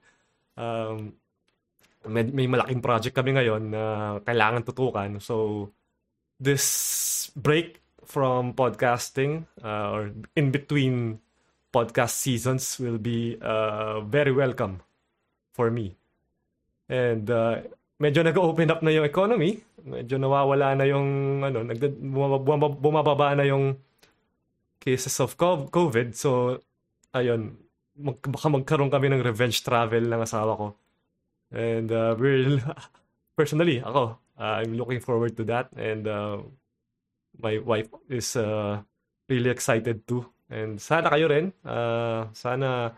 Um, 0.59 1.15
may, 2.09 2.27
may 2.27 2.47
malaking 2.51 2.83
project 2.83 3.15
kami 3.15 3.37
ngayon 3.37 3.71
na 3.71 3.83
kailangan 4.25 4.67
tutukan. 4.67 5.23
So 5.23 5.71
this 6.41 7.31
break 7.37 7.81
from 8.05 8.53
podcasting 8.53 9.47
uh, 9.63 9.95
or 9.95 10.03
in 10.37 10.51
between 10.51 11.21
podcast 11.73 12.21
seasons 12.21 12.79
will 12.79 12.99
be 12.99 13.37
uh, 13.41 14.01
very 14.01 14.31
welcome 14.31 14.83
for 15.53 15.71
me. 15.71 15.97
And 16.91 17.27
uh, 17.31 17.65
medyo 18.01 18.21
nag-open 18.21 18.71
up 18.71 18.81
na 18.85 18.93
yung 18.93 19.07
economy. 19.09 19.61
Medyo 19.85 20.17
nawawala 20.21 20.77
na 20.77 20.85
yung 20.89 21.41
ano, 21.45 21.65
nag 21.65 21.81
bumababa 22.81 23.37
na 23.37 23.45
yung 23.45 23.77
cases 24.81 25.17
of 25.21 25.37
COVID. 25.41 26.13
So 26.13 26.61
ayun, 27.17 27.57
mag, 27.97 28.19
baka 28.21 28.47
magkaroon 28.51 28.93
kami 28.93 29.09
ng 29.13 29.25
revenge 29.25 29.63
travel 29.65 30.05
ng 30.05 30.21
asawa 30.21 30.53
ko. 30.59 30.69
And 31.55 31.89
uh, 31.89 32.19
we're 32.19 32.61
personally 33.39 33.81
ako, 33.81 34.19
uh, 34.37 34.55
I'm 34.61 34.75
looking 34.75 35.01
forward 35.01 35.39
to 35.39 35.45
that 35.49 35.71
and 35.79 36.05
uh, 36.05 36.43
my 37.39 37.59
wife 37.59 37.89
is 38.11 38.37
uh, 38.37 38.83
really 39.29 39.51
excited 39.51 40.07
too. 40.07 40.27
And 40.53 40.77
sana 40.77 41.09
kayo 41.09 41.33
rin. 41.33 41.57
Uh, 41.65 42.29
sana 42.37 42.93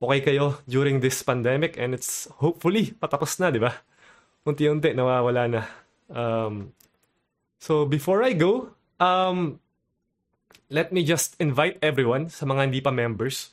okay 0.00 0.20
kayo 0.24 0.56
during 0.64 0.98
this 1.04 1.20
pandemic 1.20 1.76
and 1.76 1.92
it's 1.92 2.24
hopefully 2.40 2.96
patapos 2.96 3.36
na, 3.36 3.52
di 3.52 3.60
ba? 3.60 3.76
Unti-unti 4.48 4.96
nawawala 4.96 5.44
na. 5.46 5.62
Um, 6.08 6.72
so 7.60 7.84
before 7.84 8.24
I 8.24 8.32
go, 8.32 8.72
um, 8.96 9.60
let 10.72 10.90
me 10.90 11.04
just 11.04 11.36
invite 11.36 11.76
everyone 11.84 12.32
sa 12.32 12.48
mga 12.48 12.72
hindi 12.72 12.80
pa 12.80 12.90
members. 12.90 13.52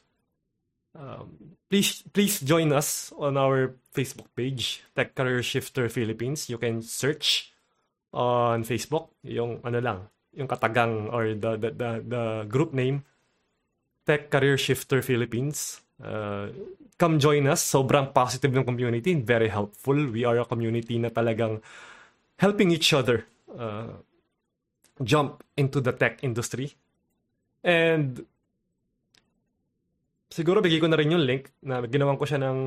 Um, 0.95 1.57
please 1.67 2.01
please 2.15 2.39
join 2.39 2.71
us 2.71 3.11
on 3.19 3.35
our 3.35 3.75
Facebook 3.91 4.31
page, 4.33 4.81
Tech 4.95 5.13
Career 5.13 5.43
Shifter 5.43 5.91
Philippines. 5.91 6.47
You 6.47 6.57
can 6.57 6.79
search 6.79 7.51
on 8.15 8.63
Facebook 8.63 9.11
yung 9.21 9.59
ano 9.67 9.79
lang, 9.83 9.99
yung 10.31 10.47
katagang 10.47 11.11
or 11.11 11.35
the, 11.35 11.59
the, 11.59 11.69
the, 11.75 11.91
the 12.07 12.23
group 12.47 12.71
name, 12.71 13.03
Tech 14.07 14.31
Career 14.31 14.55
Shifter 14.55 15.03
Philippines. 15.03 15.83
Uh, 15.97 16.53
come 16.97 17.17
join 17.17 17.45
us. 17.49 17.61
Sobrang 17.61 18.13
positive 18.13 18.53
ng 18.53 18.65
community. 18.65 19.17
Very 19.17 19.49
helpful. 19.49 19.97
We 19.97 20.25
are 20.25 20.37
a 20.41 20.45
community 20.45 21.01
na 21.01 21.09
talagang 21.09 21.61
helping 22.37 22.69
each 22.69 22.93
other 22.93 23.25
uh, 23.53 23.97
jump 25.01 25.41
into 25.57 25.81
the 25.81 25.93
tech 25.93 26.21
industry. 26.21 26.73
And 27.65 28.21
siguro 30.29 30.61
bigay 30.61 30.77
ko 30.77 30.87
na 30.91 30.99
rin 31.01 31.11
yung 31.11 31.25
link 31.25 31.49
na 31.65 31.81
ginawan 31.87 32.19
ko 32.19 32.29
siya 32.29 32.37
ng 32.45 32.57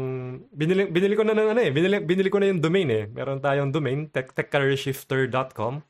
binili, 0.50 0.90
binili 0.90 1.14
ko 1.14 1.22
na 1.22 1.36
ng 1.36 1.48
ano 1.54 1.60
eh 1.60 1.70
binili, 1.70 2.02
binili 2.02 2.32
ko 2.32 2.40
na 2.40 2.50
yung 2.50 2.58
domain 2.58 2.88
eh 2.88 3.04
meron 3.12 3.38
tayong 3.38 3.68
domain 3.70 4.08
tech, 4.08 4.32
techcareershifter.com 4.32 5.84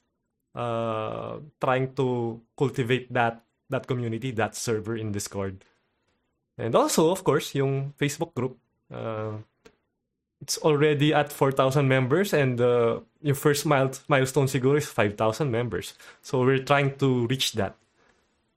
uh, 0.54 1.40
trying 1.56 1.96
to 1.96 2.36
cultivate 2.54 3.08
that 3.12 3.40
that 3.72 3.88
community, 3.88 4.30
that 4.36 4.52
server 4.54 4.94
in 4.94 5.12
Discord. 5.16 5.64
And 6.60 6.76
also, 6.76 7.08
of 7.08 7.24
course, 7.24 7.56
yung 7.56 7.96
Facebook 7.96 8.36
group. 8.36 8.60
Uh, 8.92 9.40
it's 10.43 10.59
already 10.59 11.14
at 11.14 11.30
4,000 11.30 11.86
members 11.86 12.34
and 12.34 12.61
uh, 12.61 12.99
yung 13.22 13.38
first 13.38 13.64
mile- 13.64 13.95
milestone 14.09 14.51
siguro 14.51 14.76
is 14.76 14.86
5,000 14.90 15.51
members. 15.51 15.95
So 16.20 16.43
we're 16.43 16.66
trying 16.66 16.99
to 16.99 17.26
reach 17.28 17.53
that. 17.55 17.78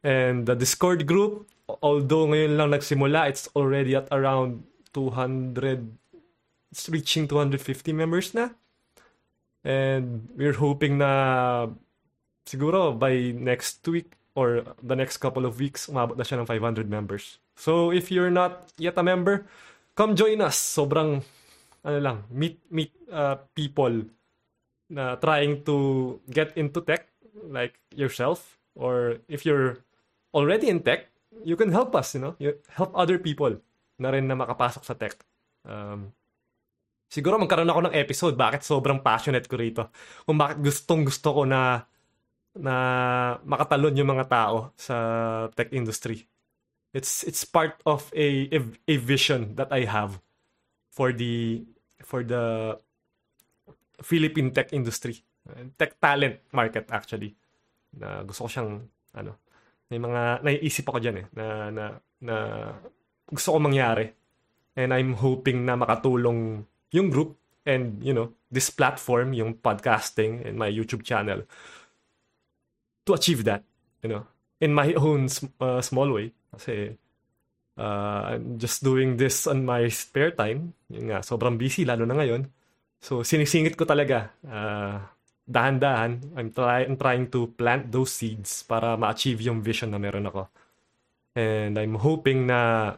And 0.04 0.46
the 0.46 0.56
Discord 0.56 1.06
group 1.06 1.46
although 1.70 2.30
ngayon 2.30 2.58
lang 2.58 2.70
nagsimula, 2.72 3.30
it's 3.30 3.50
already 3.56 3.96
at 3.96 4.08
around 4.12 4.64
200, 4.94 5.90
it's 6.72 6.90
reaching 6.90 7.28
250 7.28 7.94
members 7.94 8.34
na. 8.34 8.50
And 9.66 10.30
we're 10.38 10.58
hoping 10.62 11.02
na 11.02 11.68
siguro 12.46 12.94
by 12.94 13.34
next 13.34 13.82
week 13.90 14.14
or 14.36 14.62
the 14.84 14.96
next 14.96 15.18
couple 15.18 15.46
of 15.46 15.58
weeks, 15.58 15.88
umabot 15.90 16.18
na 16.18 16.24
siya 16.24 16.44
ng 16.44 16.46
500 16.46 16.86
members. 16.86 17.42
So 17.56 17.90
if 17.90 18.12
you're 18.12 18.34
not 18.34 18.70
yet 18.78 19.00
a 19.00 19.04
member, 19.04 19.48
come 19.96 20.14
join 20.14 20.42
us. 20.42 20.60
Sobrang, 20.60 21.24
ano 21.86 21.98
lang, 22.02 22.18
meet, 22.34 22.58
meet 22.74 22.92
uh, 23.14 23.38
people 23.54 24.10
na 24.90 25.16
trying 25.22 25.62
to 25.66 26.18
get 26.30 26.54
into 26.58 26.82
tech 26.82 27.10
like 27.46 27.78
yourself 27.94 28.58
or 28.74 29.22
if 29.30 29.46
you're 29.46 29.86
already 30.34 30.68
in 30.68 30.82
tech, 30.82 31.14
you 31.46 31.56
can 31.56 31.72
help 31.72 31.96
us, 31.96 32.18
you 32.18 32.22
know, 32.22 32.34
you 32.42 32.58
help 32.74 32.92
other 32.98 33.22
people 33.22 33.62
na 34.02 34.10
rin 34.12 34.28
na 34.28 34.36
makapasok 34.36 34.84
sa 34.84 34.98
tech. 34.98 35.16
Um, 35.64 36.12
siguro 37.08 37.40
magkaroon 37.40 37.70
ako 37.70 37.82
ng 37.88 37.96
episode 37.96 38.36
bakit 38.36 38.66
sobrang 38.66 39.00
passionate 39.00 39.48
ko 39.48 39.56
rito. 39.56 39.88
Kung 40.28 40.36
bakit 40.36 40.60
gustong 40.60 41.06
gusto 41.08 41.32
ko 41.32 41.42
na 41.48 41.86
na 42.56 42.76
makatalon 43.44 44.00
yung 44.00 44.16
mga 44.16 44.32
tao 44.32 44.72
sa 44.80 44.96
tech 45.52 45.76
industry. 45.76 46.24
It's 46.96 47.28
it's 47.28 47.44
part 47.44 47.84
of 47.84 48.08
a 48.16 48.48
a, 48.56 48.60
a 48.88 48.96
vision 48.96 49.60
that 49.60 49.76
I 49.76 49.84
have 49.84 50.24
for 50.88 51.12
the 51.12 51.68
for 52.04 52.26
the 52.26 52.76
Philippine 54.02 54.52
tech 54.52 54.74
industry. 54.74 55.22
Tech 55.78 56.02
talent 56.02 56.42
market 56.52 56.90
actually. 56.92 57.32
Na 57.96 58.26
gusto 58.28 58.46
ko 58.46 58.50
siyang 58.52 58.72
ano, 59.16 59.32
may 59.88 60.02
mga 60.02 60.44
naiisip 60.44 60.90
ako 60.90 61.00
diyan 61.00 61.18
eh 61.22 61.28
na 61.38 61.46
na 61.72 61.86
na 62.26 62.36
gusto 63.30 63.56
ko 63.56 63.58
mangyari. 63.62 64.12
And 64.76 64.92
I'm 64.92 65.16
hoping 65.16 65.64
na 65.64 65.80
makatulong 65.80 66.68
yung 66.92 67.08
group 67.08 67.40
and 67.64 68.04
you 68.04 68.12
know, 68.12 68.36
this 68.52 68.68
platform, 68.68 69.32
yung 69.32 69.56
podcasting 69.64 70.44
and 70.44 70.60
my 70.60 70.68
YouTube 70.68 71.08
channel 71.08 71.48
to 73.06 73.14
achieve 73.14 73.46
that, 73.48 73.64
you 74.04 74.10
know, 74.10 74.28
in 74.60 74.74
my 74.74 74.92
own 75.00 75.30
uh, 75.62 75.80
small 75.80 76.12
way 76.12 76.34
kasi 76.52 76.98
uh, 77.80 78.36
I'm 78.36 78.60
just 78.60 78.84
doing 78.84 79.16
this 79.16 79.48
on 79.48 79.64
my 79.64 79.88
spare 79.92 80.32
time. 80.32 80.76
Yung 80.92 81.12
nga, 81.12 81.20
sobrang 81.24 81.60
busy 81.60 81.84
lalo 81.84 82.04
na 82.08 82.16
ngayon. 82.16 82.48
So 83.00 83.22
sinisingit 83.22 83.78
ko 83.78 83.86
talaga 83.86 84.34
uh, 84.48 84.98
dahan-dahan. 85.46 86.36
I'm, 86.36 86.50
try- 86.50 86.86
I'm 86.88 86.98
trying 86.98 87.30
to 87.32 87.54
plant 87.54 87.92
those 87.94 88.12
seeds 88.12 88.66
para 88.66 88.98
ma-achieve 88.98 89.46
yung 89.46 89.62
vision 89.62 89.94
na 89.94 90.02
meron 90.02 90.26
ako. 90.26 90.50
And 91.36 91.78
I'm 91.78 92.00
hoping 92.00 92.48
na 92.48 92.96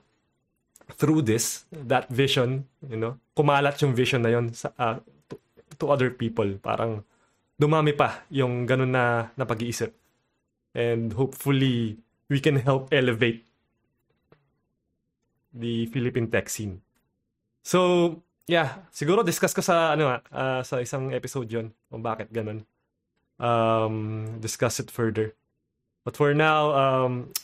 through 0.96 1.28
this, 1.28 1.68
that 1.74 2.08
vision, 2.08 2.70
you 2.88 2.96
know, 2.96 3.20
kumalat 3.36 3.76
yung 3.84 3.92
vision 3.92 4.24
na 4.24 4.32
yon 4.32 4.54
sa, 4.56 4.72
uh, 4.80 4.96
to, 5.28 5.36
to 5.76 5.92
other 5.92 6.14
people. 6.14 6.48
Parang 6.64 7.04
dumami 7.60 7.92
pa 7.92 8.24
yung 8.32 8.64
ganun 8.64 8.94
na, 8.96 9.34
na 9.36 9.44
pag-iisip. 9.44 9.92
And 10.78 11.12
hopefully, 11.18 11.98
we 12.30 12.40
can 12.40 12.62
help 12.62 12.94
elevate 12.94 13.47
the 15.58 15.90
Philippine 15.90 16.30
tech 16.30 16.50
scene. 16.50 16.82
So, 17.66 18.22
yeah, 18.48 18.88
siguro 18.94 19.26
discuss 19.26 19.52
ko 19.52 19.62
sa 19.66 19.98
ano 19.98 20.22
uh, 20.32 20.62
sa 20.64 20.80
isang 20.80 21.12
episode 21.12 21.52
'yon 21.52 21.74
kung 21.92 22.06
bakit 22.06 22.32
ganun. 22.32 22.64
Um, 23.38 24.40
discuss 24.42 24.80
it 24.80 24.90
further. 24.90 25.36
But 26.08 26.18
for 26.18 26.34
now, 26.34 26.72
um, 26.74 27.36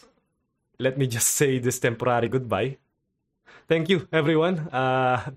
let 0.80 0.98
me 0.98 1.06
just 1.06 1.36
say 1.36 1.60
this 1.60 1.78
temporary 1.78 2.30
goodbye. 2.30 2.80
Thank 3.68 3.90
you, 3.90 4.08
everyone. 4.12 4.72
Uh, 4.72 5.36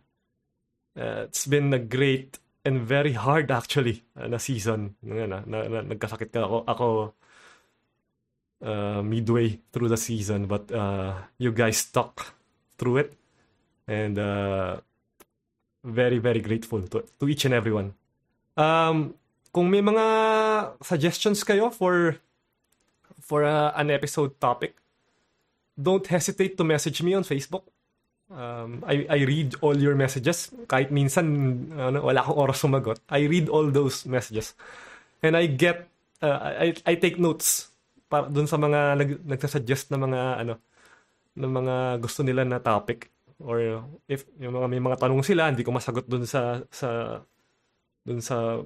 uh, 0.96 1.28
it's 1.28 1.46
been 1.46 1.74
a 1.74 1.82
great 1.82 2.38
and 2.64 2.82
very 2.82 3.12
hard 3.12 3.50
actually 3.50 4.02
uh, 4.18 4.26
na 4.26 4.38
season. 4.38 4.94
Na, 5.02 5.26
na, 5.26 5.38
na, 5.46 5.58
na, 5.68 5.78
nagkasakit 5.82 6.34
ka 6.34 6.42
ako, 6.42 6.58
ako 6.66 6.86
uh, 8.62 9.02
midway 9.02 9.58
through 9.72 9.88
the 9.88 9.96
season, 9.96 10.46
but 10.46 10.70
uh, 10.72 11.14
you 11.38 11.52
guys 11.52 11.78
stuck 11.78 12.35
through 12.78 12.96
it. 13.06 13.10
And 13.86 14.18
uh, 14.18 14.80
very, 15.84 16.18
very 16.18 16.40
grateful 16.40 16.82
to, 16.82 17.04
to 17.20 17.28
each 17.28 17.44
and 17.44 17.54
everyone. 17.54 17.94
Um, 18.56 19.14
kung 19.52 19.70
may 19.70 19.80
mga 19.80 20.04
suggestions 20.82 21.44
kayo 21.44 21.72
for 21.72 22.18
for 23.22 23.46
uh, 23.46 23.72
an 23.78 23.90
episode 23.90 24.36
topic, 24.42 24.74
don't 25.78 26.04
hesitate 26.04 26.58
to 26.58 26.64
message 26.64 27.00
me 27.02 27.14
on 27.14 27.22
Facebook. 27.22 27.62
Um, 28.26 28.82
I, 28.82 29.06
I 29.06 29.18
read 29.22 29.54
all 29.62 29.78
your 29.78 29.94
messages. 29.94 30.50
Kahit 30.66 30.90
minsan 30.90 31.70
ano, 31.72 32.02
wala 32.02 32.26
akong 32.26 32.38
oras 32.38 32.58
sumagot. 32.58 32.98
I 33.06 33.30
read 33.30 33.46
all 33.46 33.70
those 33.70 34.02
messages. 34.04 34.58
And 35.22 35.38
I 35.38 35.46
get, 35.46 35.86
uh, 36.20 36.58
I, 36.58 36.74
I 36.84 36.94
take 36.98 37.22
notes 37.22 37.70
para 38.10 38.26
dun 38.26 38.46
sa 38.46 38.58
mga 38.58 38.98
nag, 38.98 39.10
nagsasuggest 39.26 39.90
na 39.94 39.98
mga 39.98 40.20
ano 40.42 40.58
ng 41.36 41.52
mga 41.52 41.76
gusto 42.00 42.24
nila 42.24 42.42
na 42.42 42.58
topic. 42.58 43.12
Or 43.36 43.60
if 44.08 44.24
yung 44.40 44.56
mga 44.56 44.68
may 44.72 44.80
mga 44.80 44.96
tanong 44.96 45.20
sila 45.20 45.52
hindi 45.52 45.60
ko 45.60 45.70
masagot 45.70 46.08
dun 46.08 46.24
sa 46.24 46.64
sa 46.72 47.20
dun 48.00 48.24
sa 48.24 48.64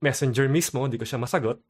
messenger 0.00 0.48
mismo 0.48 0.88
hindi 0.88 0.96
ko 0.96 1.04
siya 1.04 1.20
masagot. 1.20 1.60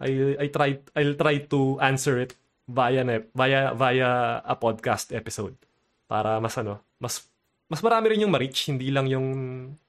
I 0.00 0.40
I 0.40 0.46
try 0.48 0.80
I'll 0.96 1.16
try 1.20 1.44
to 1.52 1.76
answer 1.84 2.16
it 2.16 2.32
via 2.64 3.04
via 3.36 3.76
via 3.76 4.10
a 4.40 4.54
podcast 4.56 5.12
episode. 5.12 5.52
Para 6.08 6.40
mas 6.40 6.56
ano, 6.56 6.80
mas 6.96 7.28
mas 7.70 7.84
marami 7.84 8.16
rin 8.16 8.24
yung 8.26 8.32
ma-reach, 8.34 8.72
hindi 8.72 8.90
lang 8.90 9.06
yung 9.06 9.28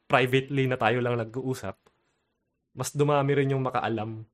privately 0.06 0.70
na 0.70 0.78
tayo 0.78 1.02
lang 1.02 1.18
nag-uusap. 1.18 1.80
Mas 2.76 2.94
dumami 2.94 3.32
rin 3.34 3.56
yung 3.56 3.64
makaalam 3.64 4.28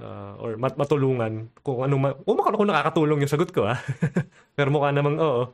uh, 0.00 0.36
or 0.40 0.56
mat 0.60 0.76
matulungan 0.76 1.48
kung 1.64 1.84
ano 1.84 1.94
ma- 1.96 2.16
kung, 2.16 2.36
kung 2.40 2.68
nakakatulong 2.68 3.24
yung 3.24 3.32
sagot 3.32 3.50
ko 3.52 3.68
ha. 3.68 3.76
Pero 4.56 4.68
mukha 4.72 4.92
namang 4.92 5.18
oo. 5.20 5.52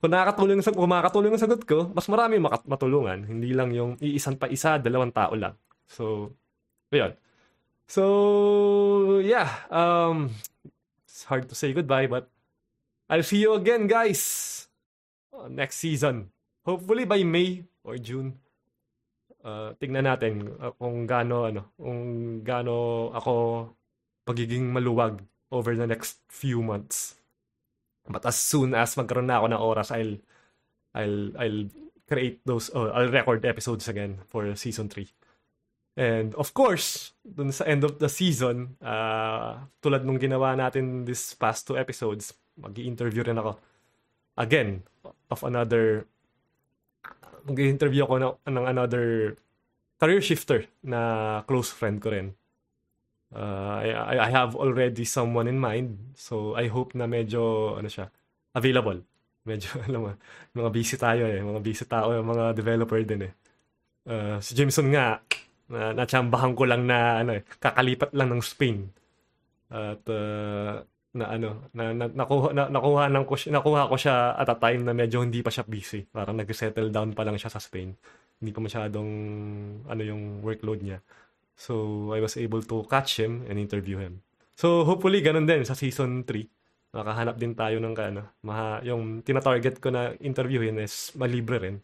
Kung 0.00 0.12
nakakatulong 0.12 0.60
yung 0.60 0.66
kung 0.76 0.92
makakatulong 0.92 1.30
yung 1.36 1.44
sagot 1.44 1.62
ko, 1.64 1.88
mas 1.92 2.06
marami 2.08 2.36
makat- 2.40 2.68
matulungan, 2.68 3.24
hindi 3.24 3.56
lang 3.56 3.72
yung 3.72 3.96
iisan 4.00 4.36
pa 4.36 4.48
isa, 4.52 4.76
dalawang 4.76 5.12
tao 5.12 5.32
lang. 5.36 5.56
So, 5.88 6.32
ayun. 6.92 7.16
So, 7.84 9.20
yeah, 9.20 9.68
um 9.68 10.32
it's 11.04 11.28
hard 11.28 11.48
to 11.52 11.56
say 11.56 11.76
goodbye 11.76 12.08
but 12.08 12.32
I'll 13.08 13.24
see 13.24 13.44
you 13.44 13.52
again, 13.52 13.84
guys. 13.84 14.64
Next 15.52 15.76
season. 15.76 16.32
Hopefully 16.64 17.04
by 17.04 17.20
May 17.20 17.68
or 17.84 18.00
June. 18.00 18.40
Uh, 19.44 19.76
tingnan 19.76 20.08
natin 20.08 20.56
uh, 20.56 20.72
kung 20.80 21.04
gaano 21.04 21.44
ano, 21.44 21.76
kung 21.76 22.40
gaano 22.40 23.12
ako 23.12 23.34
pagiging 24.24 24.72
maluwag 24.72 25.20
over 25.52 25.76
the 25.76 25.84
next 25.84 26.24
few 26.32 26.64
months. 26.64 27.20
But 28.08 28.24
as 28.24 28.40
soon 28.40 28.72
as 28.72 28.96
magkaroon 28.96 29.28
na 29.28 29.44
ako 29.44 29.46
ng 29.52 29.60
oras, 29.60 29.88
I'll 29.92 30.16
I'll 30.96 31.36
I'll 31.36 31.62
create 32.08 32.40
those 32.48 32.72
oh, 32.72 32.88
I'll 32.88 33.12
record 33.12 33.44
episodes 33.44 33.84
again 33.84 34.24
for 34.32 34.48
season 34.56 34.88
3. 34.88 35.12
And 35.94 36.34
of 36.34 36.56
course, 36.56 37.14
dun 37.22 37.54
sa 37.54 37.68
end 37.70 37.86
of 37.86 38.02
the 38.02 38.10
season, 38.10 38.80
uh, 38.82 39.62
tulad 39.78 40.02
nung 40.02 40.18
ginawa 40.18 40.58
natin 40.58 41.06
this 41.06 41.38
past 41.38 41.70
two 41.70 41.78
episodes, 41.78 42.34
mag-i-interview 42.58 43.22
rin 43.22 43.38
ako 43.38 43.60
again 44.34 44.82
of 45.30 45.40
another 45.46 46.08
mag-interview 47.44 48.04
ako 48.04 48.14
ng, 48.20 48.34
ng 48.48 48.66
another 48.66 49.36
career 50.00 50.20
shifter 50.20 50.66
na 50.82 51.40
close 51.46 51.70
friend 51.70 52.00
ko 52.00 52.12
rin. 52.12 52.34
Uh, 53.34 53.82
I, 53.82 54.28
I 54.28 54.30
have 54.30 54.54
already 54.54 55.02
someone 55.02 55.50
in 55.50 55.58
mind. 55.58 56.14
So, 56.14 56.54
I 56.54 56.70
hope 56.70 56.94
na 56.94 57.10
medyo, 57.10 57.74
ano 57.74 57.90
siya, 57.90 58.08
available. 58.54 59.02
Medyo, 59.42 59.68
alam 59.90 60.00
mo, 60.00 60.08
mga 60.54 60.70
busy 60.70 60.96
tayo 60.96 61.26
eh. 61.26 61.42
Mga 61.42 61.60
busy 61.60 61.84
tao, 61.84 62.14
mga 62.14 62.54
developer 62.54 63.00
din 63.02 63.30
eh. 63.30 63.32
Uh, 64.04 64.38
si 64.38 64.54
Jameson 64.54 64.92
nga, 64.94 65.18
na, 65.68 65.90
natsambahan 65.96 66.54
ko 66.54 66.62
lang 66.68 66.86
na, 66.86 67.24
ano 67.24 67.40
eh, 67.40 67.42
kakalipat 67.58 68.14
lang 68.14 68.30
ng 68.30 68.42
Spain. 68.44 68.86
At, 69.72 70.04
uh, 70.06 70.84
na 71.14 71.30
ano 71.30 71.70
na, 71.70 71.94
na 71.94 72.04
nakuha 72.10 72.50
na, 72.50 72.66
nakuha 72.66 73.06
nang 73.06 73.22
ko 73.22 73.38
nakuha 73.38 73.86
ko 73.86 73.94
siya 73.94 74.34
at 74.34 74.50
a 74.50 74.56
time 74.58 74.82
na 74.82 74.92
medyo 74.92 75.22
hindi 75.22 75.40
pa 75.40 75.54
siya 75.54 75.62
busy. 75.62 76.02
Parang 76.10 76.34
nag-settle 76.34 76.90
down 76.90 77.14
pa 77.14 77.22
lang 77.22 77.38
siya 77.38 77.54
sa 77.54 77.62
Spain. 77.62 77.94
Hindi 78.42 78.50
pa 78.50 78.60
masyadong 78.60 79.10
ano 79.86 80.02
yung 80.02 80.42
workload 80.42 80.82
niya. 80.82 80.98
So 81.54 82.10
I 82.10 82.18
was 82.18 82.34
able 82.34 82.66
to 82.66 82.82
catch 82.90 83.22
him 83.22 83.46
and 83.46 83.62
interview 83.62 84.02
him. 84.02 84.26
So 84.58 84.82
hopefully 84.82 85.22
ganun 85.22 85.46
din 85.46 85.62
sa 85.62 85.78
season 85.78 86.26
3. 86.26 86.50
Makahanap 86.94 87.38
din 87.38 87.54
tayo 87.58 87.82
ng 87.82 87.94
ano, 87.98 88.22
maha, 88.46 88.78
yung 88.86 89.22
tina-target 89.26 89.82
ko 89.82 89.90
na 89.90 90.14
interviewin 90.22 90.78
is 90.78 91.10
malibre 91.18 91.58
rin. 91.58 91.78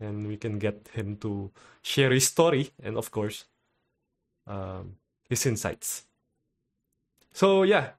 And 0.00 0.28
we 0.28 0.36
can 0.36 0.60
get 0.60 0.92
him 0.92 1.16
to 1.24 1.48
share 1.80 2.12
his 2.12 2.28
story 2.28 2.72
and 2.84 3.00
of 3.00 3.08
course 3.08 3.48
um, 4.44 5.00
his 5.28 5.44
insights. 5.48 6.04
So 7.32 7.64
yeah, 7.64 7.96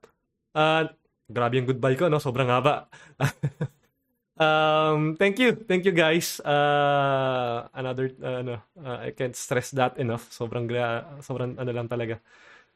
Uh, 0.58 0.90
grabe 1.30 1.62
yung 1.62 1.70
goodbye 1.70 1.94
ko, 1.94 2.10
no? 2.10 2.18
Sobrang 2.18 2.50
haba. 2.50 2.90
um, 4.42 5.14
thank 5.22 5.38
you. 5.38 5.54
Thank 5.54 5.86
you, 5.86 5.94
guys. 5.94 6.42
Uh, 6.42 7.70
another, 7.78 8.10
uh, 8.18 8.42
ano, 8.42 8.54
uh, 8.82 9.06
I 9.06 9.14
can't 9.14 9.38
stress 9.38 9.70
that 9.78 10.02
enough. 10.02 10.34
Sobrang, 10.34 10.66
gra- 10.66 11.22
sobrang, 11.22 11.54
ano 11.62 11.70
lang 11.70 11.86
talaga. 11.86 12.18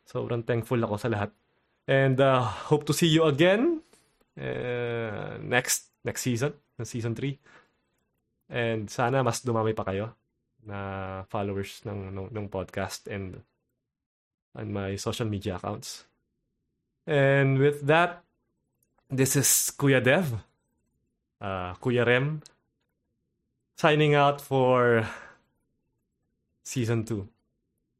Sobrang 0.05 0.45
thankful 0.45 0.77
ako 0.77 1.01
sa 1.01 1.09
lahat. 1.09 1.33
And 1.89 2.21
uh, 2.21 2.45
hope 2.69 2.85
to 2.85 2.93
see 2.93 3.09
you 3.09 3.25
again 3.25 3.81
uh, 4.37 5.41
next 5.41 5.89
next 6.05 6.21
season, 6.21 6.53
season 6.85 7.17
3. 7.17 7.37
And 8.51 8.89
sana 8.91 9.23
mas 9.25 9.41
dumami 9.41 9.73
pa 9.73 9.87
kayo 9.87 10.13
na 10.61 11.21
followers 11.29 11.81
ng, 11.87 12.13
ng, 12.13 12.27
ng 12.29 12.47
podcast 12.49 13.09
and 13.09 13.41
on 14.53 14.67
my 14.69 14.93
social 14.99 15.25
media 15.25 15.57
accounts. 15.57 16.10
And 17.07 17.57
with 17.57 17.85
that, 17.87 18.23
this 19.09 19.35
is 19.35 19.71
Kuya 19.77 20.03
Dev, 20.03 20.33
uh, 21.41 21.73
Kuya 21.75 22.05
Rem, 22.05 22.41
signing 23.75 24.15
out 24.15 24.39
for 24.39 25.07
season 26.63 27.03
2. 27.03 27.27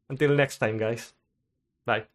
Until 0.09 0.35
next 0.35 0.57
time, 0.57 0.77
guys. 0.77 1.13
Bye. 1.85 2.05